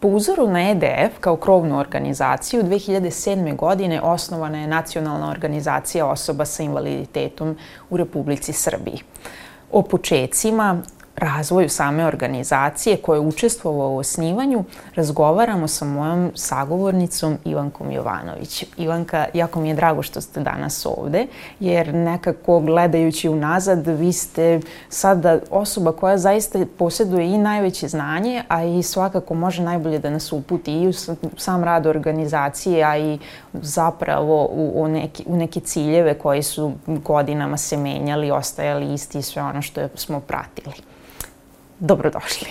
Po 0.00 0.08
uzoru 0.08 0.48
na 0.48 0.70
EDF 0.70 1.18
kao 1.20 1.36
krovnu 1.36 1.78
organizaciju, 1.78 2.62
2007. 2.62 3.56
godine 3.56 4.00
osnovana 4.00 4.60
je 4.60 4.66
Nacionalna 4.66 5.30
organizacija 5.30 6.06
osoba 6.06 6.44
sa 6.44 6.62
invaliditetom 6.62 7.56
u 7.90 7.96
Republici 7.96 8.52
Srbiji. 8.52 8.98
O 9.70 9.82
počecima 9.82 10.82
razvoju 11.16 11.68
same 11.68 12.06
organizacije 12.06 12.96
koja 12.96 13.16
je 13.16 13.20
učestvovala 13.20 13.90
u 13.90 13.96
osnivanju, 13.96 14.64
razgovaramo 14.94 15.68
sa 15.68 15.84
mojom 15.84 16.32
sagovornicom 16.34 17.38
Ivankom 17.44 17.90
Jovanović. 17.90 18.64
Ivanka, 18.76 19.26
jako 19.34 19.60
mi 19.60 19.68
je 19.68 19.74
drago 19.74 20.02
što 20.02 20.20
ste 20.20 20.40
danas 20.40 20.86
ovde, 20.86 21.26
jer 21.60 21.94
nekako 21.94 22.60
gledajući 22.60 23.28
unazad, 23.28 23.86
vi 23.86 24.12
ste 24.12 24.60
sada 24.88 25.38
osoba 25.50 25.92
koja 25.92 26.18
zaista 26.18 26.58
posjeduje 26.78 27.30
i 27.30 27.38
najveće 27.38 27.88
znanje, 27.88 28.42
a 28.48 28.64
i 28.64 28.82
svakako 28.82 29.34
može 29.34 29.62
najbolje 29.62 29.98
da 29.98 30.10
nas 30.10 30.32
uputi 30.32 30.72
i 30.72 30.88
u 30.88 30.92
sam 31.36 31.64
rad 31.64 31.86
organizacije, 31.86 32.84
a 32.84 32.98
i 32.98 33.18
zapravo 33.52 34.44
u, 34.44 34.72
u, 34.74 34.88
neki, 34.88 35.24
u 35.26 35.36
neke 35.36 35.60
ciljeve 35.60 36.14
koji 36.14 36.42
su 36.42 36.72
godinama 36.86 37.56
se 37.56 37.76
menjali, 37.76 38.30
ostajali 38.30 38.94
isti 38.94 39.18
i 39.18 39.22
sve 39.22 39.42
ono 39.42 39.62
što 39.62 39.80
smo 39.94 40.20
pratili 40.20 40.90
dobrodošli. 41.80 42.48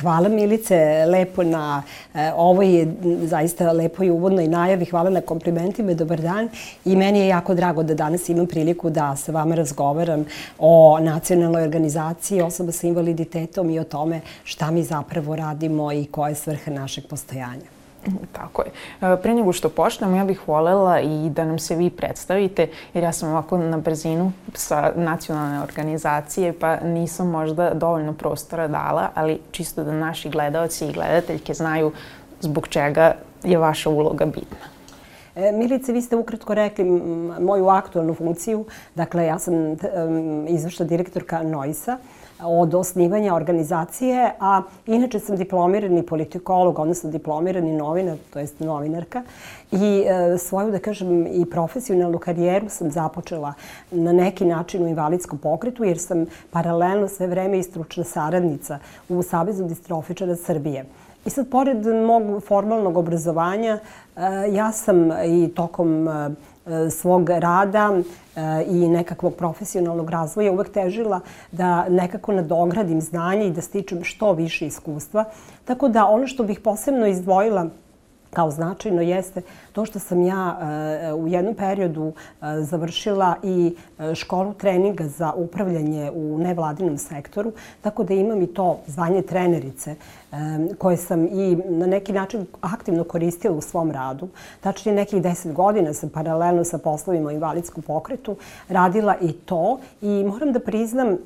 Hvala 0.00 0.28
Milice 0.28 1.04
lepo 1.06 1.42
na 1.42 1.82
e, 2.14 2.32
ovoj 2.36 2.88
zaista 3.22 3.72
lepoj 3.72 4.10
uvodnoj 4.10 4.48
najavi. 4.48 4.84
Hvala 4.84 5.10
na 5.10 5.20
komplimentima. 5.20 5.94
Dobar 5.94 6.20
dan. 6.20 6.48
I 6.84 6.96
meni 6.96 7.18
je 7.18 7.28
jako 7.28 7.54
drago 7.54 7.82
da 7.82 7.94
danas 7.94 8.28
imam 8.28 8.46
priliku 8.46 8.90
da 8.90 9.16
sa 9.16 9.32
vama 9.32 9.54
razgovaram 9.54 10.24
o 10.58 10.98
nacionalnoj 11.00 11.62
organizaciji 11.62 12.42
osoba 12.42 12.72
sa 12.72 12.86
invaliditetom 12.86 13.70
i 13.70 13.78
o 13.78 13.84
tome 13.84 14.20
šta 14.44 14.70
mi 14.70 14.82
zapravo 14.82 15.36
radimo 15.36 15.92
i 15.92 16.06
koja 16.06 16.28
je 16.28 16.34
svrha 16.34 16.70
našeg 16.70 17.04
postojanja. 17.06 17.77
Tako 18.38 18.62
je. 18.62 18.70
E, 19.12 19.16
pre 19.22 19.34
nego 19.34 19.52
što 19.52 19.68
počnemo, 19.68 20.16
ja 20.16 20.24
bih 20.24 20.48
volela 20.48 21.00
i 21.00 21.30
da 21.30 21.44
nam 21.44 21.58
se 21.58 21.76
vi 21.76 21.90
predstavite, 21.90 22.68
jer 22.94 23.04
ja 23.04 23.12
sam 23.12 23.30
ovako 23.30 23.58
na 23.58 23.78
brzinu 23.78 24.32
sa 24.54 24.92
nacionalne 24.96 25.62
organizacije, 25.62 26.52
pa 26.52 26.76
nisam 26.76 27.30
možda 27.30 27.74
dovoljno 27.74 28.12
prostora 28.12 28.68
dala, 28.68 29.08
ali 29.14 29.40
čisto 29.50 29.84
da 29.84 29.92
naši 29.92 30.28
gledalci 30.28 30.86
i 30.86 30.92
gledateljke 30.92 31.54
znaju 31.54 31.92
zbog 32.40 32.68
čega 32.68 33.14
je 33.44 33.58
vaša 33.58 33.90
uloga 33.90 34.24
bitna. 34.26 34.78
E, 35.36 35.52
Milice, 35.52 35.92
vi 35.92 36.02
ste 36.02 36.16
ukratko 36.16 36.54
rekli 36.54 36.84
moju 37.40 37.68
aktualnu 37.68 38.14
funkciju. 38.14 38.64
Dakle, 38.94 39.26
ja 39.26 39.38
sam 39.38 39.54
izvršna 40.48 40.86
direktorka 40.86 41.42
NOIS-a 41.42 41.96
od 42.42 42.74
osnivanja 42.74 43.34
organizacije, 43.34 44.32
a 44.40 44.62
inače 44.86 45.20
sam 45.20 45.36
diplomirani 45.36 46.02
politikolog, 46.02 46.78
odnosno 46.78 47.10
diplomirani 47.10 47.72
novinar, 47.72 48.16
to 48.32 48.38
jest 48.38 48.60
novinarka. 48.60 49.22
I 49.72 50.04
e, 50.06 50.38
svoju, 50.38 50.70
da 50.70 50.78
kažem, 50.78 51.26
i 51.26 51.44
profesionalnu 51.50 52.18
karijeru 52.18 52.68
sam 52.68 52.90
započela 52.90 53.54
na 53.90 54.12
neki 54.12 54.44
način 54.44 54.84
u 54.84 54.88
invalidskom 54.88 55.38
pokretu, 55.38 55.84
jer 55.84 55.98
sam 55.98 56.26
paralelno 56.50 57.08
sve 57.08 57.26
vreme 57.26 57.58
i 57.58 57.62
stručna 57.62 58.04
saradnica 58.04 58.78
u 59.08 59.22
Savezu 59.22 59.64
distrofičara 59.64 60.36
Srbije. 60.36 60.84
I 61.26 61.30
sad, 61.30 61.50
pored 61.50 61.86
mog 61.86 62.42
formalnog 62.42 62.96
obrazovanja, 62.96 63.78
e, 64.16 64.20
ja 64.52 64.72
sam 64.72 65.10
i 65.26 65.48
tokom 65.54 66.08
e, 66.08 66.30
svog 66.90 67.30
rada 67.30 67.92
e, 68.36 68.64
i 68.66 68.88
nekakvog 68.88 69.34
profesionalnog 69.34 70.10
razvoja 70.10 70.52
uvek 70.52 70.68
težila 70.68 71.20
da 71.52 71.88
nekako 71.88 72.32
nadogradim 72.32 73.00
znanje 73.00 73.46
i 73.46 73.52
da 73.52 73.60
stičem 73.60 74.04
što 74.04 74.32
više 74.32 74.66
iskustva. 74.66 75.24
Tako 75.64 75.88
da 75.88 76.06
ono 76.06 76.26
što 76.26 76.44
bih 76.44 76.60
posebno 76.60 77.06
izdvojila 77.06 77.66
kao 78.30 78.50
značajno 78.50 79.02
jeste 79.02 79.42
to 79.72 79.84
što 79.84 79.98
sam 79.98 80.22
ja 80.22 80.58
e, 80.60 81.12
u 81.12 81.28
jednom 81.28 81.54
periodu 81.54 82.12
e, 82.12 82.44
završila 82.62 83.34
i 83.42 83.74
e, 83.98 84.14
školu 84.14 84.54
treninga 84.54 85.04
za 85.08 85.32
upravljanje 85.32 86.10
u 86.14 86.38
nevladinom 86.38 86.98
sektoru, 86.98 87.52
tako 87.80 88.04
da 88.04 88.14
imam 88.14 88.42
i 88.42 88.46
to 88.46 88.78
zvanje 88.86 89.22
trenerice 89.22 89.94
koje 90.78 90.96
sam 90.96 91.24
i 91.24 91.56
na 91.56 91.86
neki 91.86 92.12
način 92.12 92.46
aktivno 92.60 93.04
koristila 93.04 93.56
u 93.56 93.60
svom 93.60 93.90
radu. 93.90 94.28
Tačnije 94.60 94.94
nekih 94.94 95.22
deset 95.22 95.52
godina 95.52 95.94
sam 95.94 96.08
paralelno 96.08 96.64
sa 96.64 96.78
poslovima 96.78 97.28
u 97.28 97.32
invalidskom 97.32 97.82
pokretu 97.82 98.36
radila 98.68 99.16
i 99.20 99.32
to 99.32 99.78
i 100.02 100.24
moram 100.24 100.52
da 100.52 100.60
priznam 100.60 101.16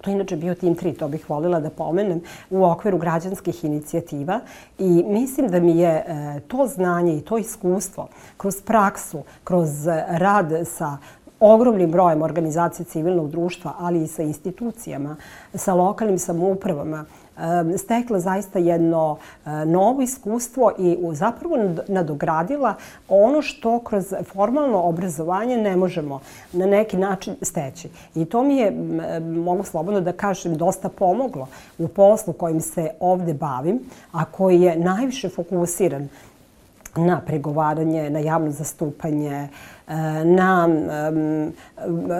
To 0.00 0.10
je 0.10 0.14
inače 0.14 0.36
bio 0.36 0.54
Tim 0.54 0.76
3, 0.76 0.98
to 0.98 1.08
bih 1.08 1.30
volila 1.30 1.60
da 1.60 1.70
pomenem, 1.70 2.20
u 2.50 2.64
okviru 2.64 2.98
građanskih 2.98 3.64
inicijativa 3.64 4.40
i 4.78 5.04
mislim 5.06 5.48
da 5.48 5.60
mi 5.60 5.78
je 5.78 5.90
e, 5.90 6.40
to 6.48 6.66
znanje 6.66 7.16
i 7.16 7.20
to 7.20 7.38
iskustvo 7.38 8.08
kroz 8.36 8.62
praksu, 8.62 9.22
kroz 9.44 9.86
rad 10.08 10.52
sa 10.64 10.96
ogromnim 11.40 11.90
brojem 11.90 12.22
organizacija 12.22 12.86
civilnog 12.86 13.30
društva, 13.30 13.74
ali 13.78 14.02
i 14.02 14.06
sa 14.06 14.22
institucijama, 14.22 15.16
sa 15.54 15.74
lokalnim 15.74 16.18
samoupravama, 16.18 17.04
stekla 17.78 18.20
zaista 18.20 18.58
jedno 18.58 19.16
novo 19.66 20.02
iskustvo 20.02 20.72
i 20.78 20.98
zapravo 21.12 21.56
nadogradila 21.88 22.74
ono 23.08 23.42
što 23.42 23.78
kroz 23.78 24.14
formalno 24.32 24.82
obrazovanje 24.82 25.56
ne 25.56 25.76
možemo 25.76 26.20
na 26.52 26.66
neki 26.66 26.96
način 26.96 27.36
steći. 27.42 27.88
I 28.14 28.24
to 28.24 28.42
mi 28.42 28.56
je, 28.56 28.70
mogu 29.20 29.64
slobodno 29.64 30.00
da 30.00 30.12
kažem, 30.12 30.56
dosta 30.56 30.88
pomoglo 30.88 31.48
u 31.78 31.88
poslu 31.88 32.32
kojim 32.32 32.60
se 32.60 32.90
ovde 33.00 33.34
bavim, 33.34 33.80
a 34.12 34.24
koji 34.24 34.60
je 34.60 34.78
najviše 34.78 35.28
fokusiran 35.28 36.08
na 36.98 37.20
pregovaranje, 37.20 38.10
na 38.10 38.18
javno 38.18 38.50
zastupanje, 38.50 39.48
na 40.24 40.68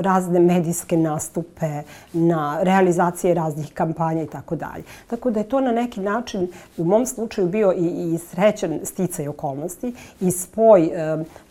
razne 0.00 0.40
medijske 0.40 0.96
nastupe, 0.96 1.82
na 2.12 2.58
realizacije 2.62 3.34
raznih 3.34 3.72
kampanja 3.74 4.22
i 4.22 4.26
tako 4.26 4.56
dalje. 4.56 4.82
Tako 5.06 5.30
da 5.30 5.40
je 5.40 5.48
to 5.48 5.60
na 5.60 5.72
neki 5.72 6.00
način 6.00 6.48
u 6.76 6.84
mom 6.84 7.06
slučaju 7.06 7.48
bio 7.48 7.72
i, 7.72 8.14
i 8.14 8.18
srećan 8.18 8.80
sticaj 8.84 9.28
okolnosti 9.28 9.94
i 10.20 10.30
spoj 10.30 10.90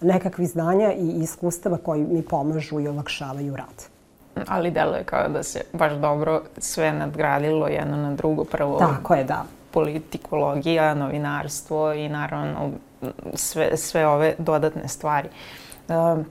nekakvih 0.01 0.49
znanja 0.49 0.93
i 0.93 1.09
iskustava 1.09 1.77
koji 1.77 2.03
mi 2.03 2.21
pomažu 2.21 2.79
i 2.79 2.87
olakšavaju 2.87 3.55
rad 3.55 3.97
ali 4.47 4.71
deluje 4.71 5.03
kao 5.03 5.29
da 5.29 5.43
se 5.43 5.61
baš 5.73 5.93
dobro 5.93 6.41
sve 6.57 6.93
nadgradilo 6.93 7.67
jedno 7.67 7.97
na 7.97 8.13
drugo. 8.13 8.43
Prvo 8.43 8.79
Tako 8.79 9.13
je, 9.13 9.23
da. 9.23 9.45
Politikologija, 9.77 10.93
novinarstvo 10.93 11.93
i 11.93 12.09
naravno 12.09 12.71
sve, 13.33 13.77
sve 13.77 14.07
ove 14.07 14.35
dodatne 14.37 14.87
stvari. 14.87 15.29
Um, 15.87 16.25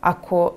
ako 0.00 0.52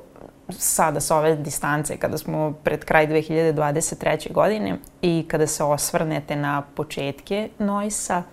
sada 0.50 1.00
sa 1.00 1.18
ove 1.18 1.36
distance, 1.36 1.97
kada 1.97 2.18
smo 2.18 2.53
pred 2.64 2.86
kraj 2.86 3.08
2023. 3.08 4.34
godine 4.34 4.78
i 5.02 5.25
kada 5.28 5.47
se 5.47 5.64
osvrnete 5.64 6.36
na 6.36 6.62
početke 6.75 7.50
Noisa, 7.59 8.24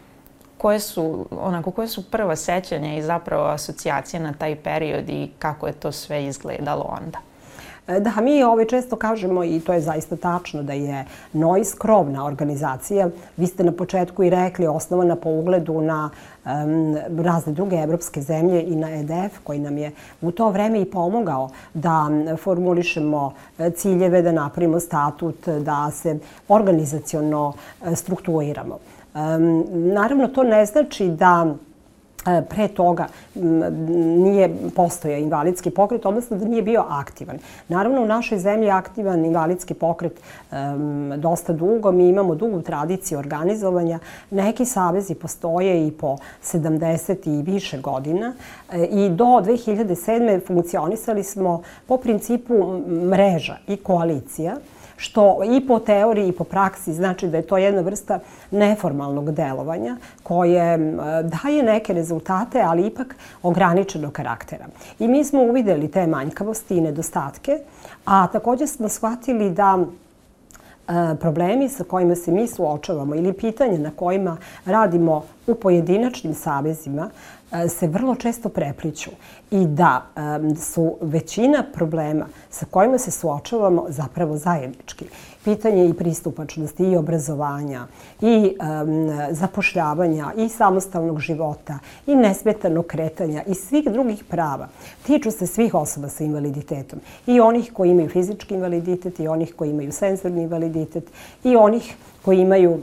koje 0.59 0.81
su, 0.81 1.27
onako, 1.31 1.71
koje 1.71 1.89
su 1.89 2.11
prva 2.11 2.37
sećanja 2.37 2.95
i 2.95 3.03
zapravo 3.03 3.47
asocijacije 3.47 4.21
na 4.21 4.33
taj 4.33 4.57
period 4.63 5.09
i 5.09 5.31
kako 5.39 5.67
je 5.67 5.73
to 5.73 5.93
sve 5.93 6.25
izgledalo 6.25 6.97
onda? 7.03 7.19
E, 7.89 8.01
da, 8.01 8.21
mi 8.21 8.43
ovaj 8.45 8.65
često 8.65 8.97
kažemo 8.97 9.45
i 9.45 9.61
to 9.61 9.73
je 9.73 9.81
zaista 9.81 10.17
tačno 10.17 10.63
da 10.63 10.73
je 10.73 11.05
NOIS 11.33 11.75
krovna 11.75 12.25
organizacija. 12.25 13.09
Vi 13.37 13.47
ste 13.47 13.65
na 13.65 13.73
početku 13.73 14.25
i 14.25 14.31
rekli 14.31 14.67
osnovana 14.67 15.17
po 15.17 15.31
ugledu 15.31 15.81
na 15.81 16.11
um, 16.45 16.97
razne 17.25 17.53
druge 17.53 17.77
evropske 17.77 18.23
zemlje 18.23 18.63
i 18.63 18.77
na 18.77 18.91
EDF 18.91 19.39
koji 19.45 19.59
nam 19.59 19.79
je 19.79 19.93
u 20.21 20.31
to 20.33 20.51
vreme 20.51 20.81
i 20.81 20.85
pomogao 20.85 21.51
da 21.75 22.09
formulišemo 22.43 23.33
e, 23.59 23.71
ciljeve, 23.71 24.23
da 24.23 24.33
napravimo 24.33 24.81
statut, 24.81 25.49
da 25.49 25.91
se 25.91 26.19
organizaciono 26.49 27.53
e, 27.85 27.97
strukturiramo. 27.97 28.79
Um, 29.15 29.65
naravno, 29.71 30.29
to 30.29 30.43
ne 30.43 30.67
znači 30.67 31.09
da 31.09 31.55
pre 32.25 32.69
toga 32.69 33.07
nije 34.19 34.51
postoja 34.77 35.19
invalidski 35.19 35.71
pokret, 35.71 36.07
odnosno 36.07 36.37
da 36.37 36.45
nije 36.45 36.63
bio 36.63 36.85
aktivan. 36.89 37.39
Naravno, 37.69 38.03
u 38.03 38.07
našoj 38.07 38.39
zemlji 38.39 38.67
je 38.67 38.73
aktivan 38.73 39.25
invalidski 39.25 39.75
pokret 39.75 40.21
um, 40.51 41.13
dosta 41.17 41.53
dugo. 41.53 41.93
Mi 41.93 42.09
imamo 42.09 42.35
dugu 42.35 42.63
tradiciju 42.63 43.19
organizovanja. 43.19 43.99
Neki 44.31 44.65
savezi 44.65 45.15
postoje 45.15 45.87
i 45.87 45.91
po 45.91 46.17
70 46.43 47.39
i 47.39 47.43
više 47.43 47.79
godina. 47.79 48.35
E, 48.73 48.85
I 48.85 49.09
do 49.09 49.25
2007. 49.25 50.47
funkcionisali 50.47 51.25
smo 51.25 51.63
po 51.87 51.97
principu 51.97 52.55
mreža 52.89 53.57
i 53.67 53.77
koalicija 53.77 54.57
što 54.99 55.39
i 55.45 55.67
po 55.67 55.79
teoriji 55.79 56.29
i 56.29 56.33
po 56.33 56.45
praksi 56.45 56.93
znači 56.93 57.29
da 57.29 57.37
je 57.37 57.47
to 57.47 57.59
jedna 57.59 57.81
vrsta 57.81 58.19
neformalnog 58.51 59.33
delovanja 59.33 59.97
koje 60.23 60.79
daje 61.23 61.63
neke 61.63 61.93
rezultate, 61.93 62.61
ali 62.61 62.87
ipak 62.87 63.17
ograničenog 63.43 64.13
karaktera. 64.13 64.67
I 64.99 65.09
mi 65.09 65.25
smo 65.25 65.43
uvideli 65.43 65.91
te 65.91 66.07
manjkavosti 66.07 66.77
i 66.77 66.81
nedostatke, 66.81 67.59
a 68.05 68.27
takođe 68.27 68.67
smo 68.67 68.89
shvatili 68.89 69.51
da 69.51 69.79
problemi 71.21 71.69
sa 71.69 71.85
kojima 71.85 72.15
se 72.15 72.33
mi 72.33 72.47
suočavamo 72.47 73.15
ili 73.15 73.33
pitanja 73.33 73.79
na 73.79 73.91
kojima 73.91 74.37
radimo 74.65 75.23
u 75.47 75.55
pojedinačnim 75.55 76.35
savezima 76.35 77.11
E, 77.11 77.38
se 77.69 77.87
vrlo 77.87 78.15
često 78.15 78.49
prepliću 78.49 79.11
i 79.51 79.67
da 79.67 80.07
su 80.61 80.97
većina 81.01 81.65
problema 81.75 82.27
sa 82.51 82.67
kojima 82.67 82.99
se 82.99 83.11
suočavamo 83.11 83.87
zapravo 83.89 84.37
zajednički. 84.37 85.05
Pitanje 85.45 85.89
i 85.89 85.95
pristupačnosti 85.95 86.85
i 86.85 86.97
obrazovanja 86.97 87.87
i 88.21 88.57
zapošljavanja 89.31 90.33
i 90.37 90.49
samostalnog 90.49 91.21
života 91.21 91.79
i 92.07 92.15
nesmetanog 92.15 92.87
kretanja 92.87 93.43
i 93.47 93.55
svih 93.55 93.85
drugih 93.85 94.25
prava 94.25 94.69
tiču 95.07 95.31
se 95.31 95.47
svih 95.47 95.75
osoba 95.75 96.09
sa 96.09 96.25
invaliditetom. 96.25 97.01
I 97.27 97.41
onih 97.41 97.73
koji 97.73 97.91
imaju 97.91 98.09
fizički 98.09 98.55
invaliditet 98.55 99.21
i 99.21 99.29
onih 99.29 99.55
koji 99.57 99.71
imaju 99.71 99.93
senzorni 99.93 100.43
invaliditet 100.43 101.05
i 101.45 101.57
onih 101.57 101.97
koji 102.25 102.41
imaju 102.41 102.81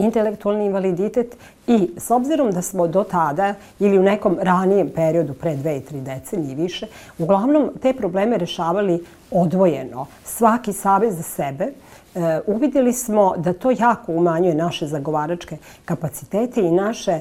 intelektualni 0.00 0.66
invaliditet 0.66 1.36
i 1.66 1.90
s 1.96 2.10
obzirom 2.10 2.50
da 2.50 2.62
smo 2.62 2.86
do 2.86 3.04
tada 3.04 3.54
ili 3.78 3.98
u 3.98 4.02
nekom 4.02 4.38
ranijem 4.42 4.90
periodu, 4.94 5.34
pre 5.34 5.56
dve 5.56 5.76
i 5.76 5.80
tri 5.80 6.00
decenije 6.00 6.52
i 6.52 6.54
više, 6.54 6.86
uglavnom 7.18 7.70
te 7.82 7.92
probleme 7.92 8.38
rešavali 8.38 9.04
odvojeno, 9.30 10.06
svaki 10.24 10.72
savez 10.72 11.16
za 11.16 11.22
sebe, 11.22 11.64
e, 11.64 12.40
uvideli 12.46 12.92
smo 12.92 13.34
da 13.36 13.52
to 13.52 13.70
jako 13.70 14.12
umanjuje 14.12 14.54
naše 14.54 14.86
zagovaračke 14.86 15.56
kapacitete 15.84 16.60
i 16.60 16.70
naše 16.70 17.12
e, 17.12 17.20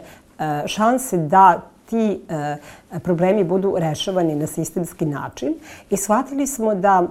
šanse 0.65 1.17
da 1.17 1.61
ti 1.89 2.19
e, 2.29 2.57
problemi 2.99 3.43
budu 3.43 3.75
rešavani 3.77 4.35
na 4.35 4.47
sistemski 4.47 5.05
način 5.05 5.55
i 5.89 5.97
shvatili 5.97 6.47
smo 6.47 6.75
da 6.75 7.07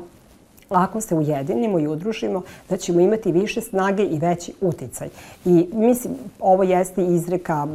ako 0.77 1.01
se 1.01 1.15
ujedinimo 1.15 1.79
i 1.79 1.87
udružimo, 1.87 2.43
da 2.69 2.77
ćemo 2.77 3.01
imati 3.01 3.33
više 3.33 3.61
snage 3.61 4.05
i 4.05 4.19
veći 4.19 4.53
uticaj. 4.61 5.09
I 5.45 5.69
mislim, 5.73 6.15
ovo 6.41 6.63
jeste 6.63 7.05
izreka 7.07 7.67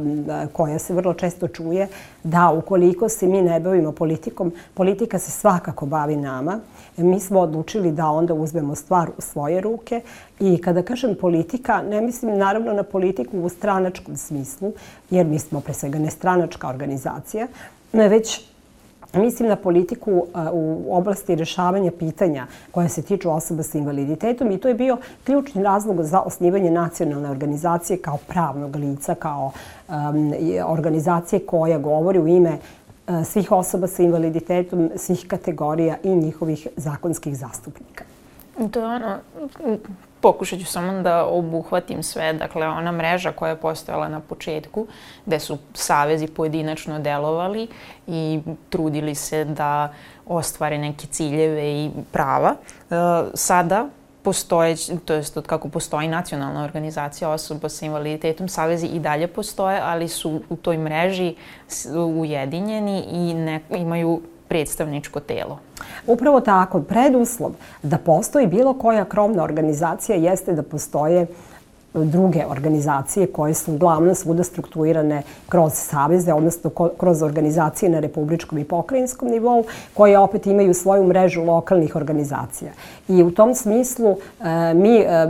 koja 0.52 0.78
se 0.78 0.94
vrlo 0.94 1.14
često 1.14 1.48
čuje, 1.48 1.88
da 2.22 2.50
ukoliko 2.50 3.08
se 3.08 3.26
mi 3.26 3.42
ne 3.42 3.60
bavimo 3.60 3.92
politikom, 3.92 4.52
politika 4.74 5.18
se 5.18 5.30
svakako 5.30 5.86
bavi 5.86 6.16
nama. 6.16 6.60
Mi 6.96 7.20
smo 7.20 7.40
odlučili 7.40 7.92
da 7.92 8.06
onda 8.06 8.34
uzmemo 8.34 8.74
stvar 8.74 9.08
u 9.18 9.20
svoje 9.20 9.60
ruke 9.60 10.00
i 10.40 10.60
kada 10.60 10.82
kažem 10.82 11.14
politika, 11.20 11.82
ne 11.82 12.00
mislim 12.00 12.38
naravno 12.38 12.72
na 12.72 12.82
politiku 12.82 13.38
u 13.40 13.48
stranačkom 13.48 14.16
smislu, 14.16 14.72
jer 15.10 15.26
mi 15.26 15.38
smo 15.38 15.60
pre 15.60 15.74
svega 15.74 15.98
nestranačka 15.98 16.68
organizacija, 16.68 17.46
već 17.92 18.53
Mislim 19.16 19.48
na 19.48 19.56
politiku 19.56 20.26
u 20.52 20.96
oblasti 20.96 21.34
rešavanja 21.34 21.90
pitanja 21.98 22.46
koja 22.70 22.88
se 22.88 23.02
tiču 23.02 23.30
osoba 23.30 23.62
sa 23.62 23.78
invaliditetom 23.78 24.50
i 24.50 24.58
to 24.58 24.68
je 24.68 24.74
bio 24.74 24.96
ključni 25.24 25.62
razlog 25.62 26.02
za 26.02 26.20
osnivanje 26.20 26.70
nacionalne 26.70 27.30
organizacije 27.30 27.98
kao 27.98 28.18
pravnog 28.28 28.76
lica, 28.76 29.14
kao 29.14 29.52
organizacije 30.66 31.46
koja 31.46 31.78
govori 31.78 32.18
u 32.18 32.28
ime 32.28 32.58
svih 33.24 33.52
osoba 33.52 33.86
sa 33.86 34.02
invaliditetom, 34.02 34.90
svih 34.96 35.24
kategorija 35.28 35.96
i 36.02 36.16
njihovih 36.16 36.68
zakonskih 36.76 37.36
zastupnika. 37.36 38.04
To 38.70 38.80
je 38.80 38.86
ono, 38.86 39.18
pokušat 40.24 40.58
ću 40.58 40.66
samo 40.66 41.02
da 41.02 41.26
obuhvatim 41.26 42.02
sve. 42.02 42.32
Dakle, 42.32 42.68
ona 42.68 42.92
mreža 42.92 43.32
koja 43.32 43.50
je 43.50 43.56
postojala 43.56 44.08
na 44.08 44.20
početku, 44.20 44.86
gde 45.26 45.40
su 45.40 45.58
savezi 45.74 46.26
pojedinačno 46.26 46.98
delovali 46.98 47.66
i 48.06 48.40
trudili 48.70 49.14
se 49.14 49.44
da 49.44 49.92
ostvare 50.26 50.78
neke 50.78 51.06
ciljeve 51.06 51.68
i 51.72 51.90
prava. 52.12 52.54
E, 52.54 52.94
sada 53.34 53.88
postoje, 54.22 54.76
to 55.04 55.14
jest 55.14 55.36
od 55.36 55.46
kako 55.46 55.68
postoji 55.68 56.08
nacionalna 56.08 56.64
organizacija 56.64 57.30
osoba 57.30 57.68
sa 57.68 57.86
invaliditetom, 57.86 58.48
savezi 58.48 58.86
i 58.86 59.00
dalje 59.00 59.26
postoje, 59.28 59.80
ali 59.82 60.08
su 60.08 60.40
u 60.48 60.56
toj 60.56 60.78
mreži 60.78 61.34
ujedinjeni 61.94 63.04
i 63.12 63.34
ne, 63.34 63.60
imaju 63.70 64.22
predstavničko 64.48 65.20
telo. 65.20 65.58
Upravo 66.06 66.40
tako, 66.40 66.82
preduslov 66.82 67.52
da 67.82 67.98
postoji 67.98 68.46
bilo 68.46 68.74
koja 68.74 69.04
krovna 69.04 69.42
organizacija 69.42 70.16
jeste 70.16 70.52
da 70.52 70.62
postoje 70.62 71.26
druge 71.94 72.46
organizacije 72.46 73.26
koje 73.26 73.54
su 73.54 73.72
uglavnom 73.72 74.14
svuda 74.14 74.44
strukturirane 74.44 75.22
kroz 75.48 75.72
saveze, 75.72 76.32
odnosno 76.32 76.70
kroz 76.98 77.22
organizacije 77.22 77.90
na 77.90 78.00
republičkom 78.00 78.58
i 78.58 78.64
pokrajinskom 78.64 79.28
nivou, 79.28 79.64
koje 79.94 80.18
opet 80.18 80.46
imaju 80.46 80.74
svoju 80.74 81.04
mrežu 81.04 81.44
lokalnih 81.44 81.96
organizacija. 81.96 82.70
I 83.08 83.22
u 83.22 83.30
tom 83.30 83.54
smislu 83.54 84.16
e, 84.40 84.74
mi 84.74 84.96
e, 84.96 85.26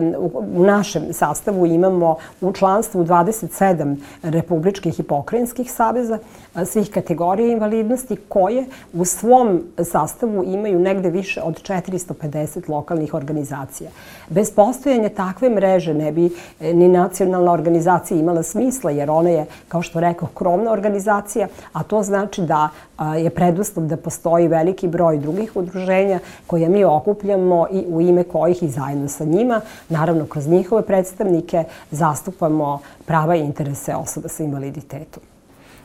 u 0.55 0.65
našem 0.65 1.13
sastavu 1.13 1.67
imamo 1.67 2.17
u 2.41 2.53
članstvu 2.53 3.05
27 3.05 3.97
republičkih 4.23 5.01
i 5.01 5.03
pokrajinskih 5.03 5.73
saveza 5.73 6.19
e, 6.57 6.65
svih 6.65 6.91
kategorija 6.91 7.53
invalidnosti 7.53 8.17
koje 8.29 8.67
u 8.93 9.05
svom 9.05 9.63
sastavu 9.83 10.45
imaju 10.45 10.79
negde 10.79 11.11
više 11.11 11.43
od 11.43 11.63
450 11.63 12.71
lokalnih 12.71 13.15
organizacija. 13.15 13.91
Bez 14.29 14.51
postojanja 14.51 15.09
takve 15.09 15.51
mreže 15.51 15.95
ne 15.95 16.13
bi 16.13 16.31
ni 16.61 16.89
nacionalna 16.89 17.53
organizacija 17.53 18.21
imala 18.21 18.43
smisla, 18.43 18.91
jer 18.91 19.11
ona 19.11 19.31
je, 19.31 19.47
kao 19.69 19.83
što 19.83 20.01
rekao, 20.01 20.29
krovna 20.35 20.73
organizacija, 20.73 21.49
a 21.73 21.83
to 21.83 22.03
znači 22.03 22.43
da 22.43 22.69
je 23.17 23.31
preduslov 23.31 23.87
da 23.87 23.97
postoji 23.97 24.49
veliki 24.49 24.89
broj 24.89 25.19
drugih 25.19 25.57
udruženja 25.57 26.19
koje 26.47 26.69
mi 26.69 26.85
okupljamo 26.85 27.67
i 27.71 27.85
u 27.89 28.01
ime 28.01 28.25
kojih 28.25 28.63
i 28.63 28.69
zajedno 28.69 29.09
sa 29.09 29.25
njima, 29.25 29.61
naravno 29.89 30.27
kroz 30.27 30.47
njihove 30.47 30.83
predstavnike, 30.83 31.65
zastupamo 31.91 32.79
prava 33.05 33.37
i 33.37 33.41
interese 33.41 33.95
osoba 33.95 34.29
sa 34.29 34.45
invaliditetom. 34.45 35.23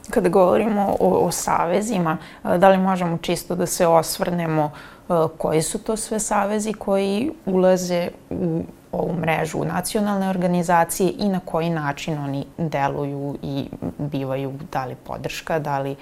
Kada 0.10 0.30
govorimo 0.30 0.95
o, 1.00 1.25
o 1.25 1.31
savezima, 1.31 2.18
da 2.44 2.69
li 2.69 2.77
možemo 2.77 3.18
čisto 3.18 3.56
da 3.56 3.66
se 3.66 3.88
osvrnemo 3.88 4.71
koji 5.38 5.61
su 5.61 5.79
to 5.83 5.97
sve 5.97 6.19
savezi 6.19 6.73
koji 6.73 7.31
ulaze 7.45 8.09
u 8.30 8.63
ovu 8.92 9.13
mrežu 9.13 9.66
nacionalne 9.66 10.30
organizacije 10.30 11.13
i 11.18 11.30
na 11.30 11.39
koji 11.45 11.69
način 11.69 12.18
oni 12.18 12.45
deluju 12.57 13.37
i 13.42 13.69
bivaju 13.97 14.54
da 14.71 14.85
li 14.85 14.95
podrška, 14.95 15.59
da 15.59 15.80
li 15.80 15.92
e, 15.92 15.97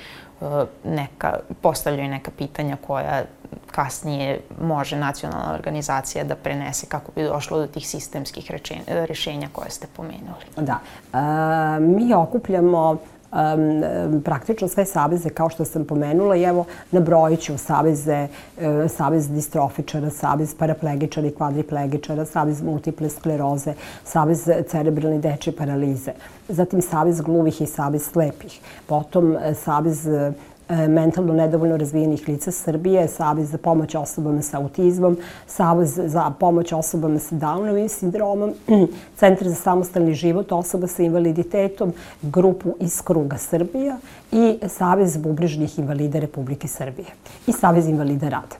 neka, 0.83 1.39
postavljaju 1.61 2.09
neka 2.09 2.31
pitanja 2.37 2.77
koja 2.87 3.23
kasnije 3.71 4.39
može 4.61 4.95
nacionalna 4.95 5.53
organizacija 5.53 6.23
da 6.23 6.35
prenese 6.35 6.87
kako 6.87 7.11
bi 7.15 7.23
došlo 7.23 7.59
do 7.59 7.67
tih 7.67 7.87
sistemskih 7.87 8.51
rešenja 8.87 9.49
koje 9.53 9.69
ste 9.69 9.87
pomenuli. 9.95 10.45
Da. 10.57 10.79
E, 11.13 11.79
mi 11.79 12.13
okupljamo 12.13 12.97
um, 13.31 14.21
praktično 14.21 14.67
sve 14.67 14.85
saveze 14.85 15.29
kao 15.29 15.49
što 15.49 15.65
sam 15.65 15.85
pomenula 15.85 16.35
i 16.35 16.43
evo 16.43 16.65
nabrojit 16.91 17.39
ću 17.39 17.57
saveze, 17.57 18.27
uh, 18.57 18.63
savez 18.91 19.29
distrofičara, 19.29 20.09
savez 20.09 20.55
paraplegičara 20.55 21.27
i 21.27 21.31
kvadriplegičara, 21.31 22.25
savez 22.25 22.61
multiple 22.61 23.09
skleroze, 23.09 23.73
savez 24.03 24.49
cerebralne 24.67 25.19
deče 25.19 25.51
paralize, 25.51 26.11
zatim 26.49 26.81
savez 26.81 27.21
gluvih 27.21 27.61
i 27.61 27.65
savez 27.65 28.09
slepih, 28.11 28.59
potom 28.87 29.31
uh, 29.31 29.41
savez 29.63 30.07
E, 30.07 30.31
mentalno 30.69 31.33
nedovoljno 31.33 31.77
razvijenih 31.77 32.27
lica 32.27 32.51
Srbije, 32.51 33.07
Savez 33.07 33.51
za 33.51 33.57
pomoć 33.57 33.95
osobama 33.95 34.41
sa 34.41 34.57
autizmom, 34.57 35.17
Savez 35.47 35.99
za 36.05 36.31
pomoć 36.39 36.71
osobama 36.71 37.19
sa 37.19 37.35
Downovim 37.35 37.87
sindromom, 37.87 38.53
Centar 39.19 39.47
za 39.47 39.55
samostalni 39.55 40.13
život 40.13 40.51
osoba 40.51 40.87
sa 40.87 41.03
invaliditetom, 41.03 41.93
grupu 42.21 42.75
iz 42.79 43.01
kruga 43.01 43.37
Srbija 43.37 43.97
i 44.31 44.59
Savez 44.67 45.17
bubrižnih 45.17 45.79
invalida 45.79 46.19
Republike 46.19 46.67
Srbije 46.67 47.07
i 47.47 47.51
Savez 47.51 47.87
invalida 47.87 48.29
rada. 48.29 48.55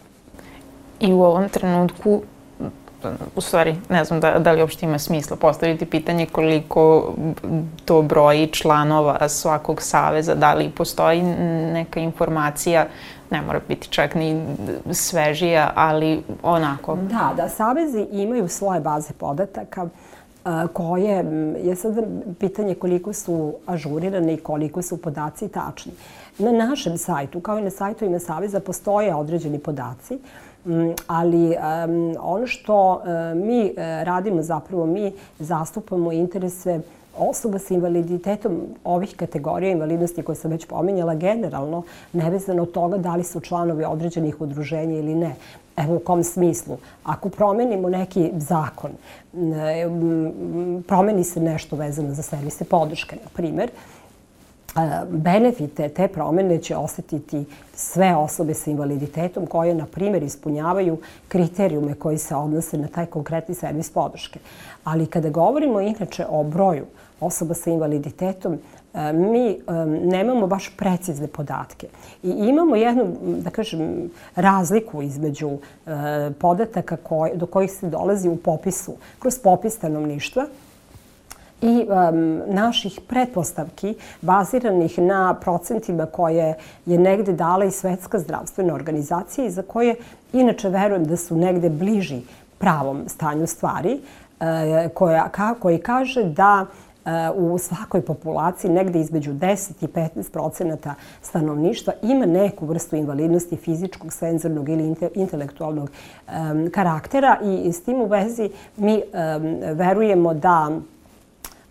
I 1.00 1.14
u 1.14 1.22
ovom 1.22 1.50
trenutku 1.50 2.22
u 3.36 3.42
stvari 3.42 3.76
ne 3.90 4.06
znam 4.06 4.20
da, 4.20 4.40
da 4.40 4.52
li 4.52 4.62
uopšte 4.62 4.86
ima 4.86 5.00
smisla 5.00 5.38
postaviti 5.38 5.86
pitanje 5.86 6.26
koliko 6.26 7.14
to 7.86 8.02
broji 8.02 8.48
članova 8.48 9.30
svakog 9.30 9.82
saveza, 9.82 10.36
da 10.36 10.54
li 10.54 10.70
postoji 10.70 11.24
neka 11.74 12.00
informacija, 12.00 12.88
ne 13.32 13.42
mora 13.42 13.62
biti 13.68 13.90
čak 13.90 14.16
ni 14.16 14.46
svežija, 14.92 15.72
ali 15.76 16.24
onako. 16.44 16.96
Da, 16.96 17.34
da, 17.36 17.50
savezi 17.50 18.08
imaju 18.12 18.48
svoje 18.48 18.80
baze 18.80 19.14
podataka 19.14 19.88
koje 20.74 21.26
je 21.64 21.76
sad 21.76 21.96
pitanje 22.40 22.76
koliko 22.76 23.14
su 23.14 23.54
ažurirane 23.66 24.34
i 24.34 24.38
koliko 24.38 24.82
su 24.82 25.02
podaci 25.02 25.48
tačni. 25.48 25.92
Na 26.38 26.52
našem 26.52 26.98
sajtu, 26.98 27.40
kao 27.40 27.60
i 27.60 27.62
na 27.62 27.70
sajtu 27.70 28.06
ime 28.06 28.20
Saveza, 28.20 28.60
postoje 28.60 29.16
određeni 29.16 29.60
podaci 29.60 30.20
Mm, 30.47 30.47
ali 31.08 31.48
um, 31.48 32.16
ono 32.20 32.48
što 32.48 32.92
uh, 32.92 33.02
mi 33.46 33.64
uh, 33.64 33.76
radimo 34.04 34.42
zapravo, 34.42 34.86
mi 34.86 35.12
zastupamo 35.40 36.12
interese 36.12 36.82
osoba 37.18 37.60
sa 37.60 37.74
invaliditetom 37.74 38.62
ovih 38.84 39.16
kategorija 39.16 39.72
invalidnosti 39.72 40.24
koje 40.24 40.36
sam 40.36 40.52
već 40.52 40.66
pominjala 40.66 41.16
generalno, 41.16 41.84
nevezano 42.14 42.64
od 42.64 42.72
toga 42.72 42.98
da 42.98 43.16
li 43.16 43.24
su 43.24 43.40
članovi 43.40 43.84
određenih 43.84 44.42
udruženja 44.42 44.98
ili 44.98 45.16
ne. 45.16 45.36
Evo 45.78 45.96
u 45.96 46.00
kom 46.00 46.24
smislu. 46.24 46.78
Ako 47.04 47.30
promenimo 47.30 47.90
neki 47.90 48.32
zakon, 48.38 48.92
promeni 50.88 51.24
se 51.24 51.40
nešto 51.40 51.76
vezano 51.76 52.14
za 52.14 52.22
servise 52.22 52.66
podrške, 52.66 53.16
na 53.16 53.30
primer, 53.34 53.70
benefite 55.10 55.90
te 55.90 56.08
promene 56.08 56.62
će 56.62 56.76
osetiti 56.76 57.46
sve 57.74 58.16
osobe 58.16 58.54
sa 58.54 58.72
invaliditetom 58.72 59.46
koje, 59.46 59.76
na 59.76 59.86
primjer, 59.86 60.24
ispunjavaju 60.24 60.98
kriterijume 61.28 61.94
koji 61.94 62.18
se 62.18 62.36
odnose 62.36 62.78
na 62.78 62.88
taj 62.88 63.06
konkretni 63.06 63.56
servis 63.56 63.90
podrške. 63.90 64.40
Ali 64.84 65.06
kada 65.06 65.30
govorimo 65.30 65.82
inače 65.82 66.26
o 66.30 66.44
broju 66.44 66.86
osoba 67.20 67.54
sa 67.54 67.70
invaliditetom, 67.70 68.54
e, 68.94 69.14
mi 69.14 69.50
e, 69.50 69.58
nemamo 69.86 70.48
baš 70.48 70.72
precizne 70.78 71.28
podatke. 71.28 71.88
I 72.24 72.30
imamo 72.30 72.76
jednu, 72.76 73.16
da 73.22 73.50
kažem, 73.50 74.12
razliku 74.36 75.02
između 75.02 75.50
e, 75.50 75.92
podataka 76.40 76.98
do 77.36 77.46
kojih 77.46 77.72
se 77.72 77.90
dolazi 77.90 78.30
u 78.30 78.38
popisu, 78.38 78.94
kroz 79.20 79.40
popis 79.40 79.74
stanovništva, 79.74 80.46
i 81.62 81.86
um, 81.90 82.42
naših 82.48 83.00
pretpostavki 83.08 83.96
baziranih 84.22 85.00
na 85.00 85.34
procentima 85.34 86.06
koje 86.06 86.56
je 86.86 86.98
negde 86.98 87.34
dala 87.34 87.66
i 87.66 87.72
Svetska 87.72 88.20
zdravstvena 88.20 88.74
organizacija 88.74 89.46
i 89.46 89.52
za 89.52 89.62
koje 89.62 89.96
inače 90.34 90.70
verujem 90.70 91.06
da 91.06 91.18
su 91.18 91.36
negde 91.36 91.70
bliži 91.70 92.22
pravom 92.58 93.04
stanju 93.08 93.48
stvari, 93.48 94.00
e, 94.40 94.90
koja, 94.94 95.30
ka, 95.30 95.54
koji 95.60 95.78
kaže 95.78 96.24
da 96.24 96.66
e, 96.66 97.10
u 97.36 97.58
svakoj 97.58 98.02
populaciji 98.02 98.72
negde 98.72 99.00
između 99.00 99.34
10 99.34 99.72
i 99.82 99.88
15 99.88 100.32
procenata 100.32 100.94
stanovništva 101.22 101.94
ima 102.02 102.26
neku 102.26 102.66
vrstu 102.66 102.96
invalidnosti 102.96 103.56
fizičkog, 103.56 104.14
senzornog 104.14 104.70
ili 104.70 104.96
intelektualnog 105.16 105.90
um, 106.28 106.70
karaktera 106.72 107.38
i 107.44 107.74
s 107.74 107.84
tim 107.84 108.02
u 108.02 108.06
vezi 108.06 108.50
mi 108.76 108.94
um, 108.94 109.04
verujemo 109.74 110.34
da 110.34 110.80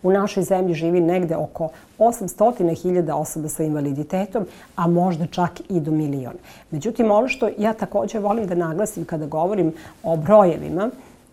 U 0.07 0.11
našoj 0.13 0.43
zemlji 0.43 0.75
živi 0.75 1.01
negde 1.01 1.37
oko 1.37 1.69
800.000 1.99 3.13
osoba 3.13 3.49
sa 3.49 3.65
invaliditetom, 3.65 4.47
a 4.77 4.87
možda 4.87 5.27
čak 5.27 5.61
i 5.69 5.81
do 5.81 5.91
milion. 5.91 6.35
Međutim, 6.71 7.11
ono 7.11 7.29
što 7.29 7.49
ja 7.59 7.73
takođe 7.73 8.19
volim 8.19 8.47
da 8.47 8.55
naglasim 8.55 9.05
kada 9.05 9.27
govorim 9.27 9.73
o 10.03 10.17
brojevima, 10.17 10.91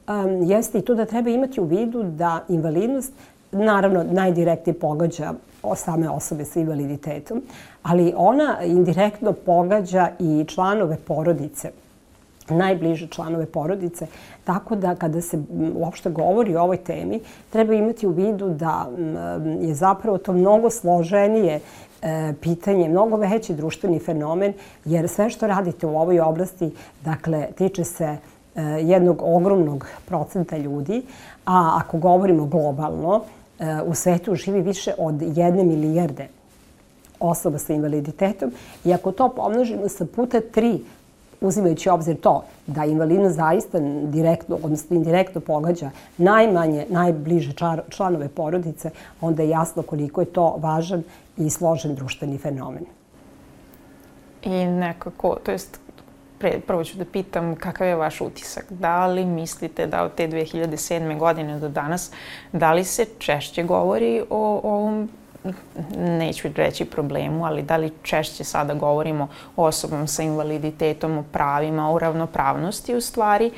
um, 0.08 0.42
jeste 0.42 0.80
i 0.80 0.82
to 0.82 0.96
da 0.96 1.06
treba 1.06 1.30
imati 1.30 1.62
u 1.62 1.64
vidu 1.64 2.04
da 2.04 2.40
invalidnost 2.50 3.14
naravno 3.52 4.04
najdirektnije 4.04 4.80
pogađa 4.80 5.34
same 5.76 6.10
osobe 6.10 6.46
sa 6.46 6.60
invaliditetom, 6.60 7.42
ali 7.84 8.14
ona 8.18 8.58
indirektno 8.64 9.34
pogađa 9.34 10.10
i 10.20 10.46
članove 10.48 10.98
porodice 11.08 11.72
najbliže 12.50 13.08
članove 13.08 13.46
porodice. 13.46 14.08
Tako 14.44 14.76
da 14.76 14.96
kada 14.96 15.22
se 15.22 15.44
uopšte 15.76 16.10
govori 16.10 16.56
o 16.56 16.62
ovoj 16.64 16.78
temi, 16.78 17.20
treba 17.50 17.74
imati 17.74 18.08
u 18.08 18.12
vidu 18.12 18.50
da 18.50 18.90
je 19.60 19.74
zapravo 19.74 20.18
to 20.18 20.34
mnogo 20.34 20.70
složenije 20.70 21.60
e, 22.02 22.34
pitanje, 22.42 22.90
mnogo 22.90 23.16
veći 23.16 23.54
društveni 23.54 24.00
fenomen, 24.00 24.54
jer 24.86 25.10
sve 25.10 25.30
što 25.30 25.48
radite 25.48 25.88
u 25.88 25.98
ovoj 25.98 26.20
oblasti, 26.20 26.72
dakle, 27.06 27.48
tiče 27.58 27.84
se 27.84 28.06
e, 28.06 28.62
jednog 28.62 29.22
ogromnog 29.22 29.88
procenta 30.06 30.58
ljudi, 30.58 31.02
a 31.46 31.80
ako 31.82 31.98
govorimo 31.98 32.46
globalno, 32.46 33.22
e, 33.60 33.82
u 33.86 33.96
svetu 33.96 34.36
živi 34.36 34.62
više 34.62 34.94
od 34.98 35.22
jedne 35.22 35.64
milijarde 35.64 36.28
osoba 37.20 37.58
sa 37.58 37.74
invaliditetom 37.74 38.52
i 38.86 38.94
ako 38.94 39.12
to 39.12 39.30
pomnožimo 39.30 39.90
sa 39.90 40.06
puta 40.06 40.42
tri 40.42 40.80
uzimajući 41.48 41.90
obzir 41.90 42.20
to 42.20 42.44
da 42.68 42.86
invalidnost 42.86 43.36
zaista 43.36 43.80
direktno, 44.04 44.58
odnosno 44.64 44.96
indirektno 44.96 45.42
pogađa 45.42 45.92
najmanje, 46.18 46.86
najbliže 46.90 47.52
članove 47.90 48.30
porodice, 48.30 48.90
onda 49.22 49.44
je 49.44 49.50
jasno 49.50 49.84
koliko 49.84 50.22
je 50.22 50.26
to 50.26 50.56
važan 50.58 51.04
i 51.38 51.50
složen 51.50 51.96
društveni 51.96 52.38
fenomen. 52.38 52.86
I 54.44 54.66
nekako, 54.66 55.38
to 55.44 55.52
jest 55.52 55.80
pre, 56.40 56.60
prvo 56.68 56.84
ću 56.84 56.98
da 56.98 57.06
pitam 57.06 57.56
kakav 57.56 57.88
je 57.88 57.96
vaš 57.96 58.22
utisak. 58.22 58.66
Da 58.70 59.08
li 59.08 59.26
mislite 59.26 59.88
da 59.88 60.04
od 60.04 60.16
te 60.16 60.28
2007. 60.28 61.20
godine 61.20 61.60
do 61.60 61.70
danas, 61.70 62.12
da 62.52 62.74
li 62.74 62.84
se 62.84 63.06
češće 63.20 63.64
govori 63.64 64.22
o, 64.30 64.60
o 64.64 64.70
ovom 64.70 65.10
neću 65.98 66.48
reći 66.56 66.86
problemu, 66.86 67.46
ali 67.46 67.62
da 67.62 67.78
li 67.78 67.92
češće 68.04 68.44
sada 68.44 68.74
govorimo 68.74 69.28
o 69.56 69.66
osobama 69.66 70.08
sa 70.08 70.24
invaliditetom, 70.24 71.18
o 71.18 71.24
pravima, 71.32 71.92
o 71.92 72.00
ravnopravnosti 72.00 72.96
u 72.96 73.02
stvari, 73.02 73.52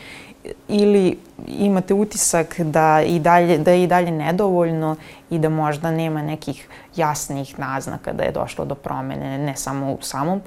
ili 0.68 1.18
imate 1.48 1.94
utisak 1.94 2.60
da, 2.60 3.02
i 3.02 3.20
dalje, 3.20 3.58
da 3.58 3.72
je 3.72 3.84
i 3.84 3.88
dalje 3.88 4.12
nedovoljno 4.12 4.96
i 5.30 5.40
da 5.40 5.50
možda 5.50 5.92
nema 5.92 6.22
nekih 6.22 6.70
jasnih 6.96 7.60
naznaka 7.60 8.14
da 8.14 8.24
je 8.24 8.32
došlo 8.32 8.66
do 8.66 8.76
promene 8.76 9.38
ne 9.38 9.56
samo 9.56 9.92
u 9.92 9.98
samom 10.02 10.42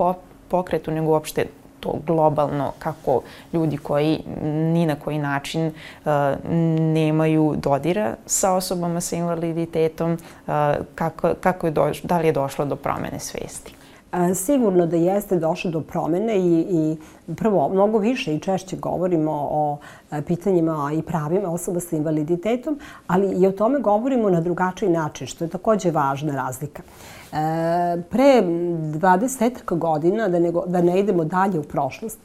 pokretu, 0.49 0.91
nego 0.91 1.11
uopšte 1.11 1.47
to 1.89 1.99
globalno, 2.07 2.73
kako 2.79 3.23
ljudi 3.53 3.77
koji 3.77 4.19
ni 4.45 4.87
na 4.87 4.95
koji 4.95 5.19
način 5.19 5.67
uh, 5.67 6.13
nemaju 6.81 7.55
dodira 7.57 8.15
sa 8.27 8.55
osobama 8.55 9.01
sa 9.01 9.17
invaliditetom, 9.17 10.13
uh, 10.13 10.53
kako, 10.95 11.35
kako 11.41 11.67
je 11.67 11.71
doš, 11.71 12.03
da 12.03 12.19
li 12.19 12.27
je 12.27 12.33
došlo 12.33 12.65
do 12.65 12.77
promene 12.77 13.19
svesti? 13.19 13.75
Sigurno 14.35 14.87
da 14.87 14.97
jeste 14.97 15.37
došlo 15.37 15.71
do 15.71 15.81
promene 15.81 16.37
i, 16.39 16.67
i 16.71 16.97
prvo, 17.35 17.69
mnogo 17.69 17.99
više 17.99 18.35
i 18.35 18.41
češće 18.41 18.77
govorimo 18.77 19.33
o 19.33 19.79
pitanjima 20.27 20.91
i 20.95 21.03
pravima 21.03 21.49
osoba 21.49 21.81
sa 21.81 21.97
invaliditetom, 21.97 22.81
ali 23.07 23.43
i 23.43 23.47
o 23.47 23.53
tome 23.53 23.81
govorimo 23.81 24.31
na 24.31 24.41
drugačiji 24.41 24.89
način, 24.89 25.27
što 25.27 25.45
je 25.45 25.51
takođe 25.51 25.91
važna 25.91 26.37
razlika. 26.37 26.83
E, 26.83 27.18
pre 28.11 28.43
20 28.43 29.79
godina, 29.79 30.29
da 30.29 30.39
ne, 30.39 30.53
da 30.67 30.83
ne 30.83 31.01
idemo 31.01 31.25
dalje 31.25 31.59
u 31.59 31.63
prošlost, 31.63 32.19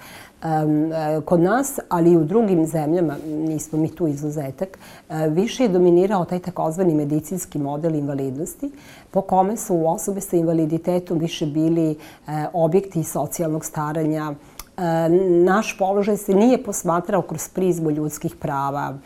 e, 0.44 1.22
kod 1.26 1.40
nas, 1.40 1.80
ali 1.90 2.12
i 2.12 2.18
u 2.18 2.24
drugim 2.24 2.66
zemljama, 2.66 3.16
nismo 3.26 3.80
mi 3.80 3.96
tu 3.96 4.08
izuzetak, 4.08 4.78
e, 5.10 5.30
više 5.30 5.64
je 5.64 5.70
dominirao 5.70 6.26
taj 6.26 6.40
takozvani 6.40 6.96
medicinski 6.96 7.60
model 7.60 7.96
invalidnosti, 7.96 8.72
po 9.12 9.22
kome 9.22 9.58
su 9.58 9.88
osobe 9.88 10.22
sa 10.22 10.38
invaliditetom 10.38 11.18
više 11.18 11.46
bili 11.46 11.92
e, 11.92 11.96
objekti 12.54 13.04
socijalnog 13.04 13.66
staranja, 13.66 14.34
naš 15.46 15.78
položaj 15.78 16.18
se 16.18 16.34
nije 16.34 16.64
posmatrao 16.64 17.22
kroz 17.22 17.50
prizmu 17.50 17.92
ljudskih 17.92 18.36
prava, 18.36 18.98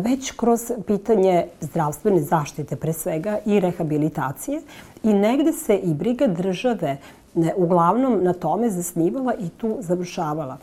već 0.00 0.30
kroz 0.30 0.72
pitanje 0.86 1.46
zdravstvene 1.60 2.20
zaštite 2.20 2.76
pre 2.76 2.92
svega 2.92 3.38
i 3.46 3.60
rehabilitacije 3.60 4.62
i 5.02 5.14
negde 5.14 5.52
se 5.52 5.76
i 5.76 5.94
briga 5.94 6.26
države 6.26 6.96
uglavnom 7.56 8.24
na 8.24 8.32
tome 8.32 8.70
zasnivala 8.70 9.34
i 9.34 9.48
tu 9.48 9.76
završavala. 9.80 10.56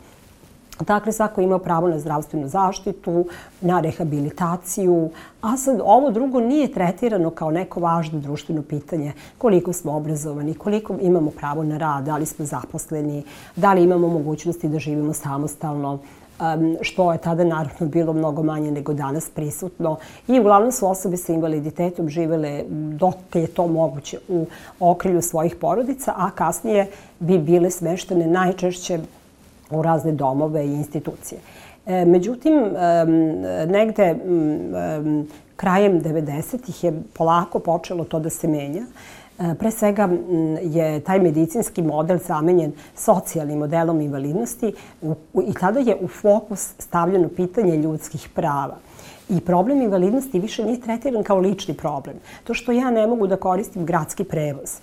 Dakle, 0.86 1.12
svako 1.12 1.40
ima 1.40 1.58
pravo 1.58 1.88
na 1.88 1.98
zdravstvenu 1.98 2.48
zaštitu, 2.48 3.26
na 3.60 3.80
rehabilitaciju, 3.80 5.10
a 5.40 5.56
sad 5.56 5.80
ovo 5.84 6.10
drugo 6.10 6.40
nije 6.40 6.72
tretirano 6.72 7.30
kao 7.30 7.50
neko 7.50 7.80
važno 7.80 8.18
društveno 8.18 8.62
pitanje. 8.62 9.12
Koliko 9.38 9.72
smo 9.72 9.96
obrazovani, 9.96 10.54
koliko 10.54 10.94
imamo 11.00 11.30
pravo 11.30 11.62
na 11.62 11.78
rad, 11.78 12.04
da 12.04 12.16
li 12.16 12.26
smo 12.26 12.44
zaposleni, 12.44 13.22
da 13.56 13.72
li 13.72 13.82
imamo 13.82 14.08
mogućnosti 14.08 14.68
da 14.68 14.78
živimo 14.78 15.12
samostalno, 15.12 15.98
što 16.80 17.12
je 17.12 17.18
tada 17.18 17.44
naravno 17.44 17.86
bilo 17.86 18.12
mnogo 18.12 18.42
manje 18.42 18.70
nego 18.70 18.92
danas 18.92 19.30
prisutno. 19.30 19.96
I 20.28 20.40
uglavnom 20.40 20.72
su 20.72 20.90
osobe 20.90 21.16
sa 21.16 21.32
invaliditetom 21.32 22.08
živele 22.08 22.64
dok 22.98 23.14
je 23.34 23.46
to 23.46 23.66
moguće 23.66 24.18
u 24.28 24.46
okrilju 24.80 25.22
svojih 25.22 25.56
porodica, 25.56 26.14
a 26.16 26.30
kasnije 26.30 26.86
bi 27.18 27.38
bile 27.38 27.70
smeštene 27.70 28.26
najčešće 28.26 29.00
u 29.70 29.82
razne 29.82 30.12
domove 30.12 30.66
i 30.66 30.72
institucije. 30.72 31.40
E, 31.86 32.04
međutim, 32.04 32.54
negde 33.66 34.16
krajem 35.56 36.00
90-ih 36.00 36.84
je 36.84 37.02
polako 37.12 37.58
počelo 37.58 38.04
to 38.04 38.20
da 38.20 38.30
se 38.30 38.48
menja. 38.48 38.82
E, 39.38 39.54
pre 39.54 39.70
svega 39.70 40.08
je 40.62 41.00
taj 41.00 41.20
medicinski 41.20 41.82
model 41.82 42.18
zamenjen 42.26 42.72
socijalnim 42.96 43.58
modelom 43.58 44.00
invalidnosti 44.00 44.72
i 45.46 45.54
tada 45.60 45.80
je 45.80 45.96
u 46.00 46.08
fokus 46.08 46.68
stavljeno 46.78 47.28
pitanje 47.28 47.76
ljudskih 47.76 48.28
prava. 48.34 48.76
I 49.28 49.40
problem 49.40 49.82
invalidnosti 49.82 50.40
više 50.40 50.64
nije 50.64 50.80
tretiran 50.80 51.22
kao 51.22 51.38
lični 51.38 51.74
problem. 51.74 52.16
To 52.44 52.54
što 52.54 52.72
ja 52.72 52.90
ne 52.90 53.06
mogu 53.06 53.26
da 53.26 53.36
koristim 53.36 53.86
gradski 53.86 54.24
prevoz, 54.24 54.80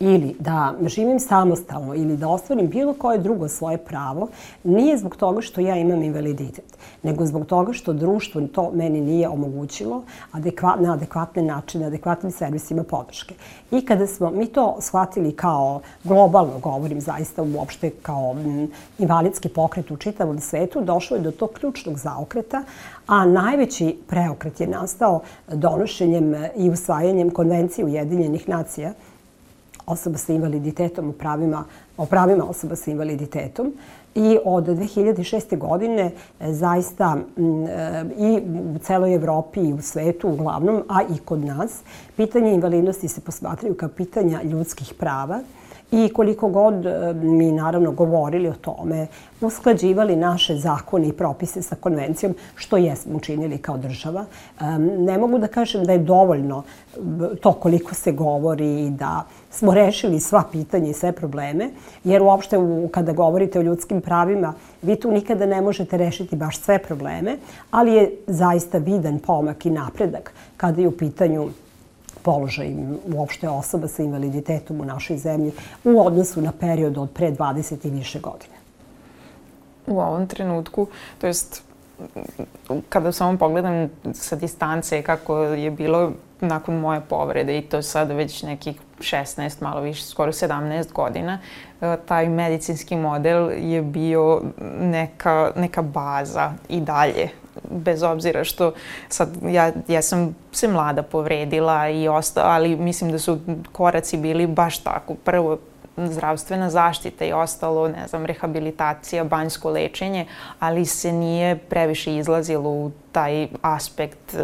ili 0.00 0.36
da 0.38 0.74
živim 0.86 1.20
samostalno 1.20 1.94
ili 1.94 2.16
da 2.16 2.28
ostvarim 2.28 2.68
bilo 2.68 2.94
koje 2.94 3.18
drugo 3.18 3.48
svoje 3.48 3.78
pravo, 3.78 4.28
nije 4.64 4.98
zbog 4.98 5.16
toga 5.16 5.40
što 5.40 5.60
ja 5.60 5.76
imam 5.76 6.02
invaliditet, 6.02 6.78
nego 7.02 7.26
zbog 7.26 7.46
toga 7.46 7.72
što 7.72 7.92
društvo 7.92 8.42
to 8.52 8.70
meni 8.74 9.00
nije 9.00 9.28
omogućilo 9.28 10.02
adekvat, 10.32 10.80
na 10.80 10.92
adekvatne 10.92 11.42
načine, 11.42 11.86
adekvatnim 11.86 12.32
servisima 12.32 12.82
podrške. 12.82 13.34
I 13.70 13.84
kada 13.84 14.06
smo 14.06 14.30
mi 14.30 14.46
to 14.46 14.76
shvatili 14.80 15.32
kao 15.32 15.80
globalno, 16.04 16.58
govorim 16.58 17.00
zaista 17.00 17.42
uopšte 17.42 17.90
kao 17.90 18.36
invalidski 18.98 19.48
pokret 19.48 19.90
u 19.90 19.96
čitavom 19.96 20.40
svetu, 20.40 20.80
došlo 20.80 21.16
je 21.16 21.22
do 21.22 21.30
tog 21.30 21.50
ključnog 21.50 21.98
zaokreta, 21.98 22.62
a 23.06 23.26
najveći 23.26 23.96
preokret 24.06 24.60
je 24.60 24.66
nastao 24.66 25.20
donošenjem 25.52 26.34
i 26.56 26.70
usvajanjem 26.70 27.30
konvencije 27.30 27.84
Ujedinjenih 27.84 28.48
nacija 28.48 28.92
osoba 29.88 30.18
sa 30.18 30.32
invaliditetom 30.32 31.08
o 31.08 31.12
pravima, 31.12 31.64
o 31.96 32.06
pravima 32.06 32.44
osoba 32.44 32.76
sa 32.76 32.90
invaliditetom 32.90 33.72
i 34.14 34.38
od 34.44 34.64
2006. 34.66 35.58
godine 35.58 36.10
e, 36.40 36.52
zaista 36.52 37.16
e, 37.16 38.04
i 38.18 38.40
u 38.74 38.78
celoj 38.78 39.14
Evropi 39.14 39.60
i 39.60 39.72
u 39.72 39.82
svetu 39.82 40.28
uglavnom, 40.28 40.82
a 40.88 41.02
i 41.02 41.18
kod 41.18 41.44
nas, 41.44 41.80
pitanje 42.16 42.54
invalidnosti 42.54 43.08
se 43.08 43.20
posmatraju 43.20 43.74
kao 43.74 43.88
pitanja 43.88 44.42
ljudskih 44.42 44.94
prava 44.98 45.40
I 45.92 46.08
koliko 46.08 46.48
god 46.48 46.86
e, 46.86 47.14
mi 47.14 47.52
naravno 47.52 47.92
govorili 47.92 48.48
o 48.48 48.54
tome, 48.54 49.06
usklađivali 49.40 50.16
naše 50.16 50.56
zakone 50.56 51.08
i 51.08 51.12
propise 51.12 51.62
sa 51.62 51.74
konvencijom, 51.74 52.34
što 52.54 52.76
jesmo 52.76 53.16
učinili 53.16 53.58
kao 53.58 53.78
država, 53.78 54.24
ne 54.98 55.18
mogu 55.18 55.38
da 55.38 55.46
kažem 55.46 55.84
da 55.84 55.92
je 55.92 55.98
dovoljno 55.98 56.62
to 57.40 57.52
koliko 57.52 57.94
se 57.94 58.12
govori 58.12 58.86
i 58.86 58.90
da 58.90 59.24
smo 59.50 59.74
rešili 59.74 60.20
sva 60.20 60.42
pitanja 60.52 60.90
i 60.90 60.94
sve 60.94 61.12
probleme, 61.12 61.70
jer 62.04 62.22
uopšte 62.22 62.56
kada 62.90 63.12
govorite 63.12 63.58
o 63.58 63.62
ljudskim 63.62 64.00
pravima, 64.00 64.54
vi 64.82 64.96
tu 64.96 65.10
nikada 65.10 65.46
ne 65.46 65.60
možete 65.60 65.96
rešiti 65.96 66.36
baš 66.36 66.60
sve 66.60 66.78
probleme, 66.78 67.36
ali 67.70 67.92
je 67.92 68.10
zaista 68.26 68.78
vidan 68.78 69.18
pomak 69.18 69.66
i 69.66 69.70
napredak 69.70 70.32
kada 70.56 70.80
je 70.80 70.88
u 70.88 70.96
pitanju 70.96 71.48
položaj 72.22 72.74
uopšte 73.14 73.48
osoba 73.48 73.88
sa 73.88 74.02
invaliditetom 74.02 74.80
u 74.80 74.84
našoj 74.84 75.18
zemlji 75.18 75.52
u 75.84 76.00
odnosu 76.00 76.42
na 76.42 76.52
period 76.52 76.98
od 76.98 77.10
pre 77.10 77.32
20 77.32 77.86
i 77.86 77.90
više 77.90 78.20
godine. 78.20 78.54
U 79.86 80.00
ovom 80.00 80.26
trenutku, 80.26 80.86
to 81.18 81.26
jest 81.26 81.62
kada 82.88 83.12
samo 83.12 83.38
pogledam 83.38 83.90
sa 84.12 84.36
distance 84.36 85.02
kako 85.02 85.38
je 85.38 85.70
bilo 85.70 86.12
nakon 86.40 86.80
moje 86.80 87.00
povrede 87.00 87.58
i 87.58 87.62
to 87.62 87.82
sad 87.82 88.10
već 88.10 88.42
nekih 88.42 88.76
16, 88.98 89.62
malo 89.62 89.80
više, 89.80 90.04
skoro 90.04 90.32
17 90.32 90.92
godina, 90.92 91.38
e, 91.80 91.96
taj 92.06 92.28
medicinski 92.28 92.96
model 92.96 93.50
je 93.56 93.82
bio 93.82 94.42
neka, 94.80 95.52
neka 95.56 95.82
baza 95.82 96.52
i 96.68 96.80
dalje 96.80 97.28
bez 97.70 98.02
obzira 98.02 98.44
što 98.44 98.72
sad 99.08 99.28
ja, 99.42 99.72
ja 99.88 100.02
sam 100.02 100.36
se 100.52 100.68
mlada 100.68 101.02
povredila 101.02 101.88
i 101.88 102.08
ostao, 102.08 102.44
ali 102.46 102.76
mislim 102.76 103.12
da 103.12 103.18
su 103.18 103.38
koraci 103.72 104.16
bili 104.16 104.46
baš 104.46 104.78
tako. 104.78 105.14
Prvo 105.14 105.58
zdravstvena 105.96 106.70
zaštita 106.70 107.24
i 107.24 107.32
ostalo, 107.32 107.88
ne 107.88 108.06
znam, 108.08 108.26
rehabilitacija, 108.26 109.24
banjsko 109.24 109.70
lečenje, 109.70 110.26
ali 110.58 110.86
se 110.86 111.12
nije 111.12 111.56
previše 111.56 112.16
izlazilo 112.16 112.70
u 112.70 112.90
taj 113.12 113.48
aspekt 113.62 114.34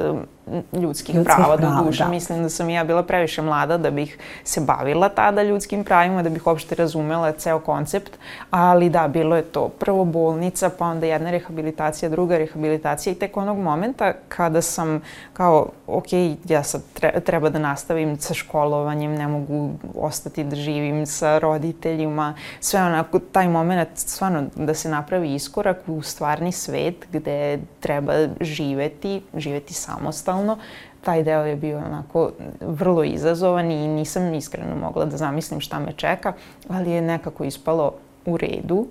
ljudskih, 0.72 1.14
ljudskih 1.14 1.16
prava, 1.24 1.56
prava 1.56 1.56
do 1.56 1.84
duše. 1.84 2.04
Da. 2.04 2.10
Mislim 2.10 2.42
da 2.42 2.48
sam 2.48 2.70
ja 2.70 2.84
bila 2.84 3.02
previše 3.02 3.42
mlada 3.42 3.78
da 3.78 3.90
bih 3.90 4.18
se 4.44 4.60
bavila 4.60 5.08
tada 5.08 5.42
ljudskim 5.42 5.84
pravima, 5.84 6.22
da 6.22 6.30
bih 6.30 6.46
uopšte 6.46 6.74
razumela 6.74 7.32
ceo 7.32 7.58
koncept, 7.58 8.18
ali 8.50 8.90
da, 8.90 9.08
bilo 9.08 9.36
je 9.36 9.42
to 9.42 9.68
prvo 9.68 10.04
bolnica, 10.04 10.70
pa 10.78 10.86
onda 10.86 11.06
jedna 11.06 11.30
rehabilitacija, 11.30 12.08
druga 12.08 12.38
rehabilitacija 12.38 13.12
i 13.12 13.16
tek 13.16 13.36
onog 13.36 13.58
momenta 13.58 14.12
kada 14.28 14.62
sam 14.62 15.00
kao, 15.32 15.68
ok, 15.86 16.12
ja 16.48 16.62
sad 16.62 16.82
treba 17.24 17.48
da 17.48 17.58
nastavim 17.58 18.18
sa 18.20 18.34
školovanjem, 18.34 19.14
ne 19.14 19.28
mogu 19.28 19.70
ostati 19.98 20.44
da 20.44 20.56
živim 20.56 21.06
sa 21.06 21.38
roditeljima, 21.38 22.34
sve 22.60 22.82
onako, 22.82 23.18
taj 23.18 23.48
moment 23.48 23.88
stvarno 23.94 24.44
da 24.56 24.74
se 24.74 24.88
napravi 24.88 25.34
iskorak 25.34 25.78
u 25.86 26.02
stvarni 26.02 26.52
svet 26.52 27.06
gde 27.12 27.58
treba 27.80 28.12
živeti, 28.54 29.22
živeti 29.36 29.74
samostalno. 29.74 30.58
Taj 31.04 31.22
deo 31.22 31.44
je 31.44 31.56
bio 31.56 31.78
onako 31.78 32.30
vrlo 32.60 33.04
izazovan 33.04 33.70
i 33.70 33.88
nisam 33.88 34.34
iskreno 34.34 34.76
mogla 34.76 35.04
da 35.04 35.16
zamislim 35.16 35.60
šta 35.60 35.78
me 35.78 35.92
čeka, 35.92 36.32
ali 36.68 36.90
je 36.90 37.02
nekako 37.02 37.44
ispalo 37.44 37.92
u 38.26 38.36
redu 38.36 38.86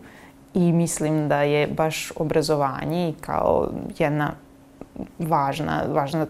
i 0.54 0.72
mislim 0.72 1.30
da 1.30 1.42
je 1.42 1.68
baš 1.68 2.12
obrazovanje 2.16 3.14
kao 3.22 3.70
jedna 3.98 4.32
važna, 5.20 5.84
važna 5.88 6.26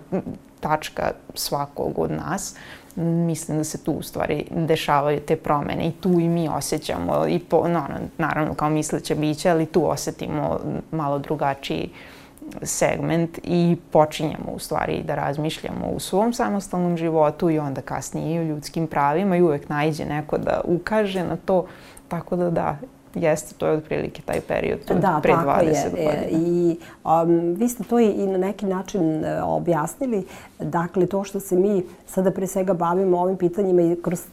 tačka 0.60 1.12
svakog 1.34 2.00
od 2.00 2.12
nas. 2.12 2.56
Mislim 2.96 3.58
da 3.58 3.64
se 3.64 3.84
tu 3.84 3.92
u 3.92 4.02
stvari 4.02 4.46
dešavaju 4.52 5.20
te 5.20 5.36
promene 5.36 5.88
i 5.88 5.92
tu 5.92 6.10
i 6.10 6.30
mi 6.30 6.50
osjećamo, 6.50 7.28
i 7.28 7.40
po, 7.40 7.68
no, 7.68 7.84
naravno 8.18 8.54
kao 8.54 8.70
misleće 8.70 9.16
biće, 9.16 9.50
ali 9.50 9.66
tu 9.66 9.90
osetimo 9.90 10.60
malo 10.92 11.20
drugačiji 11.20 11.90
uh, 11.92 12.23
segment 12.62 13.40
i 13.44 13.78
počinjemo 13.92 14.52
u 14.56 14.60
stvari 14.60 15.04
da 15.04 15.16
razmišljamo 15.16 15.88
u 15.88 16.00
svom 16.00 16.34
samostalnom 16.34 16.98
životu 16.98 17.50
i 17.50 17.60
onda 17.60 17.82
kasnije 17.82 18.36
i 18.36 18.40
o 18.40 18.44
ljudskim 18.44 18.88
pravima 18.88 19.38
i 19.38 19.42
uvek 19.42 19.70
najđe 19.70 20.06
neko 20.06 20.38
da 20.38 20.62
ukaže 20.64 21.24
na 21.24 21.38
to. 21.46 21.66
Tako 22.08 22.36
da 22.36 22.50
da, 22.50 22.78
jeste, 23.14 23.56
to 23.56 23.68
je 23.68 23.78
otprilike 23.78 24.22
taj 24.22 24.42
period 24.42 24.80
od 24.90 24.98
da, 24.98 25.20
pre 25.24 25.34
20 25.34 25.68
je. 25.68 25.90
godina. 25.90 26.24
I 26.30 26.78
um, 27.04 27.54
vi 27.54 27.70
ste 27.70 27.84
to 27.84 28.00
i 28.00 28.28
na 28.28 28.38
neki 28.38 28.66
način 28.66 29.16
uh, 29.16 29.26
objasnili. 29.44 30.26
Dakle, 30.60 31.06
to 31.06 31.24
što 31.24 31.40
se 31.40 31.56
mi 31.56 31.84
sada 32.08 32.32
pre 32.32 32.48
svega 32.48 32.74
bavimo 32.74 33.20
ovim 33.20 33.38
pitanjima 33.38 33.82
i 33.82 34.02
kroz 34.02 34.26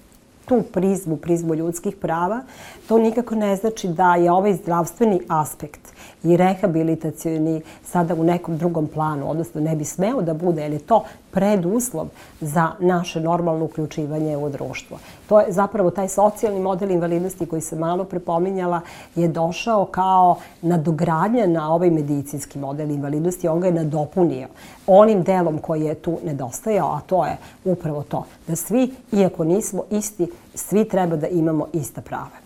tu 0.44 0.62
prizmu, 0.72 1.16
prizmu 1.16 1.54
ljudskih 1.54 1.96
prava, 1.96 2.40
to 2.88 2.98
nikako 2.98 3.34
ne 3.34 3.56
znači 3.56 3.88
da 3.88 4.14
je 4.14 4.32
ovaj 4.32 4.54
zdravstveni 4.54 5.20
aspekt 5.28 5.80
i 6.24 6.36
rehabilitacijni 6.36 7.62
sada 7.84 8.14
u 8.14 8.24
nekom 8.24 8.56
drugom 8.58 8.86
planu, 8.86 9.30
odnosno 9.30 9.60
ne 9.60 9.76
bi 9.76 9.84
smeo 9.84 10.22
da 10.22 10.34
bude, 10.34 10.62
jer 10.62 10.72
je 10.72 10.78
to 10.78 11.04
preduslov 11.30 12.08
za 12.40 12.72
naše 12.80 13.20
normalno 13.20 13.64
uključivanje 13.64 14.36
u 14.36 14.48
društvo. 14.48 14.98
To 15.28 15.40
je 15.40 15.52
zapravo 15.52 15.90
taj 15.90 16.08
socijalni 16.08 16.60
model 16.60 16.90
invalidnosti 16.90 17.46
koji 17.46 17.62
se 17.62 17.76
malo 17.76 18.04
prepominjala 18.04 18.80
je 19.14 19.28
došao 19.28 19.84
kao 19.84 20.36
nadogradnja 20.62 21.46
na 21.46 21.74
ovaj 21.74 21.90
medicinski 21.90 22.58
model 22.58 22.90
invalidnosti. 22.90 23.48
On 23.48 23.60
ga 23.60 23.66
je 23.66 23.72
nadopunio 23.72 24.48
onim 24.86 25.22
delom 25.22 25.58
koji 25.58 25.82
je 25.82 25.94
tu 25.94 26.18
nedostajao, 26.24 26.88
a 26.88 27.00
to 27.00 27.26
je 27.26 27.36
upravo 27.64 28.02
to 28.02 28.24
da 28.46 28.56
svi, 28.56 28.90
iako 29.12 29.44
nismo 29.44 29.82
isti, 29.90 30.30
svi 30.54 30.88
treba 30.88 31.16
da 31.16 31.28
imamo 31.28 31.66
ista 31.72 32.00
prava. 32.00 32.40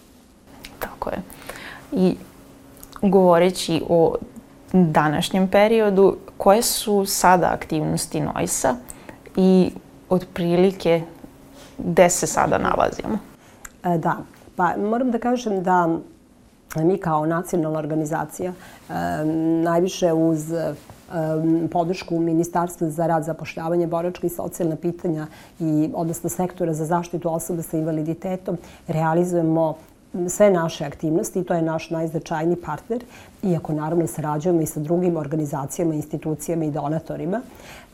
Tako 0.79 1.11
je. 1.11 1.23
I 1.93 2.17
govoreći 3.11 3.83
o 3.89 4.15
današnjem 4.73 5.49
periodu, 5.49 6.17
koje 6.37 6.63
su 6.63 7.07
sada 7.07 7.51
aktivnosti 7.53 8.21
Noisa 8.21 8.75
i 9.37 9.71
otprilike 10.09 11.03
gde 11.79 12.11
se 12.11 12.27
sada 12.27 12.59
nalazimo? 12.59 13.19
E, 13.85 13.99
da, 13.99 14.17
pa 14.57 14.77
moram 14.77 15.11
da 15.11 15.19
kažem 15.19 15.63
da 15.63 15.99
mi 16.77 16.99
kao 16.99 17.27
nacionalna 17.27 17.79
organizacija 17.79 18.53
e, 18.53 18.95
najviše 19.63 20.13
uz 20.13 20.53
e, 20.53 20.75
podršku 21.73 22.19
Ministarstva 22.19 22.91
za 22.91 23.07
rad, 23.07 23.25
zapošljavanje, 23.25 23.87
boračka 23.87 24.27
i 24.27 24.31
socijalna 24.31 24.77
pitanja 24.77 25.27
i 25.61 25.91
odnosno 25.95 26.31
sektora 26.31 26.75
za 26.75 26.85
zaštitu 26.85 27.35
osoba 27.35 27.63
sa 27.63 27.77
invaliditetom 27.77 28.59
realizujemo 28.89 29.77
sve 30.29 30.51
naše 30.51 30.85
aktivnosti 30.85 31.45
to 31.45 31.55
je 31.55 31.63
naš 31.63 31.91
najznačajniji 31.91 32.57
partner, 32.57 33.05
iako 33.43 33.73
naravno 33.73 34.07
sarađujemo 34.07 34.61
i 34.61 34.67
sa 34.67 34.81
drugim 34.81 35.17
organizacijama, 35.17 35.95
institucijama 35.95 36.65
i 36.65 36.71
donatorima. 36.71 37.41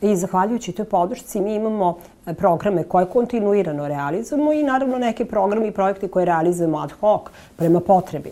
I 0.00 0.16
zahvaljujući 0.16 0.72
toj 0.72 0.84
podršci 0.84 1.40
mi 1.40 1.54
imamo 1.54 1.98
e, 2.26 2.34
programe 2.34 2.82
koje 2.82 3.06
kontinuirano 3.06 3.88
realizujemo 3.88 4.52
i 4.52 4.62
naravno 4.62 4.98
neke 4.98 5.24
programe 5.24 5.66
i 5.66 5.72
projekte 5.72 6.08
koje 6.08 6.24
realizujemo 6.24 6.78
ad 6.78 6.92
hoc 6.92 7.22
prema 7.56 7.80
potrebi. 7.80 8.30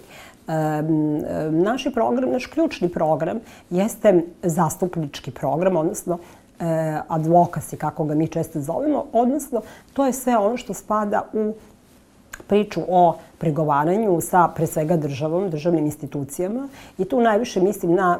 E, 0.48 0.52
naš 1.50 1.84
program, 1.94 2.30
naš 2.30 2.46
ključni 2.46 2.88
program 2.88 3.40
jeste 3.70 4.22
zastupnički 4.42 5.30
program, 5.30 5.76
odnosno 5.76 6.18
e, 6.60 6.98
advokasi, 7.08 7.76
kako 7.76 8.04
ga 8.04 8.14
mi 8.14 8.28
često 8.28 8.60
zovemo, 8.60 9.04
odnosno 9.12 9.62
to 9.92 10.06
je 10.06 10.12
sve 10.12 10.36
ono 10.36 10.56
što 10.56 10.74
spada 10.74 11.22
u 11.32 11.52
priču 12.46 12.80
o 12.88 13.16
pregovaranju 13.38 14.20
sa 14.20 14.48
pre 14.56 14.66
svega 14.66 14.96
državom, 14.96 15.50
državnim 15.50 15.84
institucijama 15.84 16.68
i 16.98 17.04
tu 17.04 17.20
najviše 17.20 17.60
mislim 17.60 17.94
na 17.94 18.18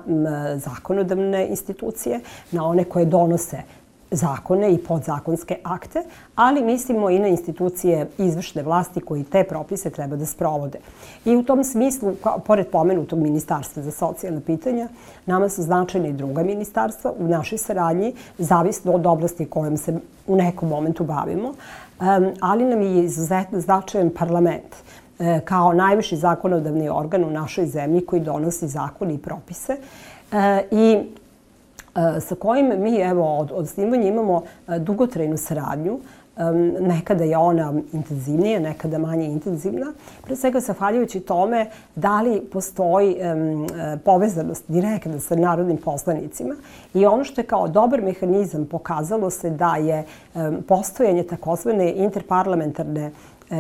zakonodavne 0.57 1.47
institucije, 1.49 2.21
na 2.53 2.67
one 2.67 2.85
koje 2.85 3.05
donose 3.05 3.63
zakone 4.11 4.73
i 4.73 4.79
podzakonske 4.79 5.57
akte, 5.63 6.03
ali 6.35 6.65
mislimo 6.65 7.11
i 7.11 7.19
na 7.19 7.29
institucije 7.29 8.09
izvršne 8.19 8.63
vlasti 8.63 9.01
koji 9.01 9.25
te 9.25 9.45
propise 9.45 9.91
treba 9.91 10.17
da 10.17 10.27
sprovode. 10.27 10.79
I 11.25 11.37
u 11.37 11.43
tom 11.43 11.65
smislu, 11.65 12.15
pored 12.47 12.67
pomenutog 12.67 13.19
ministarstva 13.19 13.83
za 13.83 13.91
socijalne 13.91 14.41
pitanja, 14.41 14.89
nama 15.27 15.49
su 15.49 15.63
značajne 15.63 16.09
i 16.09 16.13
druga 16.13 16.43
ministarstva 16.43 17.13
u 17.19 17.29
našoj 17.29 17.59
saradnji, 17.59 18.15
zavisno 18.39 18.93
od 18.93 19.07
oblasti 19.07 19.47
kojom 19.47 19.77
se 19.77 19.99
u 20.27 20.37
nekom 20.37 20.69
momentu 20.69 21.05
bavimo, 21.05 21.55
ali 22.41 22.65
nam 22.65 22.83
je 22.83 23.05
izuzetno 23.05 23.61
značajan 23.61 24.11
parlament 24.11 24.77
e, 25.19 25.41
kao 25.45 25.73
najviši 25.73 26.17
zakonodavni 26.17 26.89
organ 26.89 27.25
u 27.25 27.31
našoj 27.31 27.67
zemlji 27.67 28.07
koji 28.07 28.23
donosi 28.23 28.69
zakone 28.69 29.15
i 29.15 29.19
propise. 29.19 29.77
E, 30.33 30.63
I 30.71 30.99
E, 31.99 32.21
sa 32.21 32.35
kojim 32.35 32.73
mi 32.79 32.97
evo 32.97 33.39
od, 33.39 33.53
od 33.53 33.69
snimanja 33.69 34.09
imamo 34.09 34.43
dugotrajnu 34.79 35.37
saradnju. 35.37 35.99
Nekada 36.81 37.25
je 37.25 37.37
ona 37.39 37.75
intenzivnija, 37.93 38.61
nekada 38.61 38.99
manje 38.99 39.27
intenzivna. 39.27 39.93
Pre 40.25 40.37
svega 40.37 40.61
zahvaljujući 40.61 41.21
tome 41.21 41.67
da 41.95 42.21
li 42.21 42.41
postoji 42.53 43.17
um, 43.17 43.67
povezanost 44.05 44.65
direktna 44.69 45.21
sa 45.21 45.37
narodnim 45.37 45.77
poslanicima 45.77 46.55
i 46.95 47.07
ono 47.07 47.25
što 47.25 47.41
je 47.41 47.47
kao 47.47 47.69
dobar 47.69 48.03
mehanizam 48.03 48.67
pokazalo 48.67 49.31
se 49.31 49.51
da 49.51 49.77
je 49.77 50.05
um, 50.35 50.63
postojanje 50.69 51.23
takozvane 51.23 51.93
interparlamentarne 51.93 53.11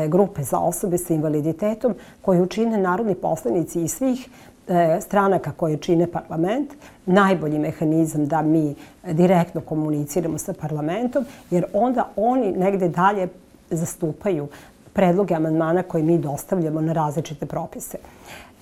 grupe 0.09 0.43
za 0.43 0.59
osobe 0.59 0.99
sa 0.99 1.15
invaliditetom 1.15 1.95
koje 2.23 2.43
učine 2.43 2.79
narodni 2.79 3.15
poslanici 3.15 3.83
iz 3.83 3.93
svih 3.93 4.29
E, 4.58 4.58
stranaka 5.01 5.53
koje 5.53 5.77
čine 5.77 6.07
parlament, 6.07 6.71
najbolji 7.07 7.59
mehanizam 7.59 8.27
da 8.27 8.43
mi 8.43 8.75
direktno 9.03 9.61
komuniciramo 9.61 10.39
sa 10.39 10.53
parlamentom, 10.53 11.25
jer 11.51 11.65
onda 11.73 12.09
oni 12.17 12.53
negde 12.53 12.89
dalje 12.89 13.29
zastupaju 13.71 14.49
predloge 14.93 15.35
amandmana 15.35 15.83
koje 15.83 16.03
mi 16.03 16.19
dostavljamo 16.19 16.81
na 16.81 16.93
različite 16.93 17.47
propise. 17.47 17.99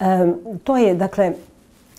E, 0.01 0.33
to 0.65 0.77
je, 0.77 0.95
dakle, 0.95 1.33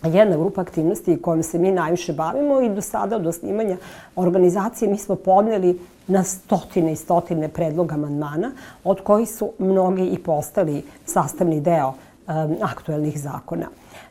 jedna 0.03 0.37
grupa 0.37 0.61
aktivnosti 0.61 1.21
kojom 1.21 1.43
se 1.43 1.59
mi 1.59 1.71
najviše 1.71 2.13
bavimo 2.13 2.61
i 2.61 2.69
do 2.69 2.81
sada 2.81 3.15
od 3.15 3.27
osnimanja 3.27 3.77
organizacije 4.15 4.91
mi 4.91 4.97
smo 4.97 5.15
podneli 5.15 5.79
na 6.07 6.23
stotine 6.23 6.91
i 6.91 6.95
stotine 6.95 7.47
predloga 7.47 7.95
amandmana, 7.95 8.51
od 8.83 9.01
kojih 9.01 9.29
su 9.29 9.51
mnogi 9.59 10.05
i 10.05 10.19
postali 10.19 10.83
sastavni 11.05 11.61
deo 11.61 11.87
um, 11.87 12.55
aktuelnih 12.61 13.19
zakona. 13.19 13.67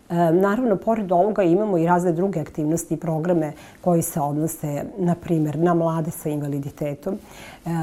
Naravno, 0.08 0.76
pored 0.76 1.12
ovoga 1.12 1.42
imamo 1.42 1.78
i 1.78 1.86
razne 1.86 2.12
druge 2.12 2.40
aktivnosti 2.40 2.94
i 2.94 2.96
programe 2.96 3.52
koji 3.80 4.02
se 4.02 4.20
odnose, 4.20 4.84
na 4.98 5.14
primjer, 5.14 5.58
na 5.58 5.74
mlade 5.74 6.10
sa 6.10 6.28
invaliditetom. 6.28 7.18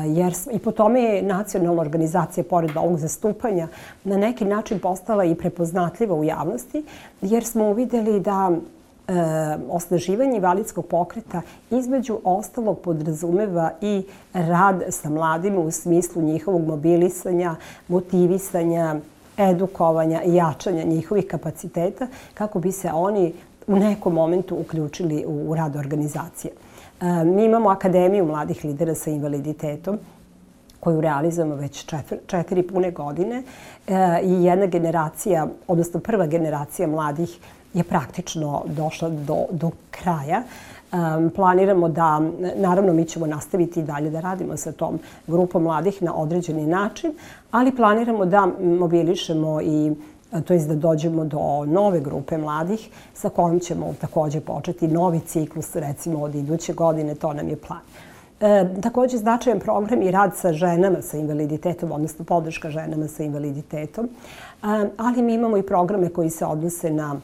Jer 0.07 0.33
i 0.51 0.59
po 0.59 0.71
tome 0.71 1.01
je 1.01 1.21
nacionalna 1.21 1.81
organizacija, 1.81 2.43
pored 2.43 2.77
ovog 2.77 2.97
zastupanja, 2.99 3.67
na 4.03 4.17
neki 4.17 4.45
način 4.45 4.79
postala 4.79 5.25
i 5.25 5.35
prepoznatljiva 5.35 6.15
u 6.15 6.23
javnosti, 6.23 6.83
jer 7.21 7.45
smo 7.45 7.69
uvideli 7.69 8.19
da 8.19 8.51
e, 8.51 9.13
osnaživanje 9.69 10.35
invalidskog 10.35 10.85
pokreta 10.85 11.41
između 11.71 12.19
ostalog 12.23 12.79
podrazumeva 12.79 13.71
i 13.81 14.03
rad 14.33 14.83
sa 14.89 15.09
mladima 15.09 15.59
u 15.59 15.71
smislu 15.71 16.21
njihovog 16.21 16.67
mobilisanja, 16.67 17.55
motivisanja, 17.87 18.95
edukovanja 19.37 20.23
i 20.23 20.35
jačanja 20.35 20.83
njihovih 20.83 21.27
kapaciteta 21.27 22.07
kako 22.33 22.59
bi 22.59 22.71
se 22.71 22.91
oni 22.93 23.33
u 23.67 23.75
nekom 23.75 24.13
momentu 24.13 24.55
uključili 24.55 25.25
u 25.27 25.55
rad 25.55 25.75
organizacije. 25.75 26.53
E, 27.01 27.23
mi 27.23 27.45
imamo 27.45 27.69
Akademiju 27.69 28.25
mladih 28.25 28.65
lidera 28.65 28.95
sa 28.95 29.09
invaliditetom 29.09 29.99
koju 30.79 31.01
realizujemo 31.01 31.55
već 31.55 31.85
četiri, 31.85 32.17
četiri 32.27 32.67
pune 32.67 32.91
godine 32.91 33.43
e, 33.87 34.19
i 34.23 34.43
jedna 34.43 34.65
generacija, 34.65 35.47
odnosno 35.67 35.99
prva 35.99 36.25
generacija 36.27 36.87
mladih 36.87 37.39
je 37.73 37.83
praktično 37.83 38.63
došla 38.65 39.09
do, 39.09 39.45
do 39.51 39.71
kraja 39.91 40.43
planiramo 41.35 41.89
da, 41.89 42.21
naravno 42.55 42.93
mi 42.93 43.05
ćemo 43.05 43.27
nastaviti 43.27 43.79
i 43.79 43.83
dalje 43.83 44.09
da 44.09 44.19
radimo 44.19 44.57
sa 44.57 44.71
tom 44.71 44.99
grupom 45.27 45.63
mladih 45.63 46.03
na 46.03 46.15
određeni 46.15 46.65
način, 46.65 47.13
ali 47.51 47.75
planiramo 47.75 48.25
da 48.25 48.47
mobilišemo 48.79 49.61
i 49.61 49.91
to 50.41 50.53
je 50.53 50.59
da 50.59 50.75
dođemo 50.75 51.25
do 51.25 51.65
nove 51.65 51.99
grupe 51.99 52.37
mladih 52.37 52.89
sa 53.13 53.29
kojim 53.29 53.59
ćemo 53.59 53.93
takođe 54.01 54.39
početi 54.39 54.87
novi 54.87 55.19
ciklus, 55.19 55.75
recimo 55.75 56.21
od 56.21 56.35
iduće 56.35 56.73
godine, 56.73 57.15
to 57.15 57.33
nam 57.33 57.49
je 57.49 57.55
plan. 57.55 57.79
E, 58.39 58.81
takođe 58.81 59.17
značajan 59.17 59.59
program 59.59 60.01
i 60.01 60.11
rad 60.11 60.35
sa 60.35 60.53
ženama 60.53 61.01
sa 61.01 61.17
invaliditetom, 61.17 61.91
odnosno 61.91 62.25
podrška 62.25 62.69
ženama 62.69 63.07
sa 63.07 63.23
invaliditetom, 63.23 64.05
e, 64.05 64.09
ali 64.97 65.21
mi 65.21 65.33
imamo 65.33 65.57
i 65.57 65.63
programe 65.63 66.09
koji 66.09 66.29
se 66.29 66.45
odnose 66.45 66.89
na 66.89 67.15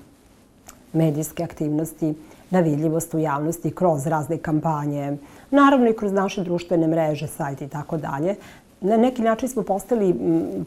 medijske 0.93 1.43
aktivnosti, 1.43 2.13
na 2.49 2.59
vidljivost 2.59 3.13
u 3.13 3.19
javnosti 3.19 3.71
kroz 3.71 4.07
razne 4.07 4.37
kampanje, 4.37 5.17
naravno 5.51 5.89
i 5.89 5.93
kroz 5.93 6.11
naše 6.11 6.43
društvene 6.43 6.87
mreže, 6.87 7.27
sajt 7.27 7.61
i 7.61 7.67
tako 7.67 7.97
dalje. 7.97 8.35
Na 8.81 8.97
neki 8.97 9.21
način 9.21 9.49
smo 9.49 9.63
postali 9.63 10.15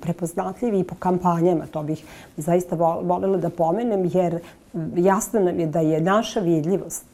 prepoznatljivi 0.03 0.81
i 0.81 0.85
po 0.85 0.95
kampanjama, 0.95 1.67
to 1.67 1.83
bih 1.83 2.05
zaista 2.37 2.77
volela 2.77 3.37
da 3.37 3.51
pomenem, 3.51 4.11
jer 4.13 4.41
jasno 4.97 5.41
nam 5.41 5.61
je 5.61 5.67
da 5.67 5.81
je 5.81 6.01
naša 6.01 6.41
vidljivost 6.41 7.05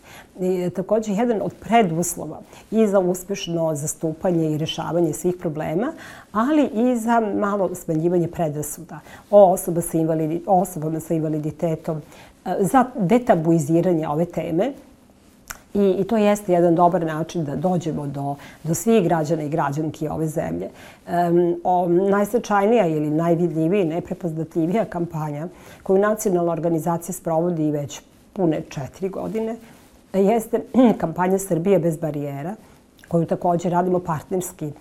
takođe 0.74 1.12
jedan 1.12 1.42
od 1.42 1.54
preduslova 1.60 2.40
i 2.70 2.86
za 2.86 2.98
uspešno 2.98 3.74
zastupanje 3.74 4.50
i 4.50 4.58
rešavanje 4.58 5.12
svih 5.12 5.34
problema, 5.40 5.92
ali 6.32 6.64
i 6.64 6.96
za 6.96 7.20
malo 7.20 7.74
smanjivanje 7.74 8.28
predrasuda 8.28 9.00
o 9.30 9.52
osoba 9.52 9.80
sa 9.80 9.98
invalidi, 9.98 10.42
osobama 10.46 11.00
sa 11.00 11.14
invaliditetom, 11.14 12.02
za 12.60 12.84
detabuiziranje 12.96 14.08
ove 14.08 14.24
teme. 14.24 14.72
I, 15.74 15.90
I 15.98 16.04
to 16.04 16.16
jeste 16.16 16.52
jedan 16.52 16.74
dobar 16.74 17.06
način 17.06 17.44
da 17.44 17.56
dođemo 17.56 18.06
do, 18.06 18.34
do 18.62 18.74
svih 18.74 19.04
građana 19.04 19.42
i 19.42 19.48
građanki 19.48 20.08
ove 20.08 20.26
zemlje. 20.26 20.68
Um, 20.68 21.60
o, 21.64 21.88
najsačajnija 21.88 22.86
ili 22.86 23.10
najvidljivija 23.10 23.82
i 23.82 23.88
najprepoznatljivija 23.88 24.84
kampanja 24.84 25.48
koju 25.82 25.98
nacionalna 25.98 26.52
organizacija 26.52 27.12
sprovodi 27.12 27.70
već 27.70 28.00
pune 28.32 28.62
četiri 28.68 29.08
godine 29.08 29.56
jeste 30.12 30.60
kampanja 31.00 31.38
Srbije 31.38 31.78
bez 31.78 31.96
barijera, 31.96 32.54
koju 33.08 33.26
takođe 33.26 33.70
radimo 33.70 33.98
partnerski 33.98 34.72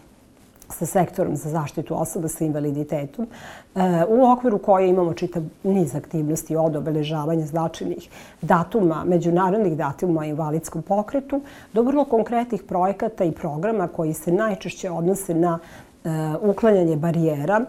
sa 0.70 0.86
sektorom 0.86 1.36
za 1.36 1.50
zaštitu 1.50 2.02
osoba 2.02 2.28
sa 2.28 2.46
invaliditetom, 2.46 3.28
e, 3.76 3.80
u 4.08 4.32
okviru 4.32 4.58
koje 4.58 4.90
imamo 4.90 5.14
čitav 5.14 5.44
niz 5.64 5.96
aktivnosti 5.96 6.56
od 6.56 6.76
obeležavanja 6.76 7.46
značajnih 7.46 8.10
datuma, 8.42 9.04
međunarodnih 9.06 9.78
datuma 9.78 10.22
o 10.22 10.24
invalidskom 10.24 10.82
pokretu, 10.82 11.42
do 11.74 11.82
vrlo 11.82 12.06
konkretnih 12.06 12.64
projekata 12.64 13.24
i 13.24 13.32
programa 13.32 13.88
koji 13.88 14.14
se 14.14 14.32
najčešće 14.32 14.92
odnose 14.92 15.34
na 15.34 15.60
e, 16.04 16.10
uklanjanje 16.42 16.96
barijera 16.96 17.66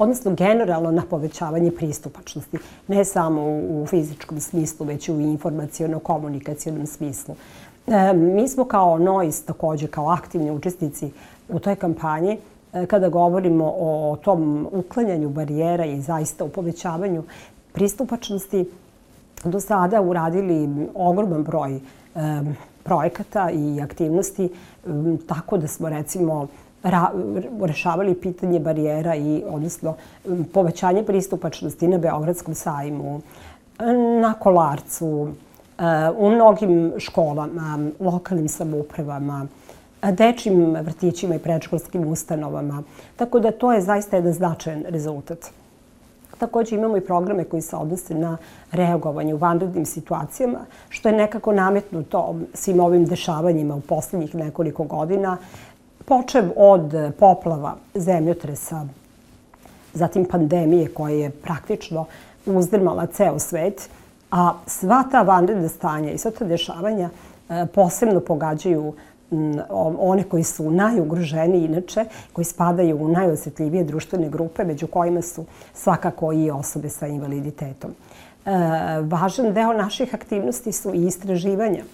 odnosno 0.00 0.34
generalno 0.34 0.90
na 0.90 1.02
povećavanje 1.10 1.70
pristupačnosti, 1.70 2.58
ne 2.88 3.04
samo 3.04 3.42
u 3.46 3.86
fizičkom 3.86 4.40
smislu, 4.40 4.86
već 4.86 5.08
i 5.08 5.12
u 5.12 5.20
informacijono-komunikacijonom 5.20 6.86
smislu. 6.86 7.34
E, 7.86 8.12
mi 8.12 8.48
smo 8.48 8.64
kao 8.64 8.98
NOIS 8.98 9.42
takođe, 9.42 9.86
kao 9.86 10.08
aktivni 10.08 10.50
učesnici 10.50 11.10
u 11.52 11.58
toj 11.58 11.76
kampanji, 11.76 12.38
e, 12.72 12.86
kada 12.86 13.08
govorimo 13.08 13.74
o 13.78 14.16
tom 14.24 14.68
uklanjanju 14.72 15.28
barijera 15.28 15.84
i 15.84 16.00
zaista 16.00 16.44
u 16.44 16.48
povećavanju 16.48 17.22
pristupačnosti, 17.72 18.70
do 19.44 19.60
sada 19.60 20.00
uradili 20.00 20.86
ogroman 20.94 21.42
broj 21.42 21.76
e, 21.76 21.80
projekata 22.82 23.50
i 23.50 23.80
aktivnosti, 23.80 24.48
tako 25.26 25.58
da 25.58 25.66
smo 25.66 25.88
recimo 25.88 26.46
rešavali 27.62 28.14
pitanje 28.14 28.60
barijera 28.60 29.14
i 29.16 29.42
odnosno 29.48 29.94
povećanje 30.52 31.02
pristupačnosti 31.02 31.88
na 31.88 31.98
Beogradskom 31.98 32.54
sajmu, 32.54 33.20
na 34.20 34.34
Kolarcu, 34.34 35.28
u 36.16 36.30
mnogim 36.30 36.92
školama, 36.98 37.90
lokalnim 38.00 38.48
samoupravama, 38.48 39.46
dečim 40.02 40.76
vrtićima 40.82 41.34
i 41.34 41.38
predškolskim 41.38 42.08
ustanovama. 42.08 42.82
Tako 43.16 43.40
da 43.40 43.50
to 43.50 43.72
je 43.72 43.80
zaista 43.80 44.16
jedan 44.16 44.32
značajan 44.32 44.84
rezultat. 44.88 45.50
Takođe 46.38 46.76
imamo 46.76 46.96
i 46.96 47.00
programe 47.00 47.44
koji 47.44 47.62
se 47.62 47.76
odnose 47.76 48.14
na 48.14 48.36
reagovanje 48.72 49.34
u 49.34 49.38
vanrednim 49.38 49.86
situacijama, 49.86 50.58
što 50.88 51.08
je 51.08 51.16
nekako 51.16 51.52
nametnuto 51.52 52.36
svim 52.54 52.80
ovim 52.80 53.04
dešavanjima 53.04 53.74
u 53.74 53.80
poslednjih 53.80 54.34
nekoliko 54.34 54.84
godina, 54.84 55.36
počev 56.04 56.44
od 56.56 56.94
poplava, 57.18 57.76
zemljotresa, 57.94 58.86
zatim 59.92 60.24
pandemije 60.24 60.88
koja 60.94 61.14
je 61.14 61.30
praktično 61.30 62.04
uzdrmala 62.46 63.06
ceo 63.06 63.38
svet, 63.38 63.88
a 64.30 64.52
sva 64.66 65.04
ta 65.10 65.22
vanredna 65.22 65.68
stanja 65.68 66.12
i 66.12 66.18
sva 66.18 66.30
ta 66.30 66.44
dešavanja 66.44 67.10
e, 67.48 67.66
posebno 67.74 68.20
pogađaju 68.20 68.94
one 69.98 70.22
koji 70.22 70.44
su 70.44 70.70
najugroženiji 70.70 71.64
inače, 71.64 72.04
koji 72.32 72.44
spadaju 72.44 72.96
u 72.96 73.08
najosetljivije 73.08 73.84
društvene 73.84 74.28
grupe, 74.28 74.64
među 74.64 74.86
kojima 74.86 75.22
su 75.22 75.44
svakako 75.74 76.32
i 76.32 76.50
osobe 76.50 76.88
sa 76.88 77.06
invaliditetom. 77.06 77.90
E, 78.46 78.50
važan 79.00 79.52
deo 79.52 79.72
naših 79.72 80.14
aktivnosti 80.14 80.72
su 80.72 80.94
i 80.94 81.06
istraživanja. 81.06 81.84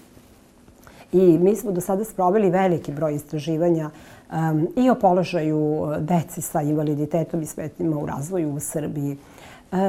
I 1.11 1.37
mi 1.37 1.55
smo 1.55 1.71
do 1.71 1.81
sada 1.81 2.03
sproveli 2.03 2.49
veliki 2.49 2.91
broj 2.91 3.15
istraživanja 3.15 3.89
um, 4.31 4.67
i 4.75 4.89
o 4.89 4.95
položaju 4.95 5.87
deci 5.99 6.41
sa 6.41 6.61
invaliditetom 6.61 7.41
i 7.41 7.45
smetnjima 7.45 7.97
u 7.97 8.05
razvoju 8.05 8.49
u 8.49 8.59
Srbiji. 8.59 9.11
E, 9.11 9.17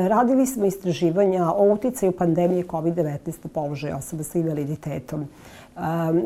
radili 0.08 0.46
smo 0.46 0.64
istraživanja 0.64 1.52
o 1.52 1.72
uticaju 1.72 2.12
pandemije 2.12 2.64
COVID-19 2.64 3.18
na 3.42 3.50
položaj 3.54 3.92
osoba 3.92 4.22
sa 4.22 4.38
invaliditetom. 4.38 5.28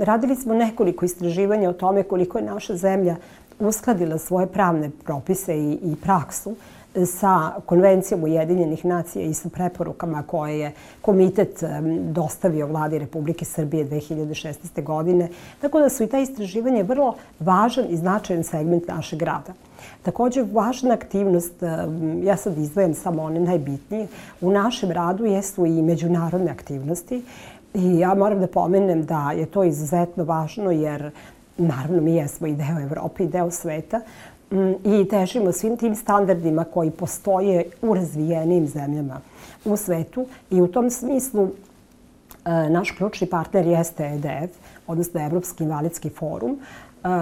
Radili 0.01 0.37
smo 0.37 0.55
nekoliko 0.55 1.05
istraživanja 1.05 1.71
o 1.71 1.73
tome 1.73 2.03
koliko 2.03 2.39
je 2.39 2.45
naša 2.45 2.77
zemlja 2.77 3.17
uskladila 3.59 4.19
svoje 4.19 4.47
pravne 4.47 4.91
propise 5.05 5.57
i, 5.57 5.73
i 5.73 5.97
praksu 6.03 6.55
sa 7.07 7.53
konvencijom 7.67 8.23
Ujedinjenih 8.25 8.85
nacija 8.85 9.25
i 9.25 9.35
sa 9.35 9.49
preporukama 9.49 10.23
koje 10.23 10.59
je 10.59 10.73
komitet 11.03 11.63
dostavio 12.01 12.67
vladi 12.67 12.99
Republike 12.99 13.45
Srbije 13.45 13.89
2016. 13.89 14.83
godine. 14.83 15.29
Tako 15.61 15.81
da 15.81 15.89
su 15.89 16.03
i 16.03 16.07
ta 16.07 16.19
istraživanja 16.19 16.83
vrlo 16.83 17.15
važan 17.41 17.85
i 17.89 17.97
značajan 17.97 18.45
segment 18.45 18.89
našeg 18.89 19.23
rada. 19.23 19.53
Takođe, 20.03 20.43
važna 20.43 20.95
aktivnost, 20.95 21.53
ja 22.23 22.37
sad 22.37 22.59
izdvajam 22.59 22.95
samo 22.95 23.23
one 23.23 23.41
najbitnije, 23.41 24.07
u 24.41 24.51
našem 24.51 24.91
radu 24.91 25.25
jesu 25.25 25.67
i 25.67 25.83
međunarodne 25.83 26.51
aktivnosti. 26.51 27.23
I 27.75 27.99
ja 27.99 28.15
moram 28.15 28.41
da 28.41 28.47
pomenem 28.47 29.05
da 29.05 29.33
je 29.33 29.47
to 29.47 29.65
izuzetno 29.65 30.25
važno 30.25 30.71
jer 30.71 31.11
naravno 31.59 32.01
mi 32.01 32.15
jesmo 32.15 32.47
i 32.47 32.55
deo 32.55 32.81
Evrope 32.83 33.25
i 33.25 33.29
deo 33.29 33.51
sveta 33.51 34.01
mm, 34.51 34.73
i 34.85 35.09
težimo 35.09 35.53
svim 35.53 35.77
tim 35.77 35.95
standardima 35.95 36.65
koji 36.65 36.91
postoje 36.91 37.65
u 37.83 37.95
razvijenim 37.95 38.67
zemljama 38.67 39.21
u 39.65 39.77
svetu 39.77 40.27
i 40.51 40.61
u 40.61 40.69
tom 40.69 40.91
smislu 40.91 41.49
e, 42.45 42.71
naš 42.71 42.91
ključni 42.91 43.27
partner 43.27 43.67
jeste 43.67 44.05
EDF, 44.05 44.57
odnosno 44.87 45.27
Evropski 45.27 45.65
invalidski 45.65 46.11
forum, 46.11 46.59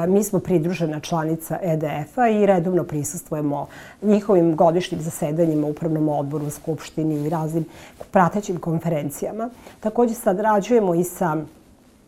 Mi 0.09 0.25
smo 0.25 0.39
pridružena 0.39 1.01
članica 1.01 1.59
EDF-a 1.63 2.29
i 2.29 2.47
redovno 2.47 2.85
prisustvujemo 2.85 3.67
njihovim 4.03 4.57
godišnjim 4.57 5.01
zasedanjima 5.01 5.67
u 5.67 5.71
Upravnom 5.71 6.09
odboru, 6.09 6.47
u 6.47 6.51
Skupštini 6.51 7.27
i 7.27 7.29
raznim 7.29 7.65
pratećim 8.11 8.59
konferencijama. 8.59 9.51
Takođe 9.81 10.15
sad 10.15 10.41
rađujemo 10.41 10.95
i 10.95 11.05
sa 11.05 11.37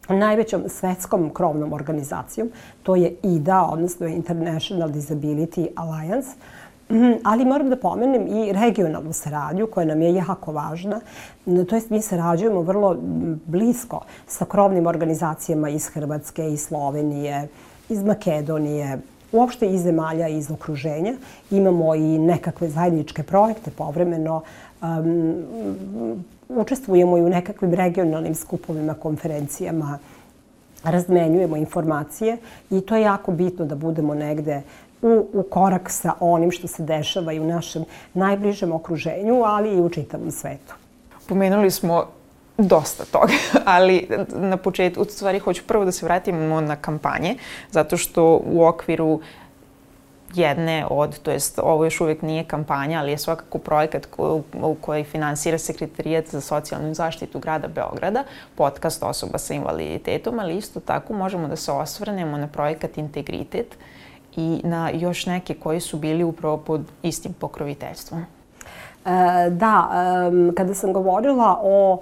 najvećom 0.09 0.63
svetskom 0.69 1.31
krovnom 1.31 1.73
organizacijom, 1.73 2.51
to 2.83 2.97
je 2.97 3.15
IDA, 3.23 3.63
odnosno 3.63 4.07
International 4.07 4.89
Disability 4.89 5.69
Alliance, 5.77 6.29
ali 7.25 7.45
moram 7.45 7.71
da 7.71 7.77
pomenem 7.77 8.27
i 8.29 8.53
regionalnu 8.53 9.13
saradnju 9.13 9.67
koja 9.67 9.87
nam 9.87 10.03
je 10.03 10.15
jako 10.15 10.53
važna. 10.53 11.01
To 11.69 11.75
jest 11.75 11.91
mi 11.91 12.03
sarađujemo 12.03 12.63
vrlo 12.63 12.97
blisko 13.47 14.01
sa 14.27 14.45
krovnim 14.45 14.87
organizacijama 14.87 15.69
iz 15.69 15.87
Hrvatske, 15.87 16.53
iz 16.53 16.61
Slovenije, 16.61 17.49
iz 17.89 18.03
Makedonije, 18.05 18.99
uopšte 19.33 19.67
iz 19.67 19.83
zemalja 19.83 20.29
iz 20.29 20.51
okruženja. 20.51 21.15
Imamo 21.51 21.95
i 21.95 22.19
nekakve 22.19 22.69
zajedničke 22.69 23.23
projekte 23.23 23.71
povremeno. 23.71 24.43
Um, 24.83 25.35
učestvujemo 26.49 27.19
i 27.19 27.23
u 27.23 27.29
nekakvim 27.29 27.75
regionalnim 27.75 28.35
skupovima, 28.35 28.95
konferencijama, 28.95 29.99
razmenjujemo 30.85 31.57
informacije 31.57 32.37
i 32.71 32.81
to 32.81 32.97
je 32.97 33.03
jako 33.03 33.33
bitno 33.33 33.65
da 33.65 33.75
budemo 33.75 34.15
negde 34.15 34.63
u, 35.03 35.27
u 35.33 35.43
korak 35.43 35.91
sa 35.91 36.13
onim 36.21 36.51
što 36.51 36.69
se 36.69 36.83
dešava 36.83 37.33
i 37.33 37.41
u 37.41 37.45
našem 37.45 37.85
najbližem 38.15 38.73
okruženju, 38.73 39.43
ali 39.45 39.77
i 39.77 39.81
u 39.81 39.91
čitavom 39.91 40.31
svetu. 40.31 40.75
Pomenuli 41.29 41.71
smo 41.71 42.07
dosta 42.59 43.05
toga, 43.05 43.33
ali 43.65 44.09
na 44.29 44.57
početku, 44.57 45.03
u 45.03 45.05
stvari, 45.05 45.39
hoću 45.39 45.63
prvo 45.67 45.85
da 45.85 45.93
se 45.93 46.07
vratimo 46.07 46.61
na 46.61 46.77
kampanje, 46.77 47.37
zato 47.71 47.97
što 47.97 48.43
u 48.45 48.65
okviru 48.65 49.21
jedne 50.35 50.87
od, 50.91 51.19
to 51.19 51.31
jest 51.31 51.59
ovo 51.63 51.85
još 51.85 52.01
uvek 52.01 52.23
nije 52.23 52.45
kampanja, 52.45 52.99
ali 52.99 53.11
je 53.11 53.19
svakako 53.19 53.59
projekat 53.59 54.07
ko, 54.07 54.41
u 54.63 54.75
koji 54.81 55.05
finansira 55.05 55.59
Sekretarijat 55.59 56.29
za 56.29 56.41
socijalnu 56.41 56.95
zaštitu 56.95 57.39
grada 57.39 57.69
Beograda, 57.69 58.25
podcast 58.55 59.03
osoba 59.03 59.39
sa 59.39 59.55
invaliditetom, 59.55 60.39
ali 60.39 60.57
isto 60.57 60.81
tako 60.81 61.13
možemo 61.13 61.49
da 61.49 61.57
se 61.57 61.73
osvrnemo 61.73 62.37
na 62.37 62.47
projekat 62.47 62.99
Integritet, 62.99 63.77
i 64.37 64.61
na 64.65 64.91
još 64.91 65.27
neke 65.27 65.55
koji 65.55 65.81
su 65.81 65.97
bili 65.97 66.25
upravo 66.25 66.57
pod 66.57 66.81
istim 67.03 67.33
pokroviteljstvom. 67.33 68.21
E, 68.21 69.51
da, 69.51 69.91
kada 70.57 70.75
sam 70.75 70.93
govorila 70.93 71.61
o 71.63 72.01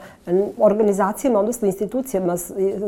organizacijama, 0.59 1.39
odnosno 1.39 1.67
institucijama 1.67 2.37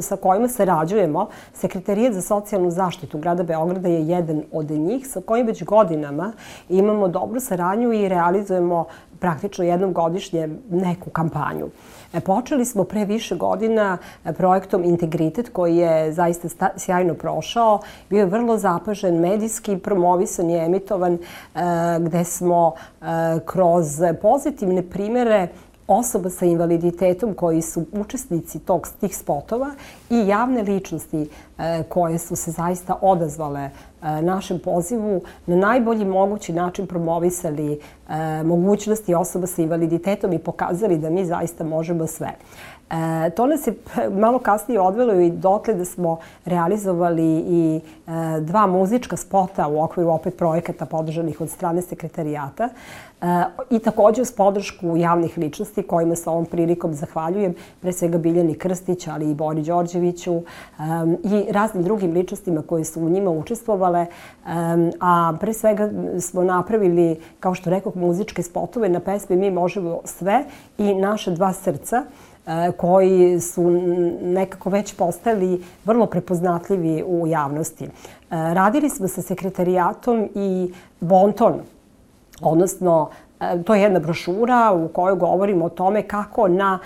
sa 0.01 0.17
kojima 0.17 0.49
sarađujemo, 0.49 1.29
Sekretarijat 1.55 2.15
za 2.15 2.21
socijalnu 2.21 2.71
zaštitu 2.71 3.19
grada 3.19 3.43
Beograda 3.43 3.89
je 3.89 4.09
jedan 4.09 4.43
od 4.53 4.71
njih 4.71 5.07
sa 5.07 5.21
kojim 5.21 5.47
već 5.47 5.65
godinama 5.65 6.33
imamo 6.69 7.09
dobru 7.09 7.41
saradnju 7.41 7.93
i 7.93 8.09
realizujemo 8.09 8.85
praktično 9.19 9.65
jednom 9.65 9.93
godišnje 9.93 10.49
neku 10.71 11.11
kampanju. 11.11 11.67
E, 12.13 12.21
počeli 12.21 12.65
smo 12.65 12.85
pre 12.85 13.05
više 13.05 13.37
godina 13.37 13.99
e, 14.25 14.33
projektom 14.33 14.85
Integritet 14.85 15.49
koji 15.49 15.77
je 15.77 16.13
zaista 16.13 16.69
sjajno 16.77 17.15
prošao. 17.15 17.81
Bio 18.11 18.19
je 18.19 18.27
vrlo 18.27 18.59
zapažen, 18.59 19.21
medijski 19.21 19.79
promovisan 19.79 20.51
i 20.51 20.57
emitovan 20.57 21.15
e, 21.15 21.19
gde 22.01 22.25
smo 22.25 22.73
kroz 23.45 23.87
pozitivne 24.23 24.83
primere 24.83 25.49
osoba 25.93 26.31
sa 26.31 26.47
invaliditetom 26.47 27.35
koji 27.35 27.63
su 27.63 27.85
učesnici 27.93 28.59
tog, 28.59 28.89
tih 29.01 29.17
spotova 29.17 29.75
i 30.11 30.27
javne 30.27 30.63
ličnosti 30.63 31.29
e, 31.59 31.83
koje 31.89 32.19
su 32.19 32.37
se 32.37 32.51
zaista 32.51 32.99
odazvale 33.01 33.61
e, 33.61 34.23
našem 34.23 34.59
pozivu 34.59 35.21
na 35.47 35.57
najbolji 35.57 36.05
mogući 36.05 36.53
način 36.53 36.87
promovisali 36.87 37.73
e, 38.09 38.43
mogućnosti 38.43 39.15
osoba 39.15 39.47
sa 39.47 39.63
invaliditetom 39.63 40.33
i 40.33 40.39
pokazali 40.39 40.99
da 40.99 41.11
mi 41.11 41.25
zaista 41.25 41.65
možemo 41.65 42.07
sve. 42.07 42.33
E, 42.93 43.31
to 43.31 43.47
nas 43.47 43.67
je 43.67 43.75
malo 44.11 44.39
kasnije 44.39 44.81
odvelo 44.81 45.15
i 45.15 45.31
dotle 45.31 45.75
da 45.75 45.85
smo 45.85 46.19
realizovali 46.45 47.39
i 47.39 47.81
e, 48.07 48.41
dva 48.41 48.67
muzička 48.67 49.17
spota 49.17 49.69
u 49.69 49.83
okviru 49.83 50.11
opet 50.11 50.37
projekata 50.37 50.87
podržanih 50.87 51.41
od 51.41 51.51
strane 51.51 51.83
sekretarijata 51.83 52.69
e, 53.21 53.27
i 53.71 53.79
takođe 53.79 54.23
uz 54.23 54.33
podršku 54.33 54.97
javnih 54.97 55.39
ličnosti 55.39 55.83
kojima 55.83 56.17
se 56.17 56.31
ovom 56.31 56.47
prilikom 56.47 56.95
zahvaljujem, 56.95 57.55
pre 57.81 57.93
svega 57.93 58.19
Biljani 58.19 58.55
Krstić, 58.55 59.07
ali 59.07 59.31
i 59.31 59.35
Bori 59.35 59.63
Đorđeviću 59.63 60.35
e, 60.35 60.43
i 61.25 61.53
raznim 61.53 61.85
drugim 61.85 62.13
ličnostima 62.13 62.63
koje 62.63 62.85
su 62.85 63.01
u 63.01 63.09
njima 63.09 63.31
učestvovale, 63.31 64.01
e, 64.01 64.09
a 65.01 65.33
pre 65.41 65.53
svega 65.53 65.91
smo 66.21 66.43
napravili, 66.43 67.21
kao 67.41 67.55
što 67.55 67.71
rekao, 67.71 67.93
muzičke 67.95 68.43
spotove 68.43 68.89
na 68.89 69.01
pesmi 69.01 69.37
Mi 69.37 69.51
možemo 69.51 70.01
sve 70.05 70.45
i 70.79 70.95
naše 70.95 71.31
dva 71.31 71.53
srca, 71.53 72.05
koji 72.77 73.41
su 73.41 73.71
nekako 74.23 74.71
već 74.71 74.95
postali 74.95 75.65
vrlo 75.85 76.07
prepoznatljivi 76.07 77.05
u 77.07 77.27
javnosti. 77.27 77.85
E, 77.85 77.89
radili 78.31 78.91
smo 78.91 79.09
sa 79.09 79.23
sekretarijatom 79.23 80.29
i 80.35 80.73
Bonton, 81.01 81.55
odnosno 82.41 83.11
e, 83.41 83.63
to 83.63 83.75
je 83.75 83.83
jedna 83.83 84.01
brošura 84.01 84.73
u 84.73 84.89
kojoj 84.89 85.17
govorimo 85.17 85.65
o 85.65 85.69
tome 85.69 86.03
kako 86.03 86.49
na 86.49 86.79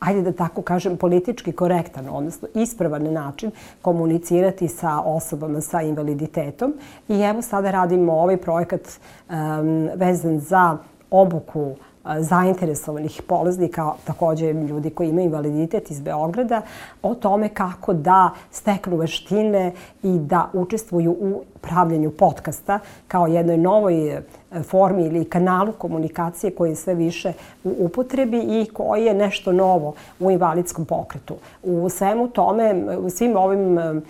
ajde 0.00 0.22
da 0.22 0.32
tako 0.32 0.62
kažem, 0.62 0.96
politički 0.96 1.52
korektan, 1.52 2.08
odnosno 2.08 2.48
ispravan 2.54 3.12
način 3.12 3.50
komunicirati 3.82 4.68
sa 4.68 5.00
osobama 5.00 5.60
sa 5.60 5.82
invaliditetom. 5.82 6.74
I 7.08 7.20
evo 7.20 7.42
sada 7.42 7.70
radimo 7.70 8.12
ovaj 8.12 8.36
projekat 8.36 8.80
um, 8.80 9.88
vezan 9.94 10.38
za 10.40 10.76
obuku 11.10 11.74
zainteresovanih 12.18 13.22
polaznika, 13.26 13.92
takođe 14.04 14.52
ljudi 14.52 14.90
koji 14.90 15.08
imaju 15.08 15.24
invaliditet 15.24 15.90
iz 15.90 16.00
Beograda, 16.00 16.62
o 17.02 17.14
tome 17.14 17.48
kako 17.48 17.92
da 17.92 18.30
steknu 18.50 18.96
veštine 18.96 19.72
i 20.02 20.18
da 20.18 20.50
učestvuju 20.52 21.10
u 21.10 21.42
pravljenju 21.60 22.10
podcasta 22.10 22.78
kao 23.08 23.26
jednoj 23.26 23.56
novoj 23.56 24.08
e, 24.08 24.22
formi 24.62 25.06
ili 25.06 25.24
kanalu 25.24 25.72
komunikacije 25.72 26.54
koji 26.54 26.70
je 26.70 26.76
sve 26.76 26.94
više 26.94 27.32
u 27.64 27.74
upotrebi 27.78 28.38
i 28.38 28.66
koji 28.72 29.04
je 29.04 29.14
nešto 29.14 29.52
novo 29.52 29.94
u 30.20 30.30
invalidskom 30.30 30.84
pokretu. 30.84 31.34
U 31.62 31.88
svemu 31.88 32.28
tome, 32.28 32.98
u 32.98 33.10
svim 33.10 33.36
ovim 33.36 33.78
e, 33.78 34.00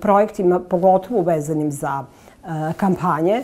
projektima, 0.00 0.60
pogotovo 0.60 1.22
vezanim 1.22 1.70
za 1.70 2.04
e, 2.04 2.48
kampanje, 2.76 3.42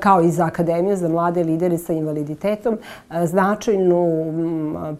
kao 0.00 0.22
i 0.22 0.30
za 0.30 0.44
Akademiju 0.44 0.96
za 0.96 1.08
mlade 1.08 1.44
lidere 1.44 1.78
sa 1.78 1.92
invaliditetom. 1.92 2.78
Značajnu 3.24 4.08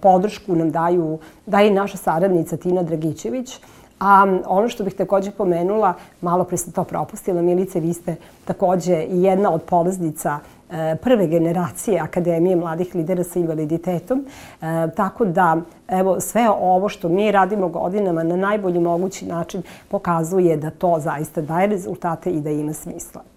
podršku 0.00 0.56
nam 0.56 0.70
daju, 0.70 1.18
daje 1.46 1.70
naša 1.70 1.96
saradnica 1.96 2.56
Tina 2.56 2.82
Dragićević, 2.82 3.60
A 4.04 4.38
ono 4.46 4.68
što 4.68 4.84
bih 4.84 4.94
takođe 4.94 5.30
pomenula, 5.30 5.94
malo 6.20 6.44
pre 6.44 6.56
sam 6.56 6.72
to 6.72 6.84
propustila, 6.84 7.42
Milice, 7.42 7.80
vi 7.80 7.92
ste 7.92 8.16
takođe 8.44 9.06
jedna 9.10 9.50
od 9.50 9.62
polaznica 9.62 10.38
e, 10.70 10.96
prve 11.02 11.26
generacije 11.26 12.00
Akademije 12.00 12.56
mladih 12.56 12.94
lidera 12.94 13.24
sa 13.24 13.38
invaliditetom. 13.38 14.26
E, 14.26 14.64
tako 14.96 15.24
da, 15.24 15.56
evo, 15.88 16.20
sve 16.20 16.50
ovo 16.50 16.88
što 16.88 17.08
mi 17.08 17.32
radimo 17.32 17.68
godinama 17.68 18.22
na 18.22 18.36
najbolji 18.36 18.80
mogući 18.80 19.26
način 19.26 19.62
pokazuje 19.88 20.56
da 20.56 20.70
to 20.70 20.98
zaista 20.98 21.40
daje 21.40 21.66
rezultate 21.66 22.30
i 22.30 22.40
da 22.40 22.50
ima 22.50 22.72
smisla 22.72 23.33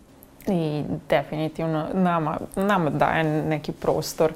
i 0.48 0.84
definitivno 1.10 1.86
nama, 1.94 2.38
nama 2.56 2.90
daje 2.90 3.24
neki 3.24 3.72
prostor 3.72 4.32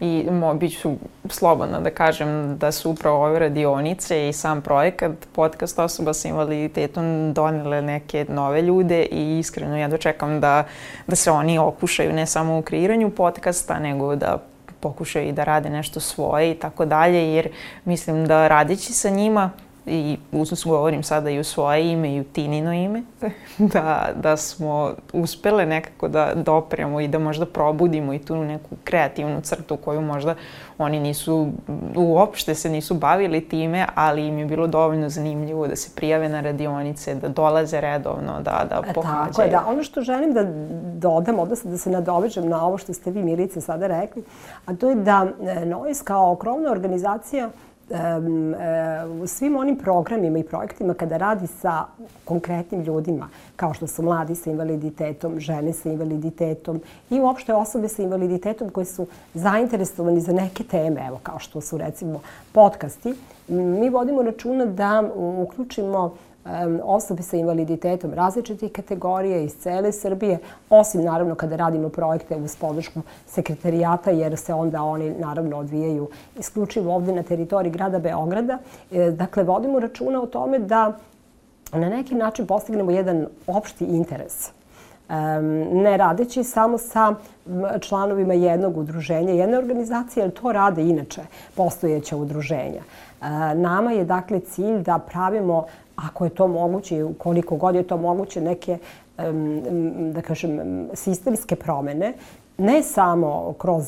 i 0.00 0.26
mo, 0.30 0.54
bit 0.54 0.80
ću 0.80 0.92
slobodna 1.28 1.80
da 1.80 1.90
kažem 1.90 2.58
da 2.58 2.72
su 2.72 2.90
upravo 2.90 3.24
ove 3.24 3.38
radionice 3.38 4.28
i 4.28 4.32
sam 4.32 4.62
projekat 4.62 5.12
podcast 5.32 5.78
osoba 5.78 6.14
sa 6.14 6.28
invaliditetom 6.28 7.32
donele 7.32 7.82
neke 7.82 8.26
nove 8.28 8.62
ljude 8.62 9.02
i 9.02 9.38
iskreno 9.38 9.76
ja 9.76 9.88
dočekam 9.88 10.40
da, 10.40 10.64
da 11.06 11.16
se 11.16 11.30
oni 11.30 11.58
okušaju 11.58 12.12
ne 12.12 12.26
samo 12.26 12.58
u 12.58 12.62
kreiranju 12.62 13.10
podcasta 13.10 13.78
nego 13.78 14.16
da 14.16 14.38
pokušaju 14.80 15.28
i 15.28 15.32
da 15.32 15.44
rade 15.44 15.70
nešto 15.70 16.00
svoje 16.00 16.50
i 16.50 16.54
tako 16.54 16.84
dalje 16.84 17.34
jer 17.34 17.48
mislim 17.84 18.26
da 18.26 18.48
radeći 18.48 18.92
sa 18.92 19.10
njima 19.10 19.50
i 19.86 20.18
govorim 20.64 21.02
sada 21.02 21.30
i 21.30 21.38
u 21.38 21.44
svoje 21.44 21.92
ime 21.92 22.14
i 22.14 22.20
u 22.20 22.24
Tinino 22.24 22.72
ime, 22.72 23.02
da, 23.74 24.08
da 24.22 24.36
smo 24.36 24.94
uspele 25.12 25.66
nekako 25.66 26.08
da 26.08 26.32
dopremo 26.34 27.00
i 27.00 27.08
da 27.08 27.18
možda 27.18 27.46
probudimo 27.46 28.12
i 28.12 28.18
tu 28.18 28.36
neku 28.36 28.76
kreativnu 28.84 29.40
crtu 29.40 29.76
koju 29.76 30.00
možda 30.00 30.34
oni 30.78 31.00
nisu, 31.00 31.48
uopšte 31.96 32.54
se 32.54 32.70
nisu 32.70 32.94
bavili 32.94 33.48
time, 33.48 33.86
ali 33.94 34.26
im 34.26 34.38
je 34.38 34.46
bilo 34.46 34.66
dovoljno 34.66 35.08
zanimljivo 35.08 35.66
da 35.66 35.76
se 35.76 35.90
prijave 35.96 36.28
na 36.28 36.40
radionice, 36.40 37.14
da 37.14 37.28
dolaze 37.28 37.80
redovno, 37.80 38.40
da, 38.40 38.66
da 38.70 38.82
pohađaju. 38.94 39.32
Tako 39.32 39.42
je, 39.42 39.48
da. 39.48 39.64
Ono 39.68 39.82
što 39.82 40.02
želim 40.02 40.32
da 40.32 40.44
dodam, 40.98 41.38
odnosno 41.38 41.70
da 41.70 41.78
se 41.78 41.90
nadovežem 41.90 42.48
na 42.48 42.66
ovo 42.66 42.78
što 42.78 42.92
ste 42.92 43.10
vi, 43.10 43.22
Milice, 43.22 43.60
sada 43.60 43.86
rekli, 43.86 44.24
a 44.66 44.76
to 44.76 44.88
je 44.88 44.94
da 44.94 45.26
e, 45.40 45.66
NOIS 45.66 46.02
kao 46.02 46.36
krovna 46.36 46.70
organizacija 46.70 47.50
u 49.22 49.26
svim 49.26 49.56
onim 49.56 49.76
programima 49.76 50.38
i 50.38 50.42
projektima 50.42 50.94
kada 50.94 51.16
radi 51.16 51.46
sa 51.46 51.84
konkretnim 52.24 52.82
ljudima, 52.82 53.28
kao 53.56 53.74
što 53.74 53.86
su 53.86 54.02
mladi 54.02 54.34
sa 54.34 54.50
invaliditetom, 54.50 55.40
žene 55.40 55.72
sa 55.72 55.88
invaliditetom 55.88 56.80
i 57.10 57.20
uopšte 57.20 57.54
osobe 57.54 57.88
sa 57.88 58.02
invaliditetom 58.02 58.70
koje 58.70 58.84
su 58.84 59.06
zainteresovani 59.34 60.20
za 60.20 60.32
neke 60.32 60.64
teme, 60.64 61.06
evo 61.06 61.20
kao 61.22 61.38
što 61.38 61.60
su 61.60 61.78
recimo 61.78 62.20
podcasti, 62.52 63.14
mi 63.48 63.88
vodimo 63.88 64.22
računa 64.22 64.66
da 64.66 65.02
uključimo 65.16 66.14
osobe 66.82 67.22
sa 67.22 67.36
invaliditetom 67.36 68.14
različitih 68.14 68.72
kategorija 68.72 69.38
iz 69.38 69.56
cele 69.56 69.92
Srbije, 69.92 70.38
osim 70.70 71.04
naravno 71.04 71.34
kada 71.34 71.56
radimo 71.56 71.88
projekte 71.88 72.36
uz 72.36 72.56
podršku 72.56 73.00
sekretarijata, 73.26 74.10
jer 74.10 74.36
se 74.36 74.54
onda 74.54 74.82
oni 74.82 75.10
naravno 75.10 75.58
odvijaju 75.58 76.08
isključivo 76.38 76.94
ovde 76.94 77.12
na 77.12 77.22
teritoriji 77.22 77.72
grada 77.72 77.98
Beograda. 77.98 78.58
E, 78.92 79.10
dakle, 79.10 79.42
vodimo 79.42 79.80
računa 79.80 80.22
o 80.22 80.26
tome 80.26 80.58
da 80.58 80.92
na 81.72 81.88
neki 81.88 82.14
način 82.14 82.46
postignemo 82.46 82.90
jedan 82.90 83.26
opšti 83.46 83.84
interes 83.84 84.50
ne 85.72 85.96
radeći 85.96 86.44
samo 86.44 86.78
sa 86.78 87.14
članovima 87.80 88.34
jednog 88.34 88.76
udruženja, 88.76 89.32
jedne 89.32 89.58
organizacije, 89.58 90.24
jer 90.24 90.30
to 90.30 90.52
rade 90.52 90.82
inače 90.82 91.20
postojeća 91.54 92.16
udruženja. 92.16 92.80
E, 92.80 93.54
nama 93.54 93.92
je 93.92 94.04
dakle 94.04 94.40
cilj 94.40 94.78
da 94.82 94.98
pravimo 94.98 95.66
ako 95.96 96.24
je 96.24 96.30
to 96.30 96.48
moguće 96.48 96.98
i 96.98 97.04
koliko 97.18 97.56
god 97.56 97.74
je 97.74 97.82
to 97.82 97.96
moguće, 97.96 98.40
neke, 98.40 98.78
da 100.12 100.22
kažem, 100.22 100.88
sistemske 100.94 101.56
promene, 101.56 102.12
ne 102.58 102.82
samo 102.82 103.54
kroz 103.58 103.84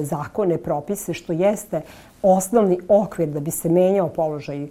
zakone, 0.00 0.58
propise, 0.58 1.14
što 1.14 1.32
jeste 1.32 1.80
osnovni 2.22 2.78
okvir 2.88 3.28
da 3.28 3.40
bi 3.40 3.50
se 3.50 3.68
menjao 3.68 4.08
položaj 4.08 4.68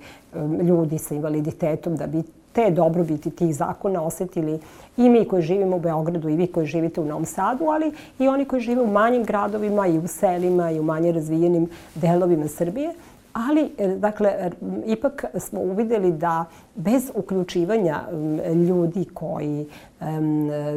ljudi 0.64 0.98
sa 0.98 1.16
invaliditetom, 1.16 1.96
da 1.96 2.08
bi 2.08 2.24
te 2.56 2.72
dobrobiti 2.72 3.30
tih 3.30 3.56
zakona 3.56 4.04
osetili 4.04 4.60
i 4.98 5.10
mi 5.10 5.26
koji 5.28 5.44
živimo 5.44 5.76
u 5.76 5.80
Beogradu 5.80 6.30
i 6.30 6.36
vi 6.36 6.48
koji 6.48 6.66
živite 6.66 7.02
u 7.02 7.06
Novom 7.06 7.26
Sadu, 7.26 7.66
ali 7.66 7.92
i 8.20 8.28
oni 8.28 8.46
koji 8.46 8.62
žive 8.62 8.82
u 8.82 8.88
manjim 8.88 9.24
gradovima 9.24 9.88
i 9.88 9.98
u 9.98 10.08
selima 10.08 10.72
i 10.72 10.80
u 10.80 10.84
manje 10.84 11.12
razvijenim 11.12 11.70
delovima 11.96 12.48
Srbije. 12.48 12.94
Ali, 13.36 13.72
e, 13.78 13.88
dakle, 13.88 14.30
e, 14.30 14.52
ipak 14.86 15.26
smo 15.40 15.60
uvideli 15.60 16.12
da 16.12 16.46
bez 16.76 17.12
uključivanja 17.16 18.02
ljudi 18.68 19.06
koji 19.14 19.66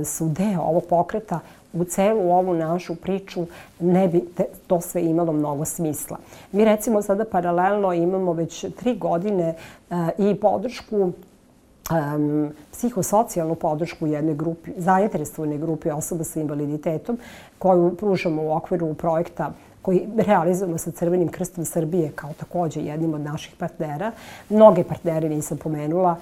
su 0.05 0.29
deo 0.29 0.61
ovog 0.61 0.85
pokreta 0.89 1.41
u 1.73 1.85
celu 1.85 2.31
ovu 2.31 2.55
našu 2.55 2.95
priču 2.95 3.47
ne 3.81 4.09
bi 4.09 4.25
to 4.67 4.81
sve 4.81 5.05
imalo 5.05 5.33
mnogo 5.33 5.65
smisla. 5.65 6.19
Mi 6.53 6.65
recimo 6.65 7.03
sada 7.03 7.25
paralelno 7.25 7.93
imamo 7.93 8.33
već 8.33 8.65
tri 8.77 8.97
godine 8.97 9.55
e, 9.91 9.95
i 10.19 10.35
podršku 10.35 11.13
um, 11.91 12.51
psihosocijalnu 12.73 13.55
podršku 13.55 14.07
jedne 14.07 14.35
grupi, 14.35 14.71
zainteresovane 14.77 15.59
grupe 15.59 15.93
osoba 15.93 16.25
sa 16.25 16.41
invaliditetom 16.41 17.19
koju 17.59 17.97
pružamo 17.97 18.43
u 18.43 18.53
okviru 18.53 18.95
projekta 18.95 19.53
koji 19.83 20.09
realizujemo 20.17 20.79
sa 20.79 20.91
Crvenim 20.91 21.29
krstom 21.29 21.65
Srbije 21.65 22.13
kao 22.15 22.31
takođe 22.33 22.81
jednim 22.81 23.15
od 23.15 23.21
naših 23.21 23.55
partnera. 23.59 24.13
Mnoge 24.49 24.85
partnere 24.85 25.29
nisam 25.29 25.59
pomenula. 25.59 26.17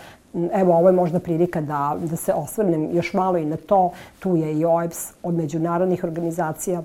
Evo, 0.53 0.77
ovo 0.77 0.88
je 0.88 0.92
možda 0.92 1.21
prilika 1.21 1.61
da, 1.61 1.97
da 2.01 2.16
se 2.16 2.33
osvrnem 2.33 2.88
još 2.97 3.12
malo 3.12 3.38
i 3.38 3.45
na 3.45 3.57
to. 3.57 3.90
Tu 4.19 4.37
je 4.37 4.59
i 4.59 4.64
OEBS 4.64 5.12
od 5.23 5.35
međunarodnih 5.35 6.05
organizacija, 6.05 6.83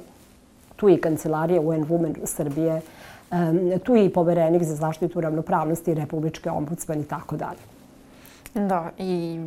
tu 0.75 0.89
je 0.89 0.95
i 0.95 1.01
Kancelarija 1.01 1.61
UN 1.61 1.85
Women 1.85 2.15
Srbije, 2.25 2.81
tu 3.83 3.95
je 3.95 4.05
i 4.05 4.13
poverenik 4.13 4.63
za 4.63 4.75
zaštitu 4.75 5.21
ravnopravnosti, 5.21 5.93
republičke 5.93 6.49
ombudsman 6.49 6.99
i 6.99 7.03
tako 7.03 7.37
dalje. 7.37 7.80
Da, 8.53 8.91
i 8.97 9.39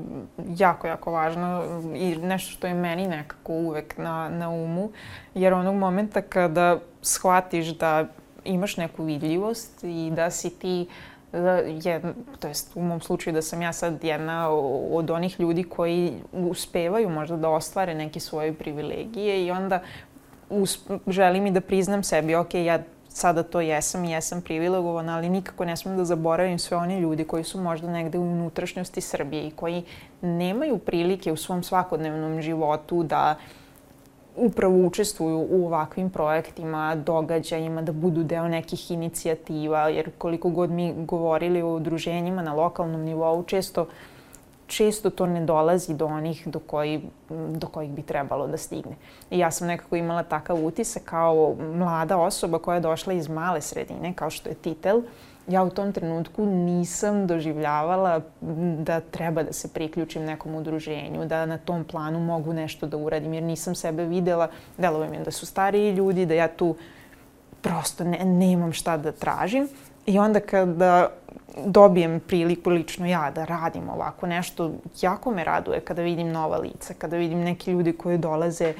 jako, 0.56 0.86
jako 0.86 1.12
važno 1.12 1.62
i 1.94 2.16
nešto 2.16 2.50
što 2.50 2.66
je 2.66 2.74
meni 2.74 3.06
nekako 3.06 3.52
uvek 3.52 3.98
na, 3.98 4.28
na 4.28 4.50
umu, 4.50 4.90
jer 5.34 5.52
onog 5.52 5.74
momenta 5.74 6.22
kada 6.22 6.78
shvatiš 7.02 7.66
da 7.66 8.06
imaš 8.44 8.76
neku 8.76 9.04
vidljivost 9.04 9.84
i 9.84 10.10
da 10.14 10.30
si 10.30 10.50
ti 10.50 10.86
da 11.32 11.52
je, 11.56 12.00
to 12.38 12.48
jest 12.48 12.72
u 12.74 12.82
mom 12.82 13.00
slučaju 13.00 13.34
da 13.34 13.42
sam 13.42 13.62
ja 13.62 13.72
sad 13.72 14.04
jedna 14.04 14.50
od 14.90 15.10
onih 15.10 15.40
ljudi 15.40 15.64
koji 15.64 16.12
uspevaju 16.32 17.08
možda 17.08 17.36
da 17.36 17.48
ostvare 17.48 17.94
neke 17.94 18.20
svoje 18.20 18.52
privilegije 18.52 19.46
i 19.46 19.50
onda 19.50 19.80
usp, 20.50 20.90
želim 21.06 21.46
i 21.46 21.50
da 21.50 21.60
priznam 21.60 22.02
sebi, 22.02 22.34
ok, 22.34 22.54
ja 22.54 22.78
sada 23.14 23.42
to 23.42 23.61
jesam 23.61 24.05
i 24.05 24.11
jesam 24.11 24.42
privilegovana, 24.42 25.16
ali 25.16 25.29
nikako 25.29 25.64
ne 25.64 25.77
smem 25.77 25.96
da 25.96 26.05
zaboravim 26.05 26.59
sve 26.59 26.77
one 26.77 27.00
ljudi 27.00 27.24
koji 27.24 27.44
su 27.44 27.61
možda 27.61 27.90
negde 27.90 28.18
u 28.18 28.22
unutrašnjosti 28.22 29.00
Srbije 29.00 29.46
i 29.46 29.50
koji 29.50 29.85
nemaju 30.20 30.79
prilike 30.79 31.33
u 31.33 31.37
svom 31.37 31.62
svakodnevnom 31.62 32.42
životu 32.42 33.03
da 33.03 33.35
upravo 34.37 34.87
učestvuju 34.87 35.46
u 35.50 35.66
ovakvim 35.66 36.11
projektima, 36.11 36.94
događajima, 36.94 37.83
da 37.83 37.92
budu 37.92 38.22
deo 38.22 38.48
nekih 38.48 38.90
inicijativa, 38.90 39.88
jer 39.88 40.11
koliko 40.18 40.50
god 40.50 40.70
mi 40.70 40.94
govorili 40.96 41.62
o 41.62 41.74
udruženjima 41.74 42.42
na 42.42 42.55
lokalnom 42.55 43.00
nivou, 43.00 43.44
često 43.44 43.83
uh, 43.83 43.88
često 44.66 45.11
to 45.11 45.27
ne 45.27 45.44
dolazi 45.44 45.94
do 45.94 46.07
onih 46.07 46.48
do, 46.48 46.59
koji, 46.59 47.03
do 47.50 47.66
kojih 47.66 47.90
bi 47.90 48.03
trebalo 48.03 48.46
da 48.46 48.57
stigne. 48.57 48.96
I 49.31 49.38
ja 49.38 49.50
sam 49.50 49.68
nekako 49.68 49.96
imala 49.96 50.22
takav 50.22 50.66
utisak 50.66 51.03
kao 51.05 51.57
mlada 51.74 52.18
osoba 52.18 52.59
koja 52.59 52.74
je 52.74 52.81
došla 52.81 53.12
iz 53.12 53.29
male 53.29 53.61
sredine, 53.61 54.14
kao 54.14 54.31
što 54.31 54.48
je 54.48 54.55
Titel. 54.55 55.03
Ja 55.48 55.62
u 55.62 55.70
tom 55.70 55.92
trenutku 55.92 56.46
nisam 56.46 57.27
doživljavala 57.27 58.20
da 58.79 59.00
treba 59.00 59.42
da 59.42 59.53
se 59.53 59.68
priključim 59.68 60.24
nekom 60.24 60.55
udruženju, 60.55 61.27
da 61.27 61.46
na 61.46 61.59
tom 61.59 61.85
planu 61.85 62.20
mogu 62.20 62.53
nešto 62.53 62.87
da 62.87 62.96
uradim, 62.96 63.35
jer 63.35 63.42
nisam 63.42 63.75
sebe 63.75 64.04
videla, 64.04 64.48
delovim 64.79 65.15
je 65.15 65.25
da 65.25 65.31
su 65.31 65.46
stariji 65.46 65.92
ljudi, 65.92 66.27
da 66.27 66.35
ja 66.35 66.48
tu 66.48 66.77
prosto 67.60 68.04
ne, 68.04 68.25
nemam 68.25 68.73
šta 68.73 68.96
da 68.96 69.12
tražim. 69.12 69.69
I 70.07 70.19
onda 70.19 70.40
kada 70.40 71.09
dobijem 71.67 72.21
priliku 72.21 72.71
lično 72.71 73.07
ja 73.07 73.31
da 73.31 73.44
radim 73.44 73.88
ovako 73.88 74.27
nešto, 74.27 74.71
jako 75.02 75.31
me 75.31 75.44
raduje 75.44 75.81
kada 75.81 76.02
vidim 76.02 76.33
nova 76.33 76.59
lica, 76.59 76.94
kada 76.94 77.17
vidim 77.17 77.40
neki 77.40 77.71
ljudi 77.71 77.92
koji 77.92 78.19
dolaze 78.19 78.75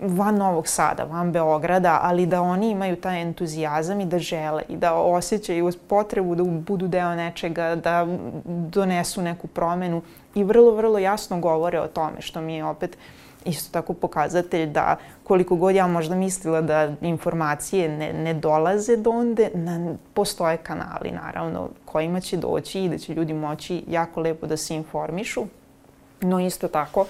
van 0.00 0.36
Novog 0.36 0.68
Sada, 0.68 1.04
van 1.04 1.32
Beograda, 1.32 1.98
ali 2.02 2.26
da 2.26 2.42
oni 2.42 2.70
imaju 2.70 2.96
taj 2.96 3.22
entuzijazam 3.22 4.00
i 4.00 4.06
da 4.06 4.18
žele 4.18 4.62
i 4.68 4.76
da 4.76 4.94
osjećaju 4.94 5.72
potrebu 5.88 6.34
da 6.34 6.44
budu 6.44 6.88
deo 6.88 7.14
nečega, 7.14 7.74
da 7.74 8.06
donesu 8.44 9.22
neku 9.22 9.46
promenu 9.46 10.02
i 10.34 10.44
vrlo, 10.44 10.74
vrlo 10.74 10.98
jasno 10.98 11.40
govore 11.40 11.80
o 11.80 11.86
tome, 11.86 12.20
što 12.20 12.40
mi 12.40 12.54
je 12.54 12.64
opet 12.64 12.98
isto 13.44 13.72
tako 13.72 13.92
pokazatelj 13.92 14.66
da 14.66 14.96
koliko 15.24 15.56
god 15.56 15.74
ja 15.74 15.86
možda 15.86 16.14
mislila 16.14 16.60
da 16.60 16.92
informacije 17.00 17.88
ne, 17.88 18.12
ne 18.12 18.34
dolaze 18.34 18.96
do 18.96 19.10
onde, 19.10 19.50
na, 19.54 19.94
postoje 20.14 20.56
kanali 20.56 21.10
naravno 21.10 21.68
kojima 21.84 22.20
će 22.20 22.36
doći 22.36 22.84
i 22.84 22.88
da 22.88 22.98
će 22.98 23.14
ljudi 23.14 23.32
moći 23.32 23.84
jako 23.88 24.20
lepo 24.20 24.46
da 24.46 24.56
se 24.56 24.74
informišu. 24.74 25.42
No 26.20 26.40
isto 26.40 26.68
tako 26.68 27.06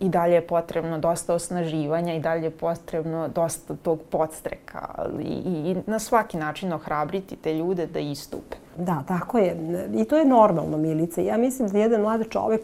i 0.00 0.08
dalje 0.08 0.34
je 0.34 0.46
potrebno 0.46 0.98
dosta 0.98 1.34
osnaživanja 1.34 2.14
i 2.14 2.20
dalje 2.20 2.44
je 2.44 2.50
potrebno 2.50 3.28
dosta 3.28 3.76
tog 3.76 4.00
podstreka 4.10 4.88
ali 4.94 5.24
i, 5.24 5.70
i 5.70 5.76
na 5.86 5.98
svaki 5.98 6.36
način 6.36 6.72
ohrabriti 6.72 7.36
te 7.36 7.54
ljude 7.54 7.86
da 7.86 7.98
istupe. 7.98 8.56
Da, 8.76 9.02
tako 9.08 9.38
je. 9.38 9.56
I 9.94 10.04
to 10.04 10.16
je 10.16 10.24
normalno, 10.24 10.76
Milice. 10.76 11.24
Ja 11.24 11.36
mislim 11.36 11.68
da 11.68 11.78
jedan 11.78 12.00
mlad 12.00 12.28
čovek 12.30 12.60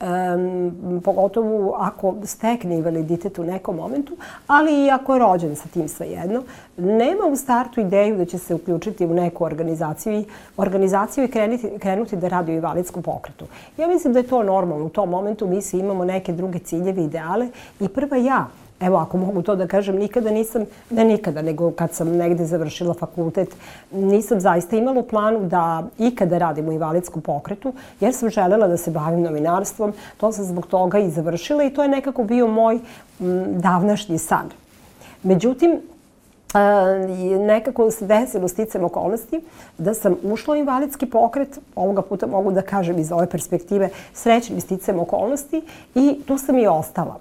um, 0.00 1.00
pogotovo 1.04 1.76
ako 1.78 2.14
stekne 2.24 2.76
invaliditet 2.76 3.38
u 3.38 3.44
nekom 3.44 3.76
momentu, 3.76 4.16
ali 4.46 4.84
i 4.84 4.90
ako 4.90 5.14
je 5.14 5.18
rođen 5.18 5.56
sa 5.56 5.68
tim 5.68 5.88
svejedno, 5.88 6.42
nema 6.76 7.26
u 7.26 7.36
startu 7.36 7.80
ideju 7.80 8.16
da 8.16 8.24
će 8.24 8.38
se 8.38 8.54
uključiti 8.54 9.06
u 9.06 9.14
neku 9.14 9.44
organizaciju 9.44 10.20
i, 10.20 10.24
organizaciju 10.56 11.24
i 11.24 11.28
krenuti, 11.28 11.70
krenuti 11.78 12.16
da 12.16 12.28
radi 12.28 12.52
u 12.52 12.54
invalidskom 12.54 13.02
pokretu. 13.02 13.44
Ja 13.76 13.88
mislim 13.88 14.12
da 14.12 14.18
je 14.18 14.26
to 14.26 14.42
normalno. 14.42 14.84
U 14.84 14.88
tom 14.88 15.08
momentu 15.08 15.46
mi 15.46 15.62
svi 15.62 15.78
imamo 15.78 16.04
neke 16.04 16.32
druge 16.32 16.58
ciljeve, 16.58 17.04
ideale 17.04 17.48
i 17.80 17.88
prva 17.88 18.16
ja 18.16 18.46
Evo, 18.80 18.96
ako 18.96 19.16
mogu 19.16 19.42
to 19.42 19.56
da 19.56 19.66
kažem, 19.66 19.96
nikada 19.96 20.30
nisam, 20.30 20.64
ne 20.90 21.04
nikada, 21.04 21.42
nego 21.42 21.70
kad 21.70 21.92
sam 21.94 22.16
negde 22.16 22.44
završila 22.46 22.94
fakultet, 22.94 23.56
nisam 23.92 24.40
zaista 24.40 24.76
imala 24.76 25.00
u 25.00 25.02
planu 25.02 25.40
da 25.48 25.82
ikada 25.98 26.38
radim 26.38 26.68
u 26.68 26.72
invalidskom 26.72 27.22
pokretu, 27.22 27.72
jer 28.00 28.14
sam 28.14 28.30
želela 28.30 28.68
da 28.68 28.76
se 28.76 28.90
bavim 28.90 29.22
novinarstvom. 29.22 29.92
To 30.16 30.32
sam 30.32 30.44
zbog 30.44 30.66
toga 30.66 30.98
i 30.98 31.10
završila 31.10 31.64
i 31.64 31.70
to 31.70 31.82
je 31.82 31.88
nekako 31.88 32.24
bio 32.24 32.46
moj 32.46 32.74
m, 32.74 33.60
davnašnji 33.60 34.18
san. 34.18 34.50
Međutim, 35.22 35.70
e, 35.72 36.58
nekako 37.38 37.90
se 37.90 38.06
desilo 38.06 38.48
sticam 38.48 38.84
okolnosti 38.84 39.40
da 39.78 39.94
sam 39.94 40.16
ušla 40.22 40.54
u 40.54 40.56
invalidski 40.56 41.06
pokret, 41.06 41.58
ovoga 41.74 42.02
puta 42.02 42.26
mogu 42.26 42.52
da 42.52 42.62
kažem 42.62 42.98
iz 42.98 43.12
ove 43.12 43.26
perspektive, 43.26 43.88
srećnim 44.12 44.60
sticam 44.60 45.00
okolnosti 45.00 45.62
i 45.94 46.20
tu 46.26 46.38
sam 46.38 46.58
i 46.58 46.66
ostala. 46.66 47.18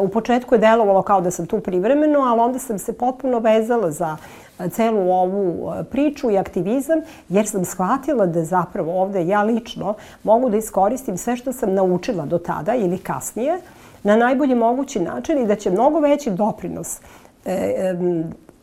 U 0.00 0.08
početku 0.08 0.54
je 0.54 0.58
delovalo 0.58 1.02
kao 1.02 1.20
da 1.20 1.30
sam 1.30 1.46
tu 1.46 1.60
privremeno, 1.60 2.20
ali 2.20 2.40
onda 2.40 2.58
sam 2.58 2.78
se 2.78 2.92
potpuno 2.92 3.38
vezala 3.38 3.90
za 3.90 4.16
celu 4.70 5.10
ovu 5.10 5.72
e, 5.72 5.84
priču 5.84 6.30
i 6.30 6.38
aktivizam, 6.38 7.00
jer 7.28 7.46
sam 7.46 7.64
shvatila 7.64 8.26
da 8.26 8.44
zapravo 8.44 9.02
ovde 9.02 9.26
ja 9.26 9.42
lično 9.42 9.94
mogu 10.22 10.50
da 10.50 10.56
iskoristim 10.56 11.16
sve 11.16 11.36
što 11.36 11.52
sam 11.52 11.74
naučila 11.74 12.26
do 12.26 12.38
tada 12.38 12.74
ili 12.74 12.98
kasnije 12.98 13.60
na 14.02 14.16
najbolji 14.16 14.54
mogući 14.54 15.00
način 15.00 15.38
i 15.38 15.46
da 15.46 15.56
će 15.56 15.70
mnogo 15.70 16.00
veći 16.00 16.30
doprinos 16.30 17.00
e, 17.44 17.94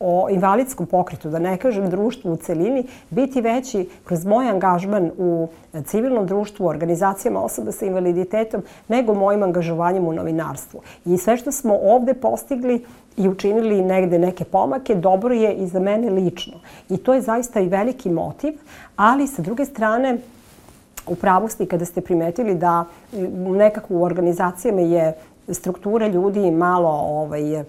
o 0.00 0.28
invalidskom 0.30 0.86
pokretu, 0.86 1.30
da 1.30 1.38
ne 1.38 1.56
kažem 1.56 1.90
društvu 1.90 2.32
u 2.32 2.36
celini, 2.36 2.86
biti 3.10 3.40
veći 3.40 3.88
kroz 4.04 4.24
moj 4.24 4.48
angažman 4.48 5.10
u 5.18 5.48
civilnom 5.84 6.26
društvu, 6.26 6.66
organizacijama 6.66 7.40
osoba 7.40 7.72
sa 7.72 7.86
invaliditetom, 7.86 8.62
nego 8.88 9.14
mojim 9.14 9.42
angažovanjem 9.42 10.06
u 10.06 10.12
novinarstvu. 10.12 10.80
I 11.04 11.18
sve 11.18 11.36
što 11.36 11.52
smo 11.52 11.78
ovde 11.82 12.14
postigli 12.14 12.84
i 13.16 13.28
učinili 13.28 13.82
negde 13.82 14.18
neke 14.18 14.44
pomake, 14.44 14.94
dobro 14.94 15.34
je 15.34 15.54
i 15.54 15.66
za 15.66 15.80
mene 15.80 16.10
lično. 16.10 16.60
I 16.88 16.96
to 16.96 17.14
je 17.14 17.20
zaista 17.20 17.60
i 17.60 17.68
veliki 17.68 18.10
motiv, 18.10 18.52
ali 18.96 19.26
sa 19.26 19.42
druge 19.42 19.64
strane, 19.64 20.18
u 21.06 21.14
pravosti 21.14 21.66
kada 21.66 21.84
ste 21.84 22.00
primetili 22.00 22.54
da 22.54 22.84
nekako 23.46 23.94
u 23.94 24.02
organizacijama 24.02 24.80
je 24.80 25.14
struktura 25.48 26.06
ljudi 26.06 26.50
malo 26.50 26.90
ovaj, 26.90 27.64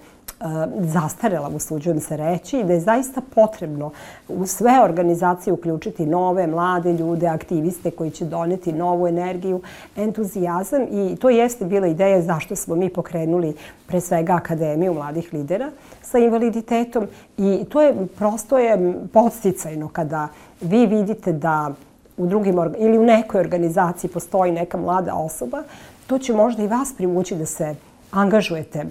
zastarela, 0.79 1.49
usuđujem 1.55 1.99
se 1.99 2.17
reći, 2.17 2.63
da 2.63 2.73
je 2.73 2.79
zaista 2.79 3.21
potrebno 3.35 3.91
u 4.27 4.45
sve 4.45 4.83
organizacije 4.83 5.53
uključiti 5.53 6.05
nove, 6.05 6.47
mlade 6.47 6.93
ljude, 6.93 7.27
aktiviste 7.27 7.91
koji 7.91 8.11
će 8.11 8.25
doneti 8.25 8.73
novu 8.73 9.07
energiju, 9.07 9.61
entuzijazam 9.95 10.81
i 10.91 11.15
to 11.15 11.29
jeste 11.29 11.65
bila 11.65 11.87
ideja 11.87 12.21
zašto 12.21 12.55
smo 12.55 12.75
mi 12.75 12.89
pokrenuli 12.89 13.55
pre 13.87 14.01
svega 14.01 14.33
Akademiju 14.33 14.93
mladih 14.93 15.33
lidera 15.33 15.69
sa 16.01 16.17
invaliditetom 16.17 17.07
i 17.37 17.65
to 17.69 17.81
je 17.81 18.07
prosto 18.17 18.57
je 18.57 18.93
podsticajno 19.13 19.87
kada 19.87 20.27
vi 20.61 20.85
vidite 20.85 21.31
da 21.31 21.73
u 22.17 22.25
drugim 22.27 22.55
ili 22.77 22.97
u 22.97 23.03
nekoj 23.03 23.39
organizaciji 23.39 24.09
postoji 24.09 24.51
neka 24.51 24.77
mlada 24.77 25.13
osoba, 25.15 25.63
to 26.07 26.17
će 26.17 26.33
možda 26.33 26.63
i 26.63 26.67
vas 26.67 26.93
privući 26.97 27.35
da 27.35 27.45
se 27.45 27.75
angažujete 28.11 28.85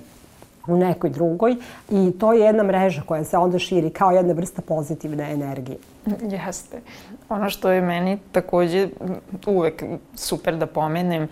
u 0.66 0.76
nekoj 0.76 1.10
drugoj 1.10 1.56
i 1.90 2.12
to 2.18 2.32
je 2.32 2.40
jedna 2.40 2.62
mreža 2.62 3.02
koja 3.06 3.24
se 3.24 3.36
onda 3.36 3.58
širi 3.58 3.90
kao 3.90 4.10
jedna 4.10 4.32
vrsta 4.32 4.62
pozitivne 4.62 5.32
energije. 5.32 5.78
Jeste. 6.22 6.80
Ono 7.28 7.50
što 7.50 7.70
je 7.70 7.80
meni 7.80 8.18
takođe 8.32 8.88
uvek 9.46 9.82
super 10.14 10.56
da 10.56 10.66
pomenem 10.66 11.28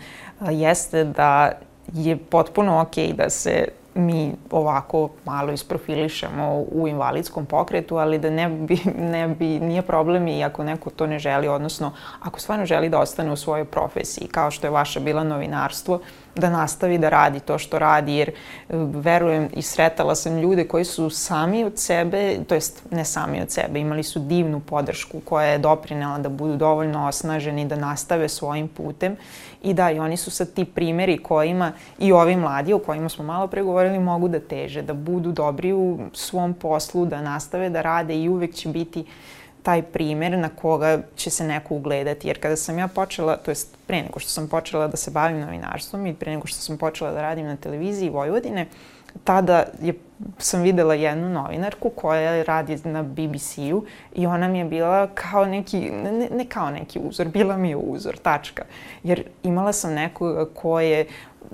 jeste 0.50 1.04
da 1.04 1.52
je 1.92 2.16
potpuno 2.16 2.80
okej 2.80 3.08
okay 3.08 3.16
da 3.16 3.30
se 3.30 3.68
mi 3.94 4.32
ovako 4.50 5.08
malo 5.24 5.52
isprofilišemo 5.52 6.64
u 6.72 6.88
invalidskom 6.88 7.46
pokretu, 7.46 7.96
ali 7.96 8.18
da 8.18 8.30
ne 8.30 8.48
bi, 8.48 8.78
ne 8.98 9.28
bi, 9.28 9.46
nije 9.60 9.82
problem 9.82 10.28
i 10.28 10.44
ako 10.44 10.64
neko 10.64 10.90
to 10.90 11.06
ne 11.06 11.18
želi, 11.18 11.48
odnosno 11.48 11.92
ako 12.22 12.40
stvarno 12.40 12.66
želi 12.66 12.88
da 12.88 12.98
ostane 12.98 13.32
u 13.32 13.36
svojoj 13.36 13.64
profesiji, 13.64 14.28
kao 14.28 14.50
što 14.50 14.66
je 14.66 14.70
vaša 14.70 15.00
bila 15.00 15.24
novinarstvo, 15.24 16.00
da 16.36 16.50
nastavi 16.50 16.98
da 16.98 17.08
radi 17.08 17.40
to 17.40 17.58
što 17.58 17.78
radi, 17.78 18.14
jer 18.14 18.28
e, 18.28 18.32
verujem 18.78 19.48
i 19.56 19.62
sretala 19.62 20.14
sam 20.14 20.38
ljude 20.38 20.68
koji 20.68 20.84
su 20.84 21.10
sami 21.10 21.64
od 21.64 21.78
sebe, 21.78 22.36
to 22.48 22.54
jest 22.54 22.82
ne 22.90 23.04
sami 23.04 23.42
od 23.42 23.50
sebe, 23.50 23.80
imali 23.80 24.02
su 24.02 24.18
divnu 24.18 24.60
podršku 24.60 25.20
koja 25.20 25.46
je 25.46 25.58
doprinela 25.58 26.18
da 26.18 26.28
budu 26.28 26.56
dovoljno 26.56 27.06
osnaženi 27.06 27.64
da 27.64 27.76
nastave 27.76 28.28
svojim 28.28 28.68
putem. 28.68 29.16
I 29.62 29.74
da 29.74 29.90
i 29.90 29.98
oni 29.98 30.16
su 30.16 30.30
sad 30.30 30.52
ti 30.52 30.64
primeri 30.64 31.18
kojima 31.18 31.72
i 31.98 32.12
ovi 32.12 32.36
mladi 32.36 32.72
o 32.72 32.78
kojima 32.78 33.08
smo 33.08 33.24
malo 33.24 33.46
pregovorili 33.46 33.98
mogu 33.98 34.28
da 34.28 34.40
teže, 34.40 34.82
da 34.82 34.94
budu 34.94 35.32
dobri 35.32 35.72
u 35.72 35.98
svom 36.12 36.54
poslu, 36.54 37.06
da 37.06 37.20
nastave 37.20 37.70
da 37.70 37.82
rade 37.82 38.16
i 38.16 38.28
uvek 38.28 38.54
će 38.54 38.68
biti 38.68 39.00
uh, 39.00 39.06
taj 39.64 39.82
primer 39.82 40.38
na 40.38 40.48
koga 40.48 40.98
će 41.16 41.30
se 41.30 41.44
neko 41.44 41.74
ugledati. 41.74 42.28
Jer 42.28 42.40
kada 42.40 42.56
sam 42.56 42.78
ja 42.78 42.88
počela, 42.88 43.36
to 43.36 43.50
jest 43.50 43.76
pre 43.86 44.02
nego 44.02 44.20
što 44.20 44.30
sam 44.30 44.48
počela 44.48 44.88
da 44.88 44.96
se 44.96 45.10
bavim 45.10 45.40
novinarstvom 45.40 46.06
i 46.06 46.14
pre 46.14 46.32
nego 46.32 46.46
što 46.46 46.58
sam 46.58 46.78
počela 46.78 47.12
da 47.12 47.22
radim 47.22 47.46
na 47.46 47.56
televiziji 47.56 48.10
Vojvodine, 48.10 48.66
tada 49.24 49.64
je, 49.82 49.94
sam 50.38 50.62
videla 50.62 50.94
jednu 50.94 51.28
novinarku 51.28 51.90
koja 51.90 52.42
radi 52.42 52.78
na 52.84 53.02
BBC-u 53.02 53.84
i 54.14 54.26
ona 54.26 54.48
mi 54.48 54.58
je 54.58 54.64
bila 54.64 55.06
kao 55.14 55.44
neki, 55.44 55.80
ne, 55.80 56.28
ne 56.30 56.44
kao 56.48 56.70
neki 56.70 57.00
uzor, 57.02 57.28
bila 57.28 57.56
mi 57.56 57.68
je 57.68 57.76
uzor, 57.76 58.16
tačka. 58.16 58.64
Jer 59.02 59.24
imala 59.42 59.72
sam 59.72 59.94
nekoga 59.94 60.46
ko 60.54 60.80
je 60.80 61.06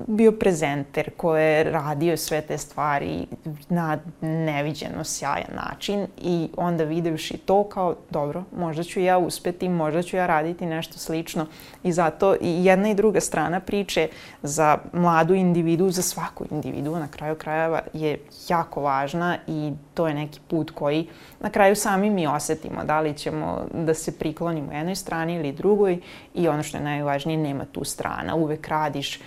bio 0.07 0.32
prezenter 0.32 1.11
koji 1.16 1.45
je 1.45 1.64
radio 1.64 2.16
sve 2.16 2.41
te 2.41 2.59
stvari 2.59 3.26
na 3.68 3.99
neviđeno 4.20 5.05
sjajan 5.05 5.55
način 5.55 6.07
i 6.18 6.49
onda 6.57 6.84
videvši 6.84 7.36
to 7.36 7.64
kao 7.64 7.97
dobro, 8.11 8.45
možda 8.57 8.82
ću 8.82 9.01
ja 9.01 9.18
uspeti, 9.18 9.68
možda 9.68 10.03
ću 10.03 10.16
ja 10.16 10.26
raditi 10.26 10.66
nešto 10.66 10.99
slično. 10.99 11.47
I 11.82 11.93
zato 11.93 12.34
i 12.41 12.64
jedna 12.64 12.91
i 12.91 12.95
druga 12.95 13.20
strana 13.20 13.61
priče 13.61 14.09
za 14.43 14.78
mladu 14.93 15.34
individu, 15.34 15.91
za 15.91 16.03
svaku 16.03 16.45
individu 16.51 16.97
na 16.97 17.09
kraju 17.09 17.34
krajeva 17.34 17.80
je 17.93 18.18
jako 18.49 18.80
važna 18.80 19.38
i 19.47 19.72
to 19.95 20.09
je 20.09 20.14
neki 20.14 20.41
put 20.49 20.70
koji 20.70 21.09
na 21.41 21.51
kraju 21.51 21.76
sami 21.76 22.11
mi 22.11 22.26
osetimo 22.26 22.84
da 22.84 23.01
li 23.01 23.14
ćemo 23.14 23.66
da 23.74 23.95
se 23.95 24.18
priklonimo 24.18 24.72
jednoj 24.72 24.95
strani 24.97 25.34
ili 25.34 25.53
drugoj 25.53 25.99
i 26.34 26.49
ono 26.49 26.62
što 26.62 26.76
je 26.76 26.84
najvažnije 26.84 27.38
nema 27.38 27.64
tu 27.64 27.84
strana, 27.84 28.34
uvek 28.34 28.68
radiš 28.68 29.20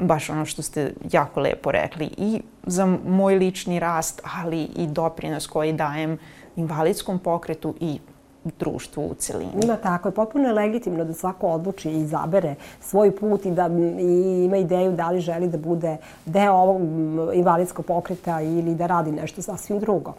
baš 0.00 0.30
ono 0.30 0.44
što 0.44 0.62
ste 0.62 0.92
jako 1.12 1.40
lepo 1.40 1.72
rekli 1.72 2.10
i 2.16 2.40
za 2.66 2.86
moj 3.06 3.34
lični 3.34 3.78
rast, 3.80 4.20
ali 4.40 4.62
i 4.62 4.86
doprinos 4.86 5.46
koji 5.46 5.72
dajem 5.72 6.18
invalidskom 6.56 7.18
pokretu 7.18 7.74
i 7.80 7.98
društvu 8.58 9.04
u 9.04 9.14
celini. 9.14 9.52
Ima 9.64 9.76
tako 9.76 10.08
je. 10.08 10.12
Potpuno 10.12 10.48
je 10.48 10.52
legitimno 10.52 11.04
da 11.04 11.14
svako 11.14 11.48
odluči 11.48 11.90
i 11.90 12.00
izabere 12.00 12.54
svoj 12.80 13.16
put 13.16 13.46
i 13.46 13.50
da 13.50 13.70
i 14.00 14.44
ima 14.44 14.56
ideju 14.56 14.92
da 14.92 15.10
li 15.10 15.20
želi 15.20 15.48
da 15.48 15.58
bude 15.58 15.96
deo 16.26 16.52
ovog 16.52 16.80
invalidskog 17.34 17.86
pokreta 17.86 18.40
ili 18.40 18.74
da 18.74 18.86
radi 18.86 19.12
nešto 19.12 19.42
sasvim 19.42 19.78
drugo. 19.78 20.14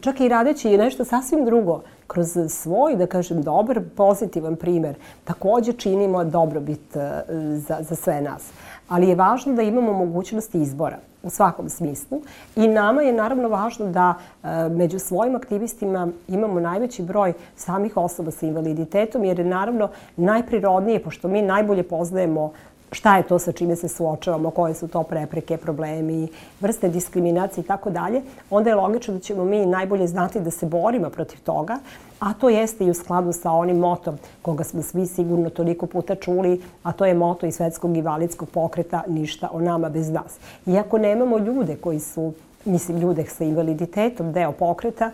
Čak 0.00 0.20
i 0.20 0.28
radeći 0.28 0.76
nešto 0.76 1.04
sasvim 1.04 1.44
drugo, 1.44 1.82
kroz 2.06 2.28
svoj, 2.48 2.96
da 2.96 3.06
kažem, 3.06 3.42
dobar, 3.42 3.80
pozitivan 3.96 4.56
primer, 4.56 4.94
takođe 5.24 5.72
činimo 5.72 6.24
dobrobit 6.24 6.96
e, 6.96 7.22
za, 7.56 7.78
za 7.80 7.94
sve 7.94 8.20
nas 8.20 8.50
ali 8.88 9.08
je 9.08 9.14
važno 9.14 9.54
da 9.54 9.62
imamo 9.62 9.92
mogućnost 9.92 10.54
izbora 10.54 10.98
u 11.22 11.30
svakom 11.30 11.68
smislu 11.68 12.20
i 12.56 12.68
nama 12.68 13.02
je 13.02 13.12
naravno 13.12 13.48
važno 13.48 13.86
da 13.86 14.14
e, 14.14 14.48
među 14.68 14.98
svojim 14.98 15.36
aktivistima 15.36 16.08
imamo 16.28 16.60
najveći 16.60 17.02
broj 17.02 17.32
samih 17.56 17.96
osoba 17.96 18.30
sa 18.30 18.46
invaliditetom 18.46 19.24
jer 19.24 19.38
je 19.38 19.44
naravno 19.44 19.88
najprirodnije, 20.16 21.02
pošto 21.02 21.28
mi 21.28 21.42
najbolje 21.42 21.82
poznajemo 21.82 22.52
šta 22.92 23.16
je 23.16 23.22
to 23.22 23.38
sa 23.38 23.52
čime 23.52 23.76
se 23.76 23.88
suočavamo, 23.88 24.50
koje 24.50 24.74
su 24.74 24.88
to 24.88 25.02
prepreke, 25.02 25.56
problemi, 25.56 26.28
vrste 26.60 26.88
diskriminacije 26.88 27.62
i 27.62 27.66
tako 27.66 27.90
dalje, 27.90 28.22
onda 28.50 28.70
je 28.70 28.76
logično 28.76 29.14
da 29.14 29.20
ćemo 29.20 29.44
mi 29.44 29.66
najbolje 29.66 30.06
znati 30.06 30.40
da 30.40 30.50
se 30.50 30.66
borimo 30.66 31.10
protiv 31.10 31.40
toga, 31.40 31.78
a 32.20 32.32
to 32.32 32.48
jeste 32.48 32.84
i 32.84 32.90
u 32.90 32.94
skladu 32.94 33.32
sa 33.32 33.52
onim 33.52 33.76
motom 33.78 34.18
koga 34.42 34.64
smo 34.64 34.82
svi 34.82 35.06
sigurno 35.06 35.50
toliko 35.50 35.86
puta 35.86 36.14
čuli, 36.14 36.62
a 36.82 36.92
to 36.92 37.06
je 37.06 37.14
moto 37.14 37.46
i 37.46 37.52
svetskog 37.52 37.96
i 37.96 38.02
validskog 38.02 38.48
pokreta 38.48 39.02
ništa 39.08 39.48
o 39.52 39.60
nama 39.60 39.88
bez 39.88 40.10
nas. 40.10 40.38
Iako 40.66 40.98
nemamo 40.98 41.38
ljude 41.38 41.76
koji 41.76 42.00
su, 42.00 42.32
mislim 42.64 42.98
ljude 42.98 43.24
sa 43.24 43.44
invaliditetom, 43.44 44.32
deo 44.32 44.52
pokreta, 44.52 45.10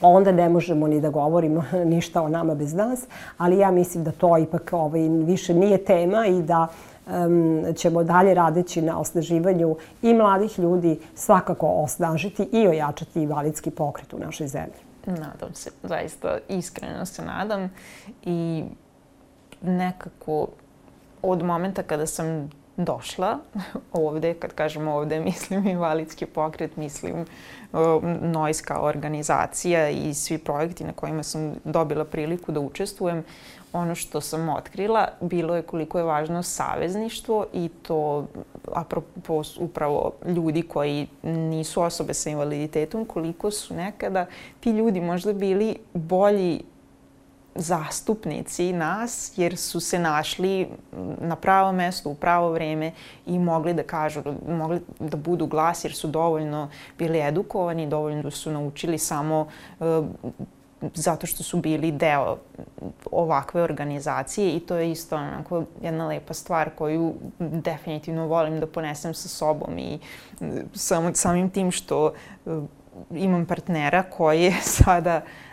onda 0.00 0.32
ne 0.32 0.48
možemo 0.48 0.86
ni 0.86 1.00
da 1.00 1.10
govorimo 1.10 1.64
ništa 1.94 2.22
o 2.22 2.28
nama 2.28 2.54
bez 2.54 2.74
nas, 2.74 3.04
ali 3.38 3.58
ja 3.58 3.70
mislim 3.70 4.04
da 4.04 4.12
to 4.12 4.38
ipak 4.38 4.70
ovaj, 4.72 5.08
više 5.08 5.54
nije 5.54 5.84
tema 5.84 6.26
i 6.26 6.42
da 6.42 6.66
um, 7.06 7.64
ćemo 7.76 8.04
dalje 8.04 8.34
radeći 8.34 8.82
na 8.82 9.00
osnaživanju 9.00 9.76
i 10.02 10.14
mladih 10.14 10.58
ljudi 10.58 10.98
svakako 11.14 11.66
osnažiti 11.66 12.48
i 12.52 12.68
ojačati 12.68 13.22
invalidski 13.22 13.70
pokret 13.70 14.12
u 14.12 14.18
našoj 14.18 14.46
zemlji. 14.46 14.86
Nadam 15.06 15.54
se, 15.54 15.70
zaista 15.82 16.38
iskreno 16.48 17.06
se 17.06 17.24
nadam 17.24 17.70
i 18.22 18.64
nekako 19.62 20.48
od 21.22 21.42
momenta 21.42 21.82
kada 21.82 22.06
sam 22.06 22.50
došla. 22.76 23.38
Ovde, 23.92 24.34
kad 24.34 24.52
kažem 24.52 24.88
ovde, 24.88 25.20
mislim 25.20 25.66
invalidski 25.66 26.26
pokret, 26.26 26.76
mislim 26.76 27.26
Nojska 28.20 28.80
organizacija 28.80 29.88
i 29.88 30.14
svi 30.14 30.38
projekti 30.38 30.84
na 30.84 30.92
kojima 30.92 31.22
sam 31.22 31.54
dobila 31.64 32.04
priliku 32.04 32.52
da 32.52 32.60
učestvujem, 32.60 33.24
ono 33.72 33.94
što 33.94 34.20
sam 34.20 34.48
otkrila 34.48 35.08
bilo 35.20 35.56
je 35.56 35.62
koliko 35.62 35.98
je 35.98 36.04
važno 36.04 36.42
savezništvo 36.42 37.46
i 37.52 37.68
to 37.82 38.26
apropo 38.74 39.42
upravo 39.58 40.12
ljudi 40.26 40.62
koji 40.62 41.06
nisu 41.22 41.82
osobe 41.82 42.14
sa 42.14 42.30
invaliditetom, 42.30 43.04
koliko 43.04 43.50
su 43.50 43.74
nekada 43.74 44.26
ti 44.60 44.70
ljudi 44.70 45.00
možda 45.00 45.32
bili 45.32 45.76
bolji 45.92 46.62
zastupnici 47.58 48.72
nas, 48.72 49.32
jer 49.36 49.56
su 49.56 49.80
se 49.80 49.98
našli 49.98 50.68
na 51.20 51.36
pravo 51.36 51.72
mesto, 51.72 52.10
u 52.10 52.14
pravo 52.14 52.52
vreme 52.52 52.92
i 53.26 53.38
mogli 53.38 53.74
da 53.74 53.82
kažu, 53.82 54.22
mogli 54.48 54.80
da 55.00 55.16
budu 55.16 55.46
glas 55.46 55.84
jer 55.84 55.94
su 55.94 56.08
dovoljno 56.08 56.68
bili 56.98 57.20
edukovani, 57.20 57.86
dovoljno 57.86 58.22
da 58.22 58.30
su 58.30 58.50
naučili 58.52 58.98
samo 58.98 59.46
uh, 59.80 60.06
zato 60.94 61.26
što 61.26 61.42
su 61.42 61.56
bili 61.56 61.92
deo 61.92 62.36
ovakve 63.10 63.62
organizacije 63.62 64.56
i 64.56 64.60
to 64.60 64.76
je 64.76 64.90
isto 64.90 65.16
onako 65.16 65.62
jedna 65.82 66.06
lepa 66.06 66.34
stvar 66.34 66.70
koju 66.70 67.14
definitivno 67.38 68.26
volim 68.26 68.60
da 68.60 68.66
ponesem 68.66 69.14
sa 69.14 69.28
sobom 69.28 69.78
i 69.78 69.98
sam, 70.74 71.14
samim 71.14 71.50
tim 71.50 71.70
što 71.70 72.12
uh, 72.44 72.62
imam 73.10 73.46
partnera 73.46 74.02
koji 74.02 74.42
je 74.42 74.52
sada 74.82 75.16
uh, 75.24 75.45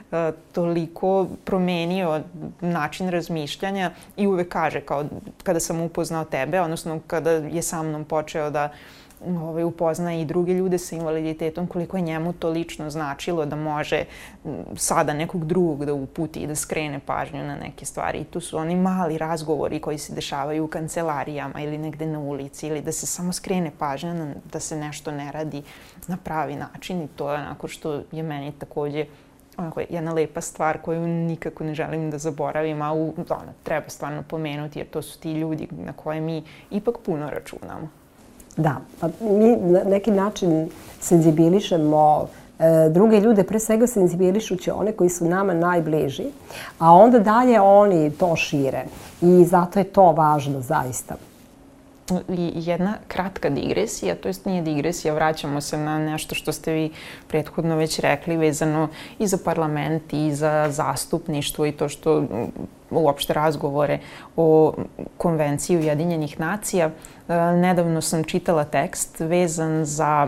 toliko 0.51 1.27
promenio 1.45 2.21
način 2.61 3.09
razmišljanja 3.09 3.91
i 4.17 4.27
uvek 4.27 4.49
kaže 4.49 4.81
kao 4.81 5.05
kada 5.43 5.59
sam 5.59 5.81
upoznao 5.81 6.25
tebe, 6.25 6.61
odnosno 6.61 6.99
kada 7.07 7.31
je 7.31 7.61
sa 7.61 7.83
mnom 7.83 8.05
počeo 8.05 8.49
da 8.49 8.69
ovaj, 9.27 9.63
upozna 9.63 10.13
i 10.13 10.25
druge 10.25 10.53
ljude 10.53 10.77
sa 10.77 10.95
invaliditetom, 10.95 11.67
koliko 11.67 11.97
je 11.97 12.03
njemu 12.03 12.33
to 12.33 12.49
lično 12.49 12.89
značilo 12.89 13.45
da 13.45 13.55
može 13.55 14.03
sada 14.75 15.13
nekog 15.13 15.45
drugog 15.45 15.85
da 15.85 15.93
uputi 15.93 16.39
i 16.39 16.47
da 16.47 16.55
skrene 16.55 16.99
pažnju 16.99 17.43
na 17.43 17.55
neke 17.55 17.85
stvari. 17.85 18.19
I 18.19 18.23
tu 18.23 18.39
su 18.39 18.57
oni 18.57 18.75
mali 18.75 19.17
razgovori 19.17 19.79
koji 19.79 19.97
se 19.97 20.13
dešavaju 20.13 20.65
u 20.65 20.67
kancelarijama 20.67 21.61
ili 21.61 21.77
negde 21.77 22.05
na 22.05 22.19
ulici 22.19 22.67
ili 22.67 22.81
da 22.81 22.91
se 22.91 23.05
samo 23.05 23.33
skrene 23.33 23.71
pažnja 23.79 24.13
na, 24.13 24.33
da 24.51 24.59
se 24.59 24.77
nešto 24.77 25.11
ne 25.11 25.31
radi 25.31 25.63
na 26.07 26.17
pravi 26.17 26.55
način 26.55 27.01
i 27.01 27.07
to 27.07 27.31
je 27.31 27.39
onako 27.39 27.67
što 27.67 28.01
je 28.11 28.23
meni 28.23 28.51
takođe 28.51 29.05
onako 29.57 29.81
jedna 29.89 30.13
lepa 30.13 30.41
stvar 30.41 30.77
koju 30.81 31.07
nikako 31.07 31.63
ne 31.63 31.75
želim 31.75 32.11
da 32.11 32.17
zaboravim, 32.17 32.81
a 32.81 32.93
u, 32.93 33.13
ono, 33.29 33.51
treba 33.63 33.89
stvarno 33.89 34.23
pomenuti 34.27 34.79
jer 34.79 34.87
to 34.87 35.01
su 35.01 35.19
ti 35.19 35.31
ljudi 35.31 35.67
na 35.71 35.93
koje 35.93 36.21
mi 36.21 36.43
ipak 36.71 36.95
puno 37.05 37.29
računamo. 37.29 37.87
Da, 38.57 38.77
pa 38.99 39.07
mi 39.21 39.55
na 39.55 39.83
neki 39.83 40.11
način 40.11 40.69
senzibilišemo 40.99 42.27
e, 42.59 42.89
druge 42.89 43.19
ljude, 43.19 43.43
pre 43.43 43.59
svega 43.59 43.87
senzibilišući 43.87 44.71
one 44.71 44.91
koji 44.91 45.09
su 45.09 45.25
nama 45.25 45.53
najbliži, 45.53 46.25
a 46.79 46.91
onda 46.91 47.19
dalje 47.19 47.61
oni 47.61 48.11
to 48.11 48.35
šire. 48.35 48.83
I 49.21 49.45
zato 49.45 49.79
je 49.79 49.83
to 49.83 50.11
važno 50.11 50.61
zaista 50.61 51.15
jedna 52.55 52.93
kratka 53.07 53.49
digresija, 53.49 54.15
to 54.15 54.29
jest 54.29 54.45
nije 54.45 54.61
digresija, 54.61 55.13
vraćamo 55.13 55.61
se 55.61 55.77
na 55.77 55.99
nešto 55.99 56.35
što 56.35 56.51
ste 56.51 56.73
vi 56.73 56.91
prethodno 57.27 57.75
već 57.75 57.99
rekli 57.99 58.37
vezano 58.37 58.87
i 59.19 59.27
za 59.27 59.37
parlament 59.45 60.13
i 60.13 60.35
za 60.35 60.67
zastupništvo 60.69 61.65
i 61.65 61.71
to 61.71 61.89
što 61.89 62.23
uopšte 62.91 63.33
razgovore 63.33 63.99
o 64.35 64.73
konvenciji 65.17 65.77
Ujedinjenih 65.77 66.39
nacija. 66.39 66.85
E, 66.85 67.35
nedavno 67.35 68.01
sam 68.01 68.23
čitala 68.23 68.63
tekst 68.63 69.19
vezan 69.19 69.85
za 69.85 70.27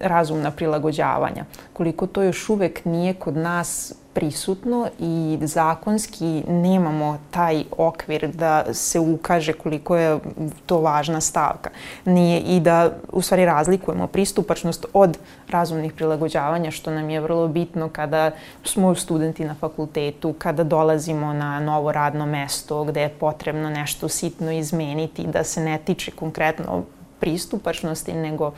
razumna 0.00 0.50
prilagođavanja. 0.50 1.44
Koliko 1.72 2.06
to 2.06 2.22
još 2.22 2.48
uvek 2.48 2.84
nije 2.84 3.14
kod 3.14 3.36
nas 3.36 3.94
prisutno 4.14 4.88
i 4.98 5.38
zakonski 5.42 6.42
nemamo 6.48 7.18
taj 7.30 7.64
okvir 7.78 8.28
da 8.34 8.64
se 8.74 9.00
ukaže 9.00 9.52
koliko 9.52 9.96
je 9.96 10.18
to 10.66 10.80
važna 10.80 11.20
stavka. 11.20 11.70
Nije 12.04 12.40
i 12.40 12.60
da 12.60 12.90
u 13.12 13.22
stvari 13.22 13.44
razlikujemo 13.44 14.06
pristupačnost 14.06 14.86
od 14.92 15.18
razumnih 15.48 15.92
prilagođavanja 15.92 16.70
što 16.70 16.90
nam 16.90 17.10
je 17.10 17.20
vrlo 17.20 17.48
bitno 17.48 17.88
kada 17.88 18.30
smo 18.64 18.94
studenti 18.94 19.44
na 19.44 19.54
fakultetu, 19.54 20.34
kada 20.38 20.64
dolazimo 20.64 21.32
na 21.32 21.60
novo 21.60 21.92
radno 21.92 22.26
mesto 22.26 22.84
gde 22.84 23.00
je 23.00 23.08
potrebno 23.08 23.70
nešto 23.70 24.08
sitno 24.08 24.52
izmeniti 24.52 25.26
da 25.26 25.44
se 25.44 25.60
ne 25.60 25.78
tiče 25.78 26.10
konkretno 26.10 26.82
pristupačnosti 27.20 28.12
nego 28.12 28.52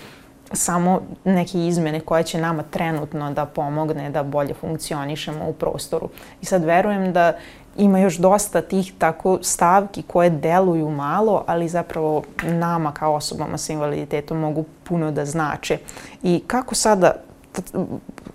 samo 0.54 1.00
neke 1.24 1.66
izmene 1.66 2.00
koje 2.00 2.22
će 2.22 2.40
nama 2.40 2.62
trenutno 2.62 3.30
da 3.30 3.46
pomogne 3.46 4.10
da 4.10 4.22
bolje 4.22 4.54
funkcionišemo 4.54 5.48
u 5.48 5.52
prostoru. 5.52 6.08
I 6.42 6.46
sad 6.46 6.64
verujem 6.64 7.12
da 7.12 7.32
ima 7.76 7.98
još 7.98 8.16
dosta 8.16 8.62
tih 8.62 8.92
tako 8.98 9.38
stavki 9.42 10.02
koje 10.02 10.30
deluju 10.30 10.90
malo, 10.90 11.44
ali 11.46 11.68
zapravo 11.68 12.22
nama 12.42 12.92
kao 12.92 13.14
osobama 13.14 13.58
sa 13.58 13.72
invaliditetom 13.72 14.38
mogu 14.38 14.64
puno 14.84 15.10
da 15.10 15.24
znače. 15.24 15.78
I 16.22 16.42
kako 16.46 16.74
sada, 16.74 17.12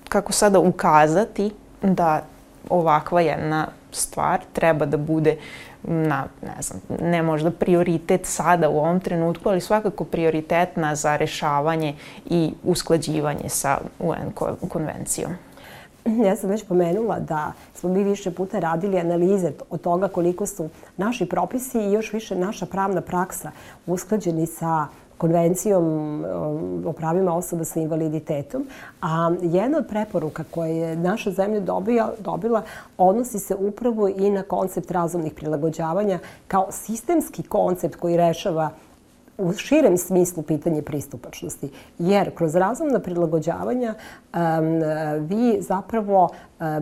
kako 0.09 0.32
sada 0.32 0.59
ukazati 0.59 1.51
da 1.82 2.22
ovakva 2.70 3.22
jedna 3.22 3.67
stvar 3.91 4.39
treba 4.53 4.86
da 4.86 4.97
bude 4.97 5.38
na, 5.84 6.25
ne 6.41 6.61
znam, 6.61 6.82
ne 7.01 7.23
možda 7.23 7.51
prioritet 7.51 8.25
sada 8.25 8.69
u 8.69 8.77
ovom 8.77 8.99
trenutku, 8.99 9.49
ali 9.49 9.61
svakako 9.61 10.03
prioritetna 10.03 10.95
za 10.95 11.17
rešavanje 11.17 11.95
i 12.25 12.53
usklađivanje 12.63 13.49
sa 13.49 13.77
UN 13.99 14.32
konvencijom. 14.69 15.32
Ja 16.05 16.36
sam 16.36 16.49
već 16.49 16.63
pomenula 16.63 17.19
da 17.19 17.53
smo 17.73 17.89
mi 17.89 18.03
više 18.03 18.32
puta 18.32 18.59
radili 18.59 18.99
analize 18.99 19.51
od 19.69 19.82
toga 19.82 20.07
koliko 20.07 20.45
su 20.45 20.69
naši 20.97 21.25
propisi 21.25 21.80
i 21.80 21.91
još 21.91 22.13
više 22.13 22.36
naša 22.36 22.65
pravna 22.65 23.01
praksa 23.01 23.51
usklađeni 23.86 24.45
sa 24.45 24.88
konvencijom 25.20 25.86
um, 25.86 26.84
o 26.88 26.93
pravima 26.93 27.36
osoba 27.36 27.63
sa 27.63 27.80
invaliditetom, 27.80 28.67
a 29.01 29.32
jedna 29.41 29.78
od 29.78 29.88
preporuka 29.88 30.43
koje 30.51 30.78
je 30.78 30.95
naša 30.95 31.32
zemlja 31.32 31.59
dobija, 31.59 32.11
dobila 32.20 32.63
odnosi 32.97 33.39
se 33.39 33.55
upravo 33.55 34.07
i 34.07 34.30
na 34.30 34.43
koncept 34.43 34.91
razumnih 34.91 35.34
prilagođavanja 35.34 36.20
kao 36.47 36.67
sistemski 36.72 37.43
koncept 37.43 37.95
koji 37.95 38.17
rešava 38.17 38.70
u 39.39 39.53
širem 39.53 39.97
smislu 39.97 40.43
pitanje 40.43 40.81
pristupačnosti. 40.81 41.69
Jer 41.99 42.35
kroz 42.35 42.55
razumna 42.55 42.99
prilagođavanja 42.99 43.93
um, 43.93 44.39
vi 45.19 45.57
zapravo 45.61 46.29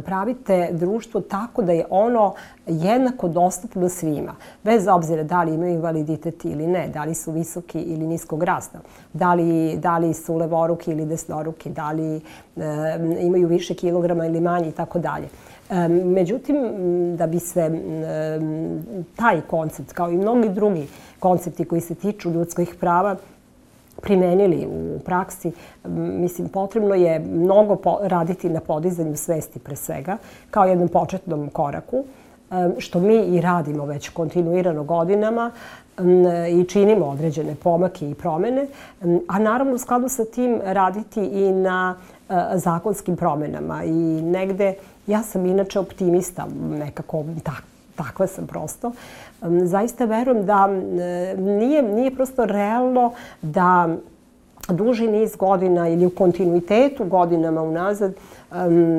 pravite 0.06 0.70
društvo 0.72 1.22
tako 1.22 1.62
da 1.62 1.72
je 1.72 1.86
ono 1.90 2.34
jednako 2.68 3.28
dostupno 3.28 3.90
svima. 3.90 4.36
Bez 4.64 4.88
obzira 4.88 5.24
da 5.24 5.44
li 5.44 5.54
imaju 5.54 5.74
invaliditet 5.74 6.46
ili 6.46 6.68
ne, 6.68 6.88
da 6.88 7.04
li 7.04 7.16
su 7.16 7.32
visoki 7.32 7.80
ili 7.80 8.08
niskog 8.08 8.44
rasta, 8.44 8.80
da 9.14 9.34
li, 9.34 9.78
da 9.78 9.98
li 9.98 10.14
su 10.14 10.36
levoruki 10.36 10.92
ili 10.92 11.06
desnoruki, 11.06 11.70
da 11.70 11.92
li 11.92 12.22
um, 12.56 12.64
imaju 13.20 13.48
više 13.48 13.74
kilograma 13.74 14.26
ili 14.26 14.42
manje 14.42 14.70
i 14.70 14.72
tako 14.72 15.00
dalje. 15.00 15.28
Međutim, 16.06 16.58
da 17.18 17.28
bi 17.28 17.40
se 17.40 17.82
taj 19.16 19.42
koncept, 19.42 19.92
kao 19.92 20.10
i 20.10 20.18
mnogi 20.18 20.50
drugi 20.50 20.88
koncepti 21.20 21.66
koji 21.66 21.82
se 21.82 21.96
tiču 21.96 22.32
ljudskih 22.32 22.76
prava, 22.80 23.16
primenili 24.02 24.68
u 24.72 25.00
praksi, 25.00 25.52
mislim, 25.94 26.50
potrebno 26.50 26.96
je 26.96 27.20
mnogo 27.20 27.78
raditi 28.02 28.50
na 28.50 28.60
podizanju 28.60 29.16
svesti 29.16 29.60
pre 29.60 29.76
svega, 29.76 30.18
kao 30.52 30.66
jednom 30.66 30.88
početnom 30.88 31.50
koraku. 31.50 32.04
što 32.78 33.00
mi 33.00 33.16
i 33.16 33.42
radimo 33.42 33.86
već 33.86 34.10
kontinuirano 34.10 34.84
godinama 34.84 35.52
i 36.52 36.64
činimo 36.64 37.06
određene 37.06 37.56
pomake 37.56 38.10
i 38.10 38.14
promene, 38.14 38.68
a 39.28 39.40
naravno 39.40 39.74
u 39.74 39.78
skladu 39.78 40.10
sa 40.10 40.26
tim 40.26 40.62
raditi 40.64 41.22
i 41.22 41.52
na 41.52 41.96
zakonskim 42.54 43.16
promenama 43.16 43.84
i 43.84 44.22
negde 44.22 44.74
ja 45.08 45.24
sam 45.24 45.46
inače 45.46 45.80
optimista, 45.80 46.48
nekako 46.70 47.26
tak, 47.44 47.64
takva 47.96 48.28
sam 48.28 48.48
prosto. 48.48 48.92
Zaista 49.42 50.06
verujem 50.06 50.46
da 50.46 50.68
nije, 51.38 51.84
nije 51.84 52.16
prosto 52.16 52.46
realno 52.46 53.12
da 53.42 53.90
duži 54.70 55.08
niz 55.08 55.36
godina 55.36 55.90
ili 55.90 56.06
u 56.06 56.10
kontinuitetu 56.10 57.06
godinama 57.06 57.62
unazad 57.62 58.14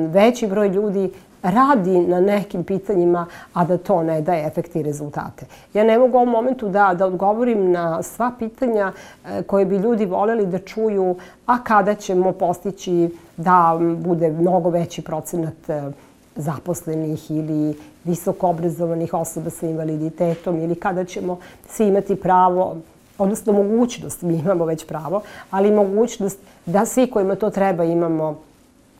veći 0.09 0.47
broj 0.47 0.67
ljudi 0.67 1.11
radi 1.43 1.99
na 1.99 2.19
nekim 2.19 2.63
pitanjima, 2.63 3.25
a 3.53 3.65
da 3.65 3.77
to 3.77 4.03
ne 4.03 4.21
daje 4.21 4.47
efekte 4.47 4.79
i 4.79 4.83
rezultate. 4.83 5.45
Ja 5.73 5.83
ne 5.83 5.99
mogu 5.99 6.17
u 6.17 6.21
ovom 6.21 6.29
momentu 6.29 6.69
da, 6.69 6.93
da 6.93 7.05
odgovorim 7.05 7.71
na 7.71 8.03
sva 8.03 8.31
pitanja 8.39 8.91
e, 9.25 9.43
koje 9.43 9.65
bi 9.65 9.77
ljudi 9.77 10.05
voleli 10.05 10.45
da 10.45 10.59
čuju, 10.59 11.15
a 11.45 11.63
kada 11.63 11.95
ćemo 11.95 12.31
postići 12.31 13.09
da 13.37 13.79
bude 13.97 14.31
mnogo 14.31 14.69
veći 14.69 15.01
procenat 15.01 15.69
e, 15.69 15.91
zaposlenih 16.35 17.31
ili 17.31 17.75
visoko 18.09 18.49
obrazovanih 18.49 19.13
osoba 19.13 19.49
sa 19.49 19.67
invaliditetom 19.67 20.59
ili 20.61 20.75
kada 20.75 21.05
ćemo 21.05 21.39
svi 21.69 21.87
imati 21.87 22.15
pravo 22.15 22.75
odnosno 23.17 23.53
mogućnost, 23.53 24.21
mi 24.21 24.33
imamo 24.37 24.65
već 24.65 24.85
pravo, 24.85 25.21
ali 25.51 25.71
mogućnost 25.71 26.39
da 26.65 26.85
svi 26.85 27.07
kojima 27.07 27.35
to 27.35 27.49
treba 27.49 27.83
imamo 27.83 28.39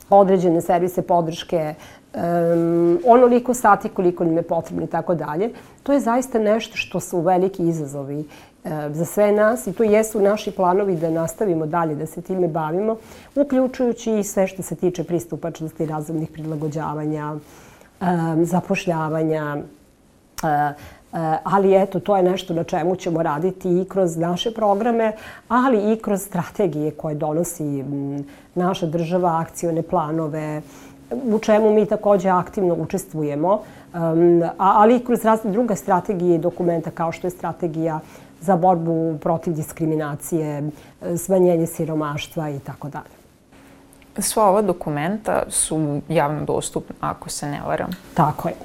određene 0.10 0.62
servise 0.62 1.02
podrške, 1.02 1.74
um, 2.14 3.00
onoliko 3.06 3.54
sati 3.54 3.90
koliko 3.90 4.24
nam 4.24 4.38
je 4.38 4.42
potrebno 4.42 4.84
i 4.84 4.88
tako 4.88 5.16
dalje. 5.16 5.50
To 5.84 5.94
je 5.94 6.00
zaista 6.00 6.40
nešto 6.40 6.78
što 6.78 7.00
su 7.00 7.22
veliki 7.22 7.64
izazovi 7.64 8.26
za 8.92 9.06
sve 9.06 9.32
nas 9.32 9.68
i 9.68 9.74
to 9.74 9.84
jesu 9.84 10.22
naši 10.22 10.52
planovi 10.52 10.96
da 10.96 11.10
nastavimo 11.10 11.66
dalje 11.66 11.96
da 11.96 12.06
se 12.06 12.22
time 12.22 12.48
bavimo, 12.48 12.98
uključujući 13.36 14.20
i 14.20 14.24
sve 14.24 14.48
što 14.48 14.64
se 14.64 14.76
tiče 14.76 15.04
pristupačnosti 15.04 15.86
razumnih 15.86 16.30
prilagođavanja, 16.32 17.32
um, 17.32 17.42
zapošljavanja, 18.44 19.58
uh, 20.44 20.50
ali 21.44 21.76
eto, 21.76 22.00
to 22.00 22.18
je 22.18 22.24
nešto 22.24 22.54
na 22.54 22.64
čemu 22.64 22.96
ćemo 22.96 23.24
raditi 23.24 23.82
i 23.82 23.86
kroz 23.86 24.18
naše 24.18 24.54
programe, 24.54 25.14
ali 25.48 25.94
i 25.94 25.98
kroz 25.98 26.22
strategije 26.22 26.92
koje 26.92 27.16
donosi 27.16 27.84
naša 28.56 28.86
država, 28.86 29.40
akcione 29.40 29.82
planove, 29.82 30.62
u 31.12 31.40
čemu 31.40 31.74
mi 31.74 31.86
takođe 31.86 32.30
aktivno 32.30 32.76
učestvujemo, 32.76 33.62
ali 34.58 34.96
i 34.96 35.06
kroz 35.06 35.26
razne 35.26 35.52
druge 35.52 35.76
strategije 35.76 36.36
i 36.36 36.40
dokumenta 36.40 36.92
kao 36.92 37.12
što 37.12 37.28
je 37.28 37.32
strategija 37.32 38.00
za 38.42 38.56
borbu 38.56 39.18
protiv 39.22 39.54
diskriminacije, 39.54 40.70
smanjenje 41.18 41.68
siromaštva 41.68 42.50
i 42.50 42.60
tako 42.60 42.90
dalje. 42.90 43.19
Sva 44.22 44.50
ova 44.50 44.62
dokumenta 44.62 45.44
su 45.50 46.02
javno 46.10 46.46
dostupna, 46.46 46.96
ako 47.00 47.30
se 47.30 47.48
ne 47.48 47.62
varam. 47.68 47.90
Tako 48.14 48.48
je. 48.48 48.56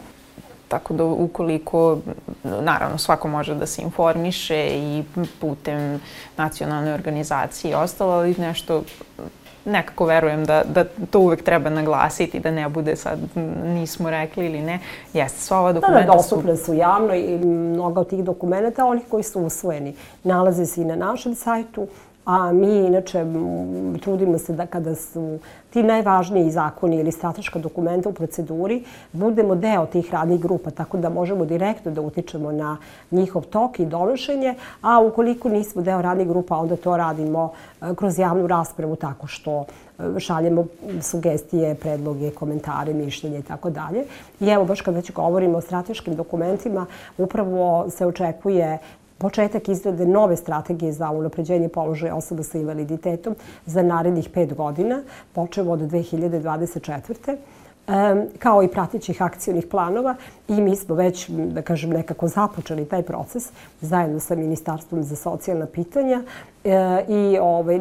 Tako 0.68 0.94
da 0.94 1.05
ukoliko, 1.05 1.98
naravno 2.42 2.98
svako 2.98 3.28
može 3.28 3.55
da 3.55 3.66
se 3.66 3.82
informiše 3.82 4.68
i 4.72 5.05
putem 5.40 6.00
nacionalne 6.36 6.94
organizacije 6.94 7.70
i 7.70 7.74
ostalo, 7.74 8.12
ali 8.12 8.34
nešto 8.38 8.82
nekako 9.64 10.05
verujem 10.05 10.44
da, 10.44 10.62
da 10.74 10.84
to 11.11 11.18
uvek 11.18 11.42
treba 11.42 11.70
naglasiti, 11.70 12.40
da 12.40 12.50
ne 12.50 12.68
bude 12.68 12.96
sad 12.96 13.18
nismo 13.64 14.11
rekli 14.11 14.46
ili 14.46 14.61
ne. 14.61 14.78
Jeste, 15.12 15.40
sva 15.40 15.59
ova 15.59 15.72
dokumenta 15.72 16.00
da, 16.00 16.07
da, 16.07 16.16
dostupne 16.16 16.57
su... 16.57 16.74
javno 16.74 17.14
i 17.14 17.38
mnoga 17.38 18.00
od 18.00 18.09
tih 18.09 18.24
dokumenta, 18.24 18.86
onih 18.86 19.05
koji 19.11 19.22
su 19.22 19.40
usvojeni, 19.40 19.94
nalaze 20.22 20.66
se 20.66 20.82
i 20.82 20.84
na 20.84 20.96
našem 20.96 21.34
sajtu, 21.34 21.86
a 22.25 22.53
mi 22.53 22.87
inače 22.87 23.25
trudimo 24.03 24.39
se 24.39 24.53
da 24.53 24.66
kada 24.66 24.95
su 24.95 25.39
ti 25.70 25.83
najvažniji 25.83 26.51
zakoni 26.51 26.97
ili 26.97 27.12
strateška 27.12 27.59
dokumenta 27.59 28.09
u 28.09 28.12
proceduri, 28.12 28.85
budemo 29.12 29.55
deo 29.55 29.87
tih 29.87 30.12
radnih 30.12 30.41
grupa, 30.41 30.70
tako 30.70 30.99
da 30.99 31.09
možemo 31.09 31.45
direktno 31.45 31.93
da 31.93 32.01
utičemo 32.01 32.53
na 32.53 32.77
njihov 33.11 33.43
tok 33.43 33.81
i 33.81 33.87
donošenje, 33.87 34.55
a 34.83 35.01
ukoliko 35.01 35.49
nismo 35.49 35.83
deo 35.83 36.03
radnih 36.03 36.29
grupa, 36.29 36.57
onda 36.57 36.77
to 36.77 36.97
radimo 36.97 37.53
e, 37.83 37.95
kroz 37.95 38.18
javnu 38.18 38.47
raspravu 38.47 38.97
tako 38.97 39.27
što 39.27 39.64
e, 39.99 40.20
šaljemo 40.20 40.66
sugestije, 41.01 41.75
predloge, 41.75 42.31
komentare, 42.31 42.95
mišljenje 42.95 43.39
i 43.39 43.43
tako 43.43 43.70
dalje. 43.70 44.05
I 44.41 44.49
evo, 44.49 44.64
baš 44.64 44.81
kad 44.81 44.95
već 44.95 45.12
govorimo 45.12 45.59
o 45.59 45.61
strateškim 45.61 46.16
dokumentima, 46.16 46.87
upravo 47.18 47.91
se 47.91 48.07
očekuje 48.07 48.79
početak 49.19 49.69
izrade 49.69 50.07
nove 50.07 50.37
strategije 50.37 50.93
za 50.93 51.11
unapređenje 51.11 51.69
položaja 51.69 52.15
osoba 52.15 52.43
sa 52.43 52.59
invaliditetom 52.59 53.37
za 53.67 53.83
narednih 53.83 54.29
pet 54.29 54.55
godina, 54.55 55.03
počeo 55.33 55.71
od 55.71 55.81
2024 55.81 57.37
kao 58.39 58.62
i 58.62 58.69
pratićih 58.69 59.23
akcijnih 59.23 59.67
planova 59.67 60.15
i 60.49 60.61
mi 60.61 60.77
smo 60.77 60.95
već, 60.95 61.29
da 61.29 61.62
kažem, 61.62 61.91
nekako 61.91 62.29
započeli 62.29 62.85
taj 62.85 63.03
proces 63.03 63.49
zajedno 63.81 64.21
sa 64.21 64.35
Ministarstvom 64.35 65.03
za 65.03 65.17
socijalna 65.17 65.67
pitanja 65.67 66.23
e, 66.65 67.05
i 67.09 67.39
ovaj, 67.41 67.81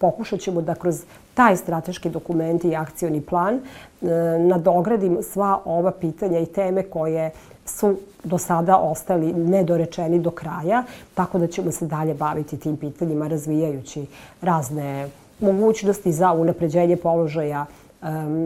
pokušat 0.00 0.40
ćemo 0.40 0.62
da 0.62 0.74
kroz 0.74 1.04
taj 1.34 1.56
strateški 1.56 2.10
dokument 2.10 2.64
i 2.64 2.76
akcijni 2.76 3.20
plan 3.20 3.54
e, 3.54 4.06
nadogradimo 4.38 5.22
sva 5.22 5.60
ova 5.64 5.90
pitanja 5.90 6.38
i 6.38 6.46
teme 6.46 6.82
koje 6.82 7.30
su 7.66 7.96
do 8.24 8.38
sada 8.38 8.76
ostali 8.76 9.32
nedorečeni 9.32 10.18
do 10.18 10.30
kraja, 10.30 10.84
tako 11.14 11.38
da 11.38 11.46
ćemo 11.46 11.72
se 11.72 11.86
dalje 11.86 12.14
baviti 12.14 12.58
tim 12.58 12.76
pitanjima 12.76 13.28
razvijajući 13.28 14.06
razne 14.42 15.08
mogućnosti 15.40 16.12
za 16.12 16.32
unapređenje 16.32 16.96
položaja 16.96 17.66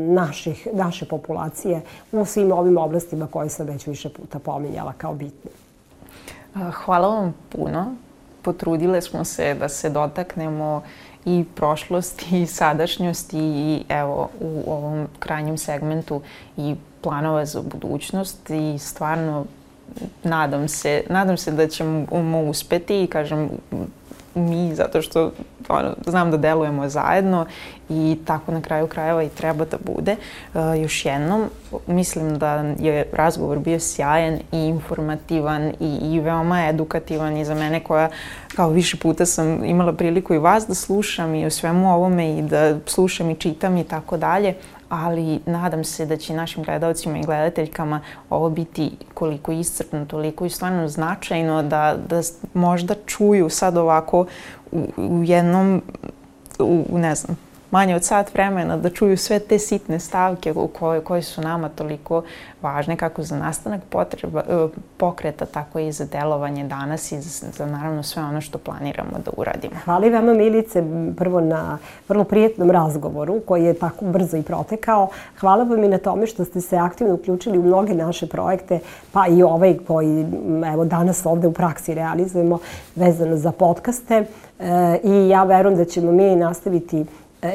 naših, 0.08 0.68
naše 0.72 1.04
populacije 1.04 1.80
u 2.12 2.24
svim 2.24 2.52
ovim 2.52 2.78
oblastima 2.78 3.26
koje 3.26 3.48
sam 3.48 3.66
već 3.66 3.86
više 3.86 4.08
puta 4.08 4.38
pominjala 4.38 4.92
kao 4.98 5.14
bitne. 5.14 5.50
Hvala 6.72 7.08
vam 7.08 7.34
puno. 7.48 7.94
Potrudile 8.42 9.02
smo 9.02 9.24
se 9.24 9.54
da 9.54 9.68
se 9.68 9.90
dotaknemo 9.90 10.82
i 11.24 11.44
prošlosti 11.54 12.42
i 12.42 12.46
sadašnjosti 12.46 13.38
i 13.38 13.84
evo 13.88 14.28
u 14.40 14.72
ovom 14.72 15.06
krajnjem 15.18 15.58
segmentu 15.58 16.20
i 16.56 16.76
planova 17.02 17.44
za 17.44 17.62
budućnost 17.62 18.50
i 18.50 18.78
stvarno 18.78 19.44
nadam 20.24 20.68
se, 20.68 21.02
nadam 21.10 21.36
se 21.36 21.52
da 21.52 21.68
ćemo 21.68 22.06
uspeti 22.50 23.02
i 23.02 23.06
kažem 23.06 23.50
mi 24.34 24.74
zato 24.74 25.02
što 25.02 25.32
ono, 25.68 25.94
znam 26.06 26.30
da 26.30 26.36
delujemo 26.36 26.88
zajedno 26.88 27.46
i 27.88 28.18
tako 28.24 28.52
na 28.52 28.62
kraju 28.62 28.86
krajeva 28.86 29.22
i 29.22 29.28
treba 29.28 29.64
da 29.64 29.76
bude. 29.84 30.16
Uh, 30.54 30.60
još 30.82 31.04
jednom, 31.04 31.44
mislim 31.86 32.38
da 32.38 32.54
je 32.78 33.06
razgovor 33.12 33.58
bio 33.58 33.80
sjajan 33.80 34.38
i 34.52 34.58
informativan 34.58 35.72
i, 35.80 35.98
i 36.02 36.20
veoma 36.20 36.68
edukativan 36.68 37.36
i 37.36 37.44
za 37.44 37.54
mene 37.54 37.80
koja 37.80 38.10
kao 38.56 38.70
više 38.70 38.96
puta 38.96 39.26
sam 39.26 39.64
imala 39.64 39.92
priliku 39.92 40.34
i 40.34 40.38
vas 40.38 40.66
da 40.66 40.74
slušam 40.74 41.34
i 41.34 41.46
o 41.46 41.50
svemu 41.50 41.94
ovome 41.94 42.38
i 42.38 42.42
da 42.42 42.78
slušam 42.86 43.30
i 43.30 43.34
čitam 43.34 43.76
i 43.76 43.84
tako 43.84 44.16
dalje 44.16 44.54
ali 44.88 45.40
nadam 45.46 45.84
se 45.84 46.06
da 46.06 46.16
će 46.16 46.34
našim 46.34 46.64
gledalcima 46.64 47.18
i 47.18 47.22
gledateljkama 47.22 48.00
ovo 48.30 48.50
biti 48.50 48.90
koliko 49.14 49.52
iscrpno, 49.52 50.06
toliko 50.06 50.44
i 50.44 50.50
stvarno 50.50 50.88
značajno 50.88 51.62
da, 51.62 51.96
da 52.08 52.20
možda 52.54 52.94
čuju 53.06 53.48
sad 53.50 53.76
ovako 53.76 54.26
u, 54.72 54.86
u 54.96 55.24
jednom, 55.24 55.82
u, 56.58 56.84
ne 56.98 57.14
znam, 57.14 57.36
manje 57.70 57.96
od 57.96 58.04
sat 58.04 58.34
vremena 58.34 58.76
da 58.76 58.90
čuju 58.90 59.16
sve 59.16 59.38
te 59.38 59.58
sitne 59.58 60.00
stavke 60.00 60.54
koje, 60.78 61.00
koje 61.00 61.22
su 61.22 61.40
nama 61.40 61.68
toliko 61.68 62.22
važne 62.62 62.96
kako 62.96 63.22
za 63.22 63.36
nastanak 63.36 63.80
potreba, 63.90 64.40
e, 64.40 64.68
pokreta, 64.96 65.46
tako 65.46 65.78
i 65.78 65.92
za 65.92 66.04
delovanje 66.04 66.64
danas 66.64 67.12
i 67.12 67.20
za, 67.20 67.46
za 67.52 67.66
naravno 67.66 68.02
sve 68.02 68.22
ono 68.22 68.40
što 68.40 68.58
planiramo 68.58 69.10
da 69.24 69.30
uradimo. 69.36 69.74
Hvala 69.84 70.08
vama 70.08 70.34
Milice 70.34 70.82
prvo 71.16 71.40
na 71.40 71.78
vrlo 72.08 72.24
prijetnom 72.24 72.70
razgovoru 72.70 73.40
koji 73.40 73.64
je 73.64 73.74
tako 73.74 74.04
brzo 74.04 74.36
i 74.36 74.42
protekao. 74.42 75.08
Hvala 75.40 75.64
vam 75.64 75.84
i 75.84 75.88
na 75.88 75.98
tome 75.98 76.26
što 76.26 76.44
ste 76.44 76.60
se 76.60 76.76
aktivno 76.76 77.14
uključili 77.14 77.58
u 77.58 77.62
mnoge 77.62 77.94
naše 77.94 78.26
projekte, 78.26 78.80
pa 79.12 79.26
i 79.26 79.42
ovaj 79.42 79.78
koji 79.86 80.26
evo 80.72 80.84
danas 80.84 81.26
ovde 81.26 81.46
u 81.46 81.52
praksi 81.52 81.94
realizujemo 81.94 82.58
vezano 82.96 83.36
za 83.36 83.52
podcaste. 83.52 84.24
E, 84.58 84.98
I 85.04 85.28
ja 85.28 85.44
verujem 85.44 85.78
da 85.78 85.84
ćemo 85.84 86.12
mi 86.12 86.36
nastaviti 86.36 87.04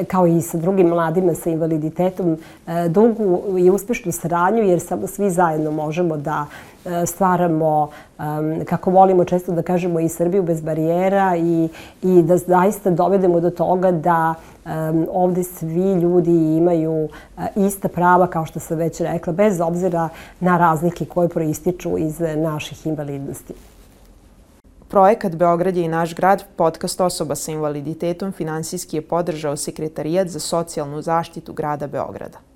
kao 0.07 0.27
i 0.27 0.41
sa 0.41 0.57
drugim 0.57 0.87
mladima 0.87 1.33
sa 1.33 1.49
invaliditetom, 1.49 2.37
e, 2.67 2.89
dugu 2.89 3.57
i 3.59 3.69
uspešnu 3.69 4.11
saradnju, 4.11 4.63
jer 4.63 4.79
samo 4.79 5.07
svi 5.07 5.29
zajedno 5.29 5.71
možemo 5.71 6.17
da 6.17 6.45
e, 6.85 7.05
stvaramo, 7.05 7.89
kako 8.65 8.91
volimo 8.91 9.25
često 9.25 9.51
da 9.51 9.61
kažemo, 9.61 9.99
i 9.99 10.09
Srbiju 10.09 10.43
bez 10.43 10.61
barijera 10.61 11.35
i, 11.37 11.69
i 12.01 12.21
da 12.21 12.37
zaista 12.37 12.89
dovedemo 12.89 13.39
do 13.39 13.49
toga 13.49 13.91
da 13.91 14.33
ovde 15.11 15.43
svi 15.43 15.93
ljudi 15.93 16.57
imaju 16.57 17.09
ista 17.55 17.87
prava, 17.87 18.27
kao 18.27 18.45
što 18.45 18.59
sam 18.59 18.77
već 18.77 19.01
rekla, 19.01 19.33
bez 19.33 19.61
obzira 19.61 20.09
na 20.39 20.57
razlike 20.57 21.05
koje 21.05 21.29
proističu 21.29 21.97
iz 21.97 22.19
naših 22.19 22.87
invalidnosti. 22.87 23.53
Projekat 24.93 25.35
Beograd 25.35 25.77
je 25.77 25.85
i 25.85 25.87
naš 25.87 26.15
grad, 26.15 26.43
podcast 26.55 27.01
osoba 27.01 27.35
sa 27.35 27.51
invaliditetom, 27.51 28.31
finansijski 28.31 28.97
je 28.97 29.01
podržao 29.01 29.57
Sekretarijat 29.57 30.27
za 30.27 30.39
socijalnu 30.39 31.01
zaštitu 31.01 31.53
grada 31.53 31.87
Beograda. 31.87 32.52